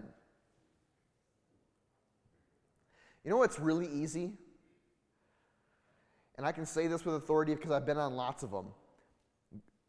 You 3.23 3.31
know 3.31 3.37
what's 3.37 3.59
really 3.59 3.87
easy? 3.87 4.31
And 6.37 6.45
I 6.45 6.51
can 6.51 6.65
say 6.65 6.87
this 6.87 7.03
with 7.03 7.15
authority 7.15 7.55
because 7.55 7.71
I've 7.71 7.85
been 7.85 7.97
on 7.97 8.15
lots 8.15 8.43
of 8.43 8.51
them. 8.51 8.67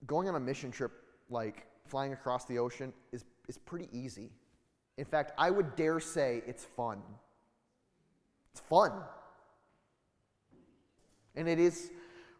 Going 0.06 0.28
on 0.28 0.34
a 0.34 0.40
mission 0.40 0.70
trip, 0.70 0.92
like 1.30 1.66
flying 1.86 2.12
across 2.12 2.46
the 2.46 2.58
ocean, 2.58 2.92
is, 3.12 3.24
is 3.48 3.58
pretty 3.58 3.88
easy. 3.92 4.30
In 4.96 5.04
fact, 5.04 5.32
I 5.38 5.50
would 5.50 5.76
dare 5.76 6.00
say 6.00 6.42
it's 6.46 6.64
fun. 6.64 7.00
It's 8.52 8.60
fun. 8.60 8.92
And 11.34 11.48
it 11.48 11.58
is 11.58 11.90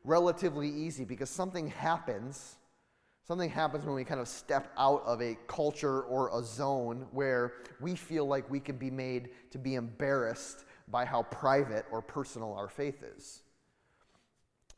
relatively 0.05 0.69
easy 0.69 1.05
because 1.05 1.31
something 1.31 1.69
happens. 1.69 2.57
Something 3.27 3.51
happens 3.51 3.85
when 3.85 3.95
we 3.95 4.05
kind 4.05 4.21
of 4.21 4.29
step 4.29 4.73
out 4.79 5.03
of 5.05 5.21
a 5.21 5.37
culture 5.47 6.03
or 6.03 6.37
a 6.39 6.43
zone 6.43 7.07
where 7.13 7.53
we 7.81 7.95
feel 7.95 8.27
like 8.27 8.51
we 8.51 8.59
can 8.59 8.77
be 8.77 8.91
made 8.91 9.31
to 9.51 9.59
be 9.59 9.75
embarrassed 9.75 10.65
by 10.89 11.05
how 11.05 11.23
private 11.25 11.85
or 11.93 12.01
personal 12.01 12.55
our 12.55 12.69
faith 12.69 13.03
is. 13.17 13.43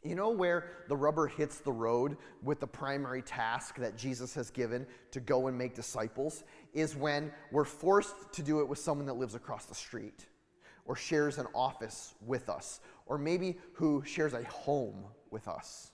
You 0.03 0.14
know 0.14 0.31
where 0.31 0.85
the 0.89 0.97
rubber 0.97 1.26
hits 1.26 1.59
the 1.59 1.72
road 1.72 2.16
with 2.43 2.59
the 2.59 2.66
primary 2.66 3.20
task 3.20 3.76
that 3.76 3.97
Jesus 3.97 4.35
has 4.35 4.51
given 4.51 4.87
to 5.11 5.20
go 5.20 5.47
and 5.47 5.57
make 5.57 5.74
disciples 5.74 6.43
is 6.72 6.97
when 6.97 7.31
we're 7.53 7.64
forced 7.64 8.33
to 8.33 8.43
do 8.43 8.61
it 8.61 8.68
with 8.68 8.78
someone 8.78 9.07
that 9.07 9.14
lives 9.14 9.35
across 9.35 9.66
the 9.66 9.74
street 9.74 10.26
or 10.87 10.97
shares 10.97 11.39
an 11.39 11.47
office 11.55 12.14
with 12.24 12.49
us 12.49 12.81
or 13.11 13.18
maybe 13.18 13.59
who 13.72 14.03
shares 14.07 14.33
a 14.35 14.45
home 14.45 15.05
with 15.33 15.49
us, 15.49 15.91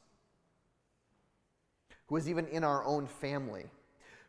who 2.07 2.17
is 2.17 2.29
even 2.29 2.47
in 2.49 2.63
our 2.63 2.85
own 2.85 3.07
family, 3.07 3.65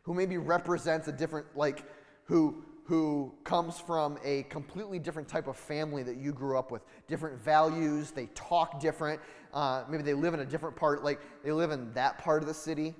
who 0.02 0.14
maybe 0.14 0.38
represents 0.38 1.06
a 1.06 1.12
different, 1.12 1.46
like, 1.54 1.84
who 2.24 2.64
who 2.84 3.34
comes 3.44 3.78
from 3.78 4.18
a 4.24 4.44
completely 4.44 4.98
different 4.98 5.28
type 5.28 5.46
of 5.46 5.58
family 5.58 6.02
that 6.02 6.16
you 6.16 6.32
grew 6.32 6.58
up 6.58 6.70
with, 6.70 6.80
different 7.06 7.38
values, 7.38 8.12
they 8.12 8.24
talk 8.34 8.80
different, 8.80 9.20
uh, 9.52 9.84
maybe 9.90 10.02
they 10.02 10.14
live 10.14 10.32
in 10.32 10.40
a 10.40 10.46
different 10.46 10.74
part, 10.74 11.04
like 11.04 11.20
they 11.44 11.52
live 11.52 11.70
in 11.70 11.92
that 11.92 12.16
part 12.16 12.40
of 12.40 12.48
the 12.48 12.54
city, 12.54 12.94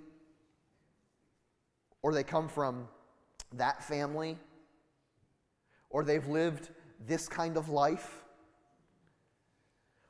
or 2.02 2.12
they 2.12 2.22
come 2.22 2.50
from 2.50 2.86
that 3.54 3.82
family, 3.82 4.36
or 5.88 6.04
they've 6.04 6.28
lived 6.28 6.68
this 7.06 7.28
kind 7.28 7.56
of 7.56 7.68
life, 7.68 8.24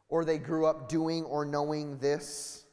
or 0.09 0.25
they 0.25 0.39
grew 0.39 0.67
up 0.67 0.89
doing 0.89 1.25
or 1.25 1.45
knowing 1.45 1.99
this. 1.99 2.65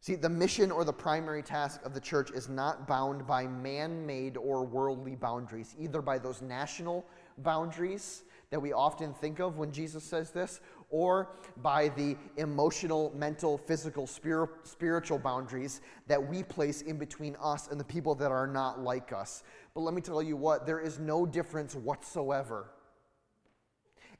See, 0.00 0.16
the 0.16 0.28
mission 0.28 0.72
or 0.72 0.84
the 0.84 0.92
primary 0.92 1.44
task 1.44 1.80
of 1.84 1.94
the 1.94 2.00
church 2.00 2.32
is 2.32 2.48
not 2.48 2.88
bound 2.88 3.24
by 3.24 3.46
man 3.46 4.04
made 4.04 4.36
or 4.36 4.64
worldly 4.64 5.14
boundaries, 5.14 5.76
either 5.78 6.02
by 6.02 6.18
those 6.18 6.42
national 6.42 7.06
boundaries 7.38 8.24
that 8.50 8.60
we 8.60 8.72
often 8.72 9.14
think 9.14 9.38
of 9.38 9.58
when 9.58 9.70
Jesus 9.70 10.02
says 10.02 10.30
this, 10.30 10.60
or 10.92 11.30
by 11.60 11.88
the 11.88 12.16
emotional, 12.36 13.12
mental, 13.16 13.58
physical, 13.58 14.06
spiritual 14.06 15.18
boundaries 15.18 15.80
that 16.06 16.24
we 16.24 16.44
place 16.44 16.82
in 16.82 16.98
between 16.98 17.36
us 17.42 17.66
and 17.66 17.80
the 17.80 17.84
people 17.84 18.14
that 18.14 18.30
are 18.30 18.46
not 18.46 18.78
like 18.78 19.12
us. 19.12 19.42
But 19.74 19.80
let 19.80 19.94
me 19.94 20.00
tell 20.00 20.22
you 20.22 20.36
what, 20.36 20.64
there 20.66 20.78
is 20.78 21.00
no 21.00 21.26
difference 21.26 21.74
whatsoever 21.74 22.68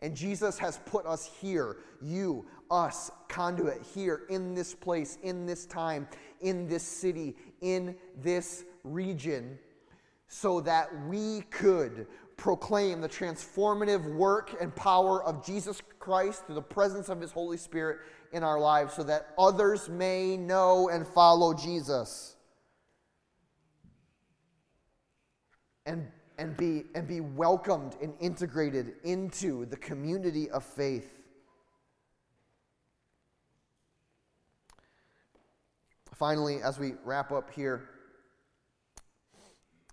and 0.03 0.16
Jesus 0.16 0.59
has 0.59 0.81
put 0.85 1.07
us 1.07 1.31
here, 1.41 1.77
you, 2.03 2.45
us, 2.70 3.11
conduit, 3.29 3.81
here 3.95 4.23
in 4.29 4.53
this 4.53 4.75
place, 4.75 5.16
in 5.23 5.47
this 5.47 5.64
time, 5.64 6.09
in 6.41 6.68
this 6.68 6.83
city, 6.83 7.37
in 7.61 7.97
this 8.20 8.64
region, 8.83 9.57
so 10.27 10.61
that 10.61 10.89
we 11.07 11.43
could 11.51 12.09
proclaim 12.43 13.01
the 13.01 13.09
transformative 13.09 14.05
work 14.16 14.57
and 14.61 14.74
power 14.74 15.22
of 15.22 15.47
Jesus 15.47 15.80
Christ 16.01 16.45
through 16.45 16.57
the 16.57 16.61
presence 16.61 17.09
of 17.09 17.20
His 17.20 17.30
Holy 17.30 17.57
Spirit 17.57 18.01
in 18.32 18.43
our 18.43 18.59
lives, 18.59 18.95
so 18.95 19.05
that 19.05 19.28
others 19.38 19.88
may 19.88 20.36
know 20.36 20.88
and 20.88 21.07
follow 21.07 21.55
Jesus. 21.55 22.34
And 25.86 26.09
and 26.36 26.57
be, 26.57 26.82
and 26.97 27.07
be 27.07 27.20
welcomed 27.20 27.95
and 28.03 28.12
integrated 28.18 28.95
into 29.05 29.64
the 29.66 29.76
community 29.76 30.51
of 30.51 30.64
faith. 30.64 31.22
Finally, 36.12 36.61
as 36.61 36.80
we 36.80 36.95
wrap 37.05 37.30
up 37.30 37.53
here, 37.53 37.88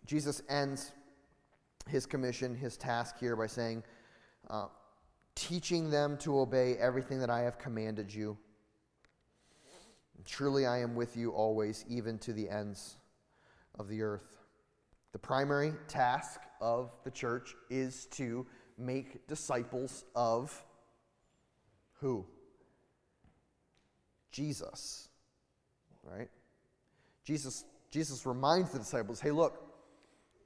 Jesus 0.08 0.42
ends 0.50 0.94
his 1.90 2.06
commission, 2.06 2.56
his 2.56 2.78
task 2.78 3.20
here 3.20 3.36
by 3.36 3.48
saying, 3.48 3.84
uh, 4.50 4.68
teaching 5.36 5.90
them 5.90 6.18
to 6.18 6.40
obey 6.40 6.76
everything 6.78 7.20
that 7.20 7.30
I 7.30 7.42
have 7.42 7.58
commanded 7.58 8.14
you. 8.14 8.38
Truly, 10.26 10.66
I 10.66 10.80
am 10.80 10.96
with 10.96 11.16
you 11.16 11.32
always, 11.32 11.86
even 11.88 12.18
to 12.20 12.34
the 12.34 12.50
ends 12.50 12.98
of 13.78 13.88
the 13.88 14.02
earth. 14.02 14.28
The 15.12 15.20
primary 15.20 15.74
task 15.88 16.42
of 16.62 16.92
the 17.04 17.12
church 17.12 17.56
is 17.70 18.06
to 18.12 18.46
make 18.78 19.28
disciples 19.28 20.06
of 20.16 20.64
who? 21.94 22.26
Jesus. 24.32 25.10
Right? 26.04 26.30
Jesus 27.24 27.66
Jesus 27.92 28.26
reminds 28.26 28.72
the 28.72 28.80
disciples, 28.80 29.20
"Hey, 29.20 29.32
look, 29.32 29.64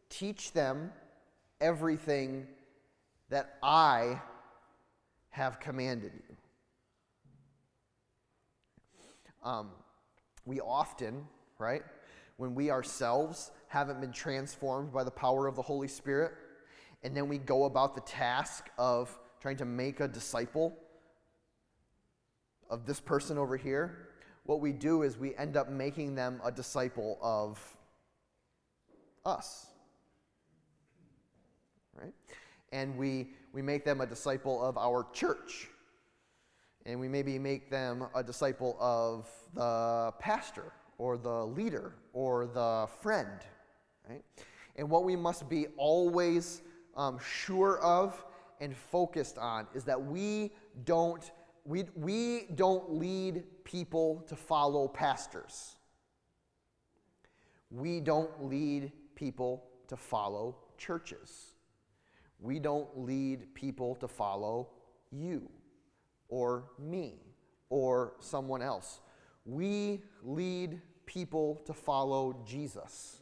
teach 0.10 0.54
them 0.54 0.94
everything 1.64 2.48
that 3.30 3.58
I 3.64 4.22
have 5.30 5.60
commanded 5.60 6.12
you." 6.14 6.38
Um, 9.42 9.72
we 10.46 10.60
often, 10.60 11.28
right, 11.58 11.84
when 12.38 12.54
we 12.54 12.70
ourselves 12.70 13.52
haven't 13.68 14.00
been 14.00 14.12
transformed 14.12 14.94
by 14.94 15.04
the 15.04 15.12
power 15.12 15.48
of 15.48 15.56
the 15.56 15.62
Holy 15.62 15.88
Spirit, 15.88 16.34
and 17.04 17.16
then 17.16 17.28
we 17.28 17.38
go 17.38 17.66
about 17.66 17.96
the 17.96 18.02
task 18.02 18.70
of 18.78 19.18
trying 19.40 19.58
to 19.58 19.66
make 19.66 20.00
a 20.00 20.08
disciple 20.08 20.78
of 22.70 22.86
this 22.86 23.00
person 23.00 23.38
over 23.38 23.58
here, 23.58 24.10
what 24.46 24.60
we 24.60 24.72
do 24.72 25.04
is 25.04 25.18
we 25.18 25.36
end 25.36 25.58
up 25.58 25.70
making 25.70 26.16
them 26.16 26.42
a 26.44 26.52
disciple 26.52 27.18
of 27.22 27.60
us. 29.26 29.68
Right? 32.00 32.14
And 32.72 32.98
we, 32.98 33.30
we 33.52 33.62
make 33.62 33.86
them 33.86 34.02
a 34.02 34.06
disciple 34.06 34.64
of 34.64 34.78
our 34.78 35.08
church. 35.14 35.70
And 36.86 37.00
we 37.00 37.08
maybe 37.08 37.40
make 37.40 37.70
them 37.70 38.08
a 38.14 38.24
disciple 38.24 38.76
of 38.80 39.28
the 39.54 40.14
pastor 40.20 40.74
or 40.98 41.18
the 41.18 41.46
leader 41.46 41.96
or 42.14 42.46
the 42.46 42.88
friend 43.02 43.40
right? 44.10 44.24
And 44.76 44.90
what 44.90 45.04
we 45.04 45.16
must 45.16 45.50
be 45.50 45.68
always 45.78 46.62
um, 46.96 47.20
sure 47.20 47.80
of 47.80 48.24
and 48.60 48.76
focused 48.76 49.38
on 49.38 49.68
is 49.74 49.84
that 49.86 50.02
we 50.02 50.52
don't 50.86 51.32
we, 51.66 51.86
we 51.96 52.48
don't 52.56 52.96
lead 52.96 53.46
people 53.64 54.26
to 54.28 54.36
follow 54.36 54.86
pastors. 54.90 55.78
We 57.72 58.02
don't 58.02 58.50
lead 58.50 58.92
people 59.16 59.64
to 59.88 59.96
follow 59.96 60.58
churches. 60.78 61.53
We 62.44 62.60
don't 62.60 62.90
lead 62.98 63.56
people 63.56 63.96
to 63.96 64.08
follow 64.10 64.68
you 65.14 65.50
or 66.28 66.66
me 66.78 67.16
or 67.70 68.16
someone 68.20 68.62
else. 68.62 69.00
We 69.46 70.04
lead 70.22 70.82
people 71.06 71.62
to 71.66 71.74
follow 71.74 72.44
Jesus. 72.46 73.22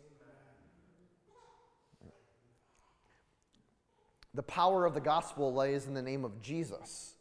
The 4.34 4.42
power 4.42 4.88
of 4.88 4.96
the 4.96 5.02
gospel 5.02 5.54
lays 5.54 5.86
in 5.86 5.94
the 5.94 6.02
name 6.02 6.26
of 6.26 6.42
Jesus. 6.42 7.14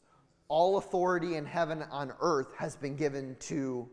All 0.48 0.78
authority 0.78 1.36
in 1.36 1.44
heaven 1.44 1.84
on 1.90 2.14
earth 2.22 2.54
has 2.56 2.76
been 2.76 2.96
given 2.96 3.36
to 3.40 3.86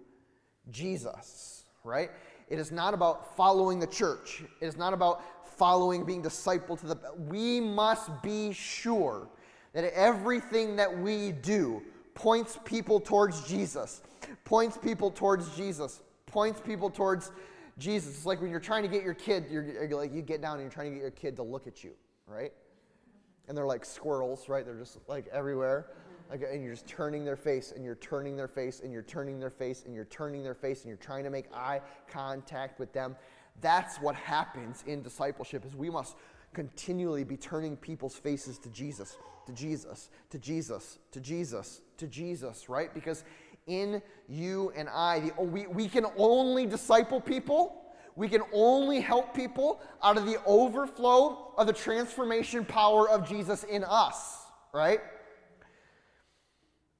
Jesus, 0.72 1.66
right? 1.84 2.10
It 2.48 2.58
is 2.58 2.72
not 2.72 2.94
about 2.94 3.36
following 3.36 3.80
the 3.80 3.88
church. 3.88 4.44
It 4.62 4.66
is 4.66 4.78
not 4.78 4.94
about 4.94 5.22
following, 5.58 6.06
being 6.06 6.22
disciple 6.22 6.78
to 6.78 6.88
the. 6.88 6.98
We 7.18 7.60
must 7.60 8.10
be 8.22 8.54
sure 8.54 9.28
that 9.74 9.84
everything 9.94 10.76
that 10.78 10.98
we 10.98 11.32
do 11.32 11.82
points 12.14 12.58
people 12.66 13.00
towards 13.00 13.48
Jesus, 13.48 14.02
points 14.44 14.78
people 14.78 15.12
towards 15.12 15.56
Jesus, 15.56 16.02
points 16.26 16.60
people 16.60 16.90
towards 16.90 17.32
Jesus. 17.78 18.16
It's 18.16 18.26
like 18.26 18.42
when 18.42 18.50
you're 18.50 18.60
trying 18.60 18.84
to 18.84 18.90
get 18.90 19.04
your 19.04 19.14
kid, 19.14 19.46
you're, 19.52 19.88
like 19.92 20.14
you 20.14 20.22
get 20.22 20.42
down 20.42 20.54
and 20.54 20.62
you're 20.62 20.72
trying 20.72 20.90
to 20.90 20.96
get 20.96 21.02
your 21.02 21.12
kid 21.12 21.36
to 21.36 21.44
look 21.44 21.68
at 21.68 21.84
you, 21.84 21.92
right? 22.26 22.52
And 23.48 23.58
they're 23.58 23.68
like 23.68 23.86
squirrels, 23.86 24.50
right? 24.50 24.66
They're 24.66 24.80
just 24.80 24.98
like 25.08 25.28
everywhere. 25.32 25.88
Like, 26.30 26.42
and 26.52 26.62
you're 26.62 26.74
just 26.74 26.88
turning 26.88 27.24
their 27.24 27.38
face 27.38 27.72
and 27.72 27.86
you're 27.86 27.96
turning 27.96 28.36
their 28.36 28.50
face 28.50 28.82
and 28.82 28.92
you're 28.92 29.04
turning 29.04 29.40
their 29.40 29.50
face 29.50 29.84
and 29.86 29.96
you're 29.96 30.06
turning 30.06 30.44
their 30.44 30.56
face 30.56 30.82
and 30.82 30.90
you're 30.90 30.98
trying 30.98 31.24
to 31.24 31.30
make 31.30 31.46
eye 31.54 31.80
contact 32.10 32.80
with 32.80 32.92
them. 32.92 33.16
That's 33.62 33.98
what 33.98 34.16
happens 34.16 34.84
in 34.86 35.02
discipleship 35.02 35.66
is 35.66 35.76
we 35.76 35.90
must 35.90 36.16
continually 36.54 37.24
be 37.24 37.38
turning 37.38 37.76
people's 37.76 38.16
faces 38.16 38.58
to 38.60 38.70
Jesus, 38.70 39.18
to 39.46 39.54
Jesus, 39.54 40.10
to 40.30 40.40
Jesus, 40.40 41.00
to 41.12 41.20
Jesus, 41.20 41.82
to 41.98 42.08
Jesus, 42.08 42.70
right? 42.70 42.94
Because 42.94 43.24
in 43.66 44.02
you 44.28 44.72
and 44.76 44.88
I, 44.90 45.20
the, 45.20 45.34
oh, 45.38 45.44
we, 45.44 45.68
we 45.68 45.88
can 45.88 46.06
only 46.18 46.66
disciple 46.66 47.20
people 47.20 47.84
we 48.18 48.28
can 48.28 48.42
only 48.52 49.00
help 49.00 49.36
people 49.36 49.80
out 50.02 50.18
of 50.18 50.26
the 50.26 50.42
overflow 50.48 51.54
of 51.56 51.68
the 51.68 51.72
transformation 51.72 52.66
power 52.66 53.08
of 53.08 53.30
Jesus 53.30 53.64
in 53.64 53.84
us, 53.84 54.40
right? 54.74 55.00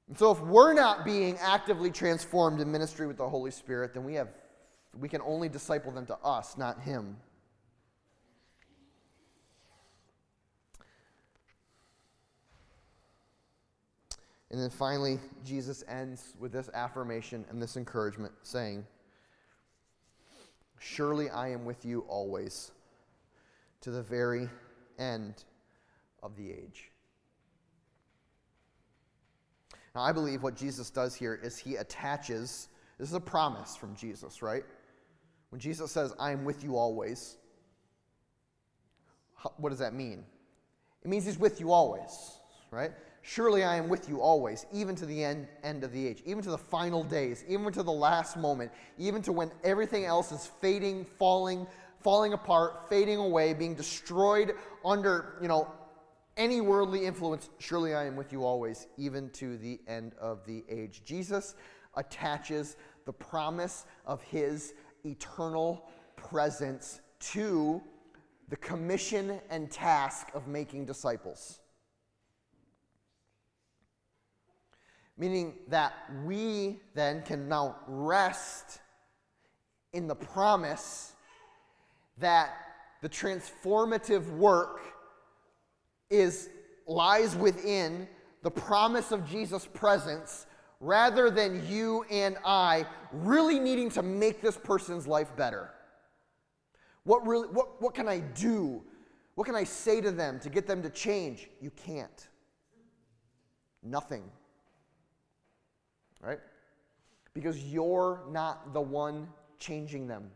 And 0.06 0.16
so 0.16 0.30
if 0.30 0.40
we're 0.40 0.74
not 0.74 1.04
being 1.04 1.36
actively 1.40 1.90
transformed 1.90 2.60
in 2.60 2.70
ministry 2.70 3.08
with 3.08 3.16
the 3.16 3.28
Holy 3.28 3.50
Spirit, 3.50 3.94
then 3.94 4.04
we 4.04 4.14
have 4.14 4.28
we 4.94 5.08
can 5.08 5.20
only 5.22 5.48
disciple 5.48 5.92
them 5.92 6.06
to 6.06 6.16
us, 6.18 6.56
not 6.56 6.80
him. 6.80 7.16
And 14.50 14.60
then 14.60 14.70
finally, 14.70 15.18
Jesus 15.44 15.84
ends 15.88 16.34
with 16.38 16.52
this 16.52 16.70
affirmation 16.72 17.44
and 17.50 17.60
this 17.60 17.76
encouragement, 17.76 18.32
saying, 18.42 18.86
Surely 20.78 21.28
I 21.28 21.48
am 21.48 21.64
with 21.64 21.84
you 21.84 22.00
always, 22.08 22.70
to 23.82 23.90
the 23.90 24.02
very 24.02 24.48
end 24.98 25.44
of 26.22 26.36
the 26.36 26.50
age. 26.50 26.90
Now, 29.94 30.02
I 30.02 30.12
believe 30.12 30.42
what 30.42 30.54
Jesus 30.54 30.90
does 30.90 31.14
here 31.14 31.38
is 31.42 31.58
he 31.58 31.76
attaches, 31.76 32.68
this 32.98 33.08
is 33.08 33.14
a 33.14 33.20
promise 33.20 33.76
from 33.76 33.94
Jesus, 33.96 34.42
right? 34.42 34.64
When 35.50 35.60
Jesus 35.60 35.90
says, 35.90 36.12
I 36.18 36.32
am 36.32 36.44
with 36.44 36.62
you 36.62 36.76
always, 36.76 37.36
what 39.56 39.70
does 39.70 39.78
that 39.78 39.94
mean? 39.94 40.24
It 41.02 41.08
means 41.08 41.24
he's 41.24 41.38
with 41.38 41.60
you 41.60 41.72
always, 41.72 42.32
right? 42.70 42.92
Surely 43.22 43.62
I 43.64 43.76
am 43.76 43.88
with 43.88 44.08
you 44.08 44.20
always, 44.20 44.66
even 44.72 44.94
to 44.96 45.06
the 45.06 45.22
end, 45.22 45.48
end 45.62 45.84
of 45.84 45.92
the 45.92 46.06
age, 46.06 46.22
even 46.24 46.42
to 46.42 46.50
the 46.50 46.58
final 46.58 47.04
days, 47.04 47.44
even 47.48 47.72
to 47.72 47.82
the 47.82 47.92
last 47.92 48.36
moment, 48.36 48.72
even 48.98 49.22
to 49.22 49.32
when 49.32 49.50
everything 49.64 50.04
else 50.04 50.32
is 50.32 50.50
fading, 50.60 51.04
falling, 51.18 51.66
falling 52.00 52.32
apart, 52.32 52.88
fading 52.88 53.18
away, 53.18 53.54
being 53.54 53.74
destroyed 53.74 54.54
under, 54.84 55.36
you 55.40 55.48
know, 55.48 55.70
any 56.36 56.60
worldly 56.60 57.04
influence. 57.04 57.50
Surely 57.58 57.94
I 57.94 58.04
am 58.04 58.16
with 58.16 58.32
you 58.32 58.44
always, 58.44 58.86
even 58.96 59.28
to 59.30 59.58
the 59.58 59.80
end 59.88 60.14
of 60.20 60.46
the 60.46 60.64
age. 60.68 61.02
Jesus 61.04 61.54
attaches 61.96 62.76
the 63.04 63.12
promise 63.12 63.84
of 64.06 64.22
his 64.22 64.74
eternal 65.04 65.88
presence 66.16 67.00
to 67.20 67.82
the 68.48 68.56
commission 68.56 69.40
and 69.50 69.70
task 69.70 70.28
of 70.34 70.48
making 70.48 70.86
disciples. 70.86 71.60
Meaning 75.16 75.54
that 75.68 75.94
we 76.24 76.80
then 76.94 77.22
can 77.22 77.48
now 77.48 77.76
rest 77.86 78.80
in 79.92 80.06
the 80.06 80.14
promise 80.14 81.14
that 82.18 82.50
the 83.02 83.08
transformative 83.08 84.28
work 84.36 84.80
is 86.10 86.48
lies 86.86 87.36
within 87.36 88.08
the 88.42 88.50
promise 88.50 89.12
of 89.12 89.28
Jesus' 89.28 89.66
presence 89.66 90.46
rather 90.80 91.30
than 91.30 91.66
you 91.68 92.04
and 92.10 92.36
I 92.44 92.86
really 93.12 93.58
needing 93.58 93.90
to 93.90 94.02
make 94.02 94.40
this 94.40 94.56
person's 94.56 95.06
life 95.06 95.34
better. 95.36 95.70
What 97.04 97.26
really 97.26 97.48
what, 97.48 97.80
what 97.80 97.94
can 97.94 98.08
I 98.08 98.20
do? 98.20 98.82
What 99.34 99.44
can 99.44 99.54
I 99.54 99.64
say 99.64 100.00
to 100.00 100.10
them 100.10 100.40
to 100.40 100.50
get 100.50 100.66
them 100.66 100.82
to 100.82 100.90
change? 100.90 101.48
You 101.60 101.70
can't. 101.70 102.28
Nothing 103.82 104.24
right? 106.20 106.40
Because 107.34 107.62
you're 107.64 108.22
not 108.30 108.72
the 108.72 108.80
one 108.80 109.28
changing 109.58 110.06
them. 110.06 110.30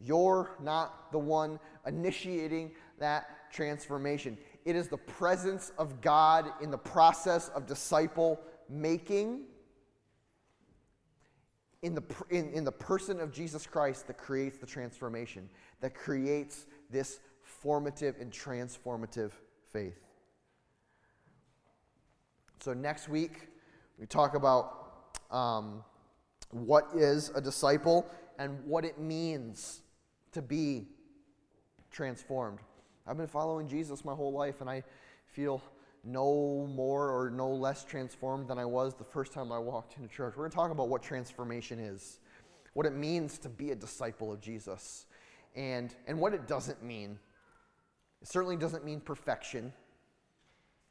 You're 0.00 0.56
not 0.62 1.10
the 1.12 1.18
one 1.18 1.58
initiating 1.86 2.72
that 2.98 3.52
transformation. 3.52 4.38
It 4.64 4.76
is 4.76 4.88
the 4.88 4.96
presence 4.96 5.72
of 5.78 6.00
God 6.00 6.52
in 6.60 6.70
the 6.70 6.78
process 6.78 7.48
of 7.50 7.66
disciple 7.66 8.40
making 8.68 9.42
in 11.82 11.94
the, 11.94 12.02
in, 12.30 12.50
in 12.52 12.64
the 12.64 12.72
person 12.72 13.20
of 13.20 13.32
Jesus 13.32 13.66
Christ 13.66 14.06
that 14.08 14.18
creates 14.18 14.58
the 14.58 14.66
transformation, 14.66 15.48
that 15.80 15.94
creates 15.94 16.66
this 16.90 17.20
formative 17.42 18.16
and 18.20 18.32
transformative 18.32 19.30
faith. 19.72 20.00
So, 22.60 22.74
next 22.74 23.08
week, 23.08 23.48
we 23.98 24.06
talk 24.06 24.34
about 24.34 25.14
um, 25.30 25.84
what 26.50 26.88
is 26.94 27.30
a 27.34 27.40
disciple 27.40 28.06
and 28.38 28.58
what 28.64 28.84
it 28.84 28.98
means 28.98 29.82
to 30.32 30.42
be 30.42 30.88
transformed. 31.90 32.58
I've 33.06 33.16
been 33.16 33.26
following 33.26 33.68
Jesus 33.68 34.04
my 34.04 34.14
whole 34.14 34.32
life, 34.32 34.60
and 34.60 34.68
I 34.68 34.82
feel 35.26 35.62
no 36.08 36.66
more 36.74 37.10
or 37.10 37.30
no 37.30 37.50
less 37.50 37.84
transformed 37.84 38.48
than 38.48 38.58
I 38.58 38.64
was 38.64 38.94
the 38.94 39.04
first 39.04 39.32
time 39.32 39.52
I 39.52 39.58
walked 39.58 39.96
into 39.96 40.08
church. 40.08 40.34
We're 40.36 40.44
going 40.44 40.50
to 40.50 40.56
talk 40.56 40.70
about 40.70 40.88
what 40.88 41.02
transformation 41.02 41.78
is, 41.78 42.20
what 42.72 42.86
it 42.86 42.94
means 42.94 43.38
to 43.40 43.48
be 43.48 43.72
a 43.72 43.74
disciple 43.74 44.32
of 44.32 44.40
Jesus, 44.40 45.06
and, 45.54 45.94
and 46.06 46.18
what 46.18 46.32
it 46.32 46.48
doesn't 46.48 46.82
mean. 46.82 47.18
It 48.22 48.28
certainly 48.28 48.56
doesn't 48.56 48.84
mean 48.84 49.00
perfection, 49.00 49.72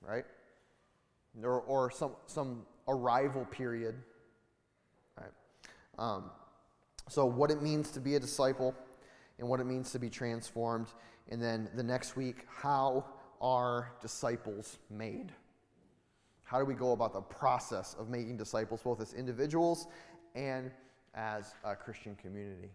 right? 0.02 0.26
Or, 1.44 1.62
or 1.62 1.90
some, 1.90 2.12
some 2.28 2.66
arrival 2.88 3.46
period. 3.46 3.96
right? 5.20 5.32
Um, 5.98 6.30
so, 7.10 7.26
what 7.26 7.50
it 7.50 7.62
means 7.62 7.90
to 7.92 8.00
be 8.00 8.16
a 8.16 8.20
disciple 8.20 8.76
and 9.40 9.48
what 9.48 9.60
it 9.60 9.66
means 9.66 9.92
to 9.92 10.00
be 10.00 10.10
transformed. 10.10 10.88
And 11.30 11.42
then 11.42 11.70
the 11.76 11.84
next 11.84 12.16
week, 12.16 12.46
how 12.48 13.06
are 13.42 13.92
disciples 14.02 14.78
made? 14.90 15.32
How 16.44 16.60
do 16.60 16.66
we 16.66 16.74
go 16.74 16.94
about 16.94 17.14
the 17.14 17.22
process 17.22 17.96
of 18.00 18.10
making 18.10 18.38
disciples, 18.38 18.82
both 18.82 19.02
as 19.02 19.14
individuals 19.14 19.88
and 20.36 20.72
as 21.14 21.54
a 21.64 21.76
Christian 21.76 22.16
community? 22.16 22.70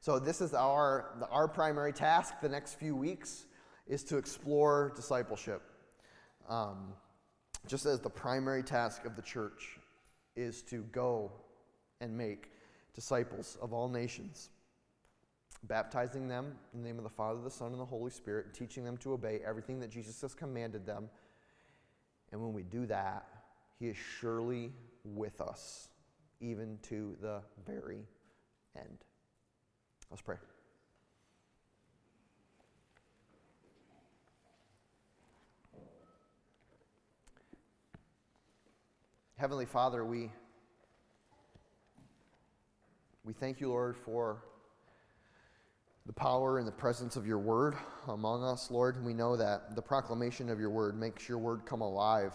So, 0.00 0.18
this 0.18 0.40
is 0.40 0.54
our, 0.54 1.26
our 1.30 1.46
primary 1.46 1.92
task 1.92 2.34
the 2.40 2.48
next 2.48 2.78
few 2.78 2.96
weeks 2.96 3.46
is 3.86 4.02
to 4.04 4.16
explore 4.16 4.92
discipleship. 4.96 5.62
Um, 6.48 6.94
just 7.66 7.86
as 7.86 8.00
the 8.00 8.10
primary 8.10 8.62
task 8.62 9.04
of 9.04 9.14
the 9.14 9.22
church 9.22 9.78
is 10.36 10.62
to 10.62 10.82
go 10.92 11.30
and 12.00 12.16
make 12.16 12.50
disciples 12.94 13.58
of 13.60 13.72
all 13.72 13.88
nations, 13.88 14.50
baptizing 15.64 16.28
them 16.28 16.54
in 16.72 16.82
the 16.82 16.86
name 16.86 16.98
of 16.98 17.04
the 17.04 17.10
Father, 17.10 17.40
the 17.40 17.50
Son, 17.50 17.72
and 17.72 17.80
the 17.80 17.84
Holy 17.84 18.10
Spirit, 18.10 18.54
teaching 18.54 18.84
them 18.84 18.96
to 18.98 19.12
obey 19.12 19.40
everything 19.46 19.80
that 19.80 19.90
Jesus 19.90 20.20
has 20.22 20.34
commanded 20.34 20.86
them. 20.86 21.08
And 22.32 22.40
when 22.40 22.52
we 22.52 22.62
do 22.62 22.86
that, 22.86 23.26
He 23.78 23.88
is 23.88 23.96
surely 23.96 24.72
with 25.04 25.40
us, 25.40 25.88
even 26.40 26.78
to 26.82 27.16
the 27.20 27.40
very 27.66 28.06
end. 28.76 28.98
Let's 30.10 30.22
pray. 30.22 30.36
Heavenly 39.36 39.64
Father, 39.64 40.04
we 40.04 40.30
we 43.24 43.32
thank 43.32 43.60
you, 43.60 43.68
Lord, 43.68 43.96
for 43.96 44.42
the 46.10 46.14
power 46.14 46.58
and 46.58 46.66
the 46.66 46.72
presence 46.72 47.14
of 47.14 47.24
your 47.24 47.38
word 47.38 47.76
among 48.08 48.42
us, 48.42 48.68
Lord. 48.68 49.04
We 49.04 49.14
know 49.14 49.36
that 49.36 49.76
the 49.76 49.80
proclamation 49.80 50.50
of 50.50 50.58
your 50.58 50.70
word 50.70 50.98
makes 50.98 51.28
your 51.28 51.38
word 51.38 51.64
come 51.64 51.82
alive, 51.82 52.32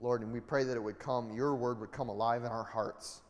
Lord, 0.00 0.22
and 0.22 0.32
we 0.32 0.40
pray 0.40 0.64
that 0.64 0.74
it 0.74 0.82
would 0.82 0.98
come, 0.98 1.32
your 1.32 1.54
word 1.54 1.78
would 1.78 1.92
come 1.92 2.08
alive 2.08 2.42
in 2.42 2.48
our 2.48 2.64
hearts. 2.64 3.20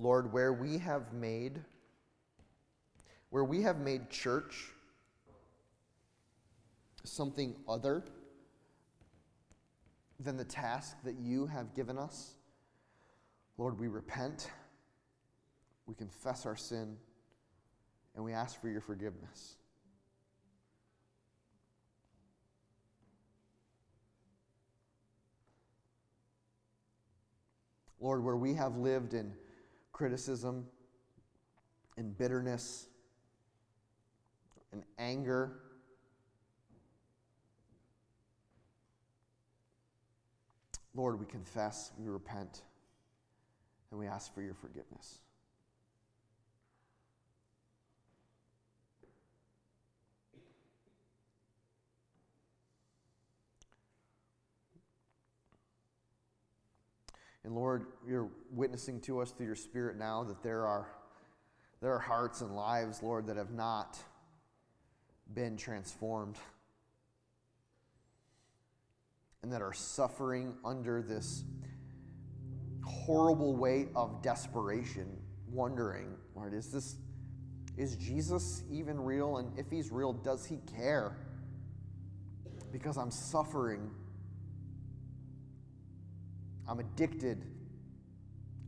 Lord, 0.00 0.32
where 0.32 0.52
we 0.52 0.78
have 0.78 1.12
made 1.12 1.62
where 3.30 3.44
we 3.44 3.62
have 3.62 3.78
made 3.78 4.10
church 4.10 4.72
something 7.04 7.54
other 7.68 8.02
than 10.18 10.36
the 10.36 10.44
task 10.44 10.96
that 11.04 11.14
you 11.20 11.46
have 11.46 11.76
given 11.76 11.96
us. 11.96 12.34
Lord, 13.56 13.78
we 13.78 13.88
repent, 13.88 14.50
we 15.86 15.94
confess 15.94 16.44
our 16.44 16.56
sin, 16.56 16.96
and 18.14 18.24
we 18.24 18.32
ask 18.32 18.60
for 18.60 18.68
your 18.68 18.80
forgiveness. 18.80 19.56
Lord, 28.00 28.22
where 28.22 28.36
we 28.36 28.54
have 28.54 28.76
lived 28.76 29.14
in 29.14 29.32
criticism, 29.92 30.66
in 31.96 32.10
bitterness, 32.12 32.88
in 34.72 34.82
anger, 34.98 35.60
Lord, 40.94 41.18
we 41.18 41.26
confess, 41.26 41.92
we 41.98 42.08
repent, 42.08 42.62
and 43.94 44.00
we 44.00 44.08
ask 44.08 44.34
for 44.34 44.42
your 44.42 44.54
forgiveness. 44.54 45.20
And 57.44 57.54
Lord, 57.54 57.86
you're 58.04 58.28
witnessing 58.50 59.00
to 59.02 59.20
us 59.20 59.30
through 59.30 59.46
your 59.46 59.54
Spirit 59.54 59.96
now 59.96 60.24
that 60.24 60.42
there 60.42 60.66
are, 60.66 60.88
there 61.80 61.92
are 61.92 62.00
hearts 62.00 62.40
and 62.40 62.56
lives, 62.56 63.00
Lord, 63.00 63.28
that 63.28 63.36
have 63.36 63.52
not 63.52 63.96
been 65.32 65.56
transformed 65.56 66.36
and 69.44 69.52
that 69.52 69.62
are 69.62 69.72
suffering 69.72 70.56
under 70.64 71.00
this 71.00 71.44
horrible 72.84 73.56
weight 73.56 73.88
of 73.94 74.22
desperation, 74.22 75.06
wondering, 75.50 76.14
Lord, 76.34 76.54
is 76.54 76.70
this 76.70 76.96
is 77.76 77.96
Jesus 77.96 78.62
even 78.70 79.00
real? 79.00 79.38
And 79.38 79.58
if 79.58 79.68
he's 79.70 79.90
real, 79.90 80.12
does 80.12 80.44
he 80.44 80.58
care? 80.76 81.16
Because 82.70 82.96
I'm 82.96 83.10
suffering. 83.10 83.90
I'm 86.68 86.78
addicted. 86.78 87.44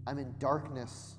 I'm 0.07 0.19
in 0.19 0.35
darkness. 0.39 1.15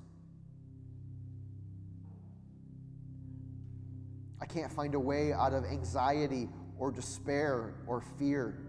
I 4.42 4.46
can't 4.46 4.72
find 4.72 4.94
a 4.94 5.00
way 5.00 5.34
out 5.34 5.54
of 5.54 5.64
anxiety 5.66 6.48
or 6.78 6.92
despair 6.92 7.74
or 7.88 8.02
fear. 8.20 8.60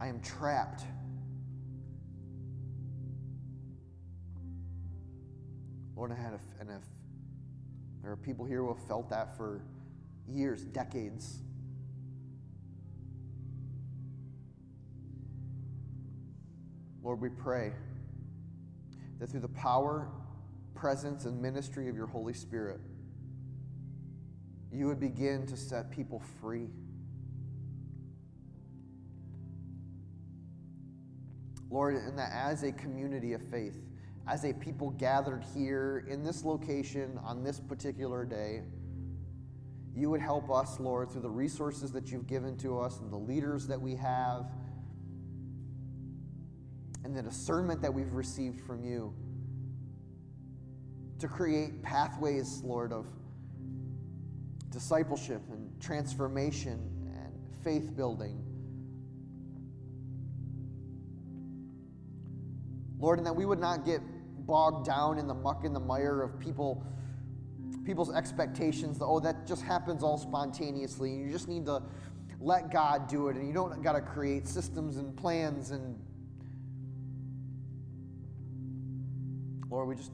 I 0.00 0.06
am 0.06 0.20
trapped. 0.20 0.84
Lord, 5.96 6.10
I 6.10 6.14
had 6.14 6.32
a, 6.32 6.40
and 6.60 6.70
if 6.70 6.82
there 8.02 8.10
are 8.10 8.16
people 8.16 8.44
here 8.44 8.58
who 8.58 8.68
have 8.68 8.82
felt 8.88 9.10
that 9.10 9.36
for 9.36 9.62
years, 10.28 10.62
decades. 10.62 11.38
Lord, 17.02 17.20
we 17.20 17.28
pray 17.28 17.72
that 19.18 19.28
through 19.28 19.40
the 19.40 19.48
power, 19.48 20.08
presence, 20.74 21.24
and 21.26 21.40
ministry 21.40 21.88
of 21.88 21.96
your 21.96 22.06
Holy 22.06 22.32
Spirit, 22.32 22.80
you 24.72 24.86
would 24.86 25.00
begin 25.00 25.46
to 25.46 25.56
set 25.56 25.90
people 25.90 26.22
free. 26.40 26.68
Lord, 31.70 31.94
and 31.94 32.18
that 32.18 32.32
as 32.32 32.62
a 32.62 32.72
community 32.72 33.32
of 33.32 33.42
faith, 33.42 33.76
as 34.28 34.44
a 34.44 34.52
people 34.52 34.90
gathered 34.90 35.44
here 35.54 36.04
in 36.08 36.22
this 36.22 36.44
location 36.44 37.18
on 37.24 37.42
this 37.42 37.58
particular 37.58 38.24
day, 38.24 38.62
you 39.94 40.08
would 40.10 40.20
help 40.20 40.50
us, 40.50 40.80
Lord, 40.80 41.10
through 41.10 41.22
the 41.22 41.30
resources 41.30 41.92
that 41.92 42.10
you've 42.10 42.26
given 42.26 42.56
to 42.58 42.80
us 42.80 43.00
and 43.00 43.12
the 43.12 43.18
leaders 43.18 43.66
that 43.66 43.80
we 43.80 43.94
have 43.96 44.46
and 47.04 47.16
the 47.16 47.22
discernment 47.22 47.82
that 47.82 47.92
we've 47.92 48.14
received 48.14 48.60
from 48.60 48.84
you 48.84 49.12
to 51.18 51.28
create 51.28 51.82
pathways, 51.82 52.62
Lord, 52.64 52.92
of 52.92 53.06
discipleship 54.70 55.42
and 55.50 55.80
transformation 55.80 56.80
and 57.14 57.32
faith 57.62 57.94
building 57.94 58.51
Lord, 63.02 63.18
and 63.18 63.26
that 63.26 63.36
we 63.36 63.44
would 63.44 63.60
not 63.60 63.84
get 63.84 64.00
bogged 64.46 64.86
down 64.86 65.18
in 65.18 65.26
the 65.26 65.34
muck 65.34 65.64
and 65.64 65.76
the 65.76 65.80
mire 65.80 66.22
of 66.22 66.40
people 66.40 66.86
people's 67.84 68.14
expectations 68.14 68.98
that 68.98 69.04
oh 69.04 69.18
that 69.18 69.46
just 69.46 69.62
happens 69.62 70.04
all 70.04 70.16
spontaneously 70.16 71.12
you 71.12 71.30
just 71.30 71.48
need 71.48 71.66
to 71.66 71.82
let 72.38 72.70
God 72.70 73.08
do 73.08 73.28
it 73.28 73.36
and 73.36 73.46
you 73.46 73.52
don't 73.52 73.82
got 73.82 73.94
to 73.94 74.00
create 74.00 74.46
systems 74.46 74.98
and 74.98 75.16
plans 75.16 75.72
and 75.72 75.98
Lord, 79.72 79.88
we 79.88 79.94
just 79.94 80.12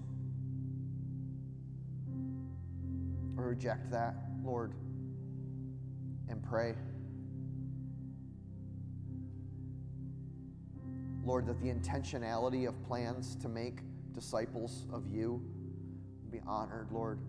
reject 3.35 3.91
that, 3.91 4.15
Lord, 4.45 4.73
and 6.29 6.41
pray. 6.41 6.77
Lord, 11.29 11.47
that 11.47 11.61
the 11.61 11.69
intentionality 11.69 12.67
of 12.67 12.83
plans 12.85 13.37
to 13.37 13.51
make 13.51 13.81
disciples 14.15 14.87
of 14.91 15.07
you 15.07 15.43
be 16.31 16.41
honored, 16.47 16.91
Lord, 16.91 17.21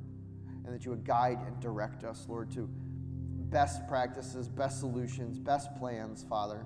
and 0.64 0.74
that 0.74 0.86
you 0.86 0.92
would 0.92 1.04
guide 1.04 1.40
and 1.46 1.60
direct 1.60 2.06
us, 2.06 2.26
Lord, 2.30 2.50
to 2.54 2.70
best 3.50 3.86
practices, 3.90 4.48
best 4.48 4.80
solutions, 4.80 5.38
best 5.38 5.76
plans, 5.76 6.24
Father. 6.24 6.66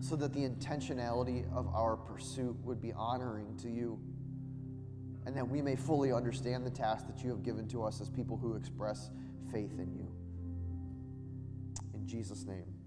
So 0.00 0.16
that 0.16 0.32
the 0.32 0.48
intentionality 0.48 1.44
of 1.52 1.68
our 1.68 1.96
pursuit 1.96 2.56
would 2.64 2.80
be 2.80 2.94
honoring 2.94 3.58
to 3.58 3.68
you, 3.68 4.00
and 5.26 5.36
that 5.36 5.46
we 5.46 5.60
may 5.60 5.76
fully 5.76 6.14
understand 6.14 6.64
the 6.64 6.70
task 6.70 7.06
that 7.08 7.22
you 7.22 7.28
have 7.28 7.42
given 7.42 7.68
to 7.68 7.84
us 7.84 8.00
as 8.00 8.08
people 8.08 8.38
who 8.38 8.56
express 8.56 9.10
faith 9.52 9.78
in 9.78 9.92
you. 9.94 10.10
In 11.92 12.06
Jesus' 12.06 12.46
name. 12.46 12.81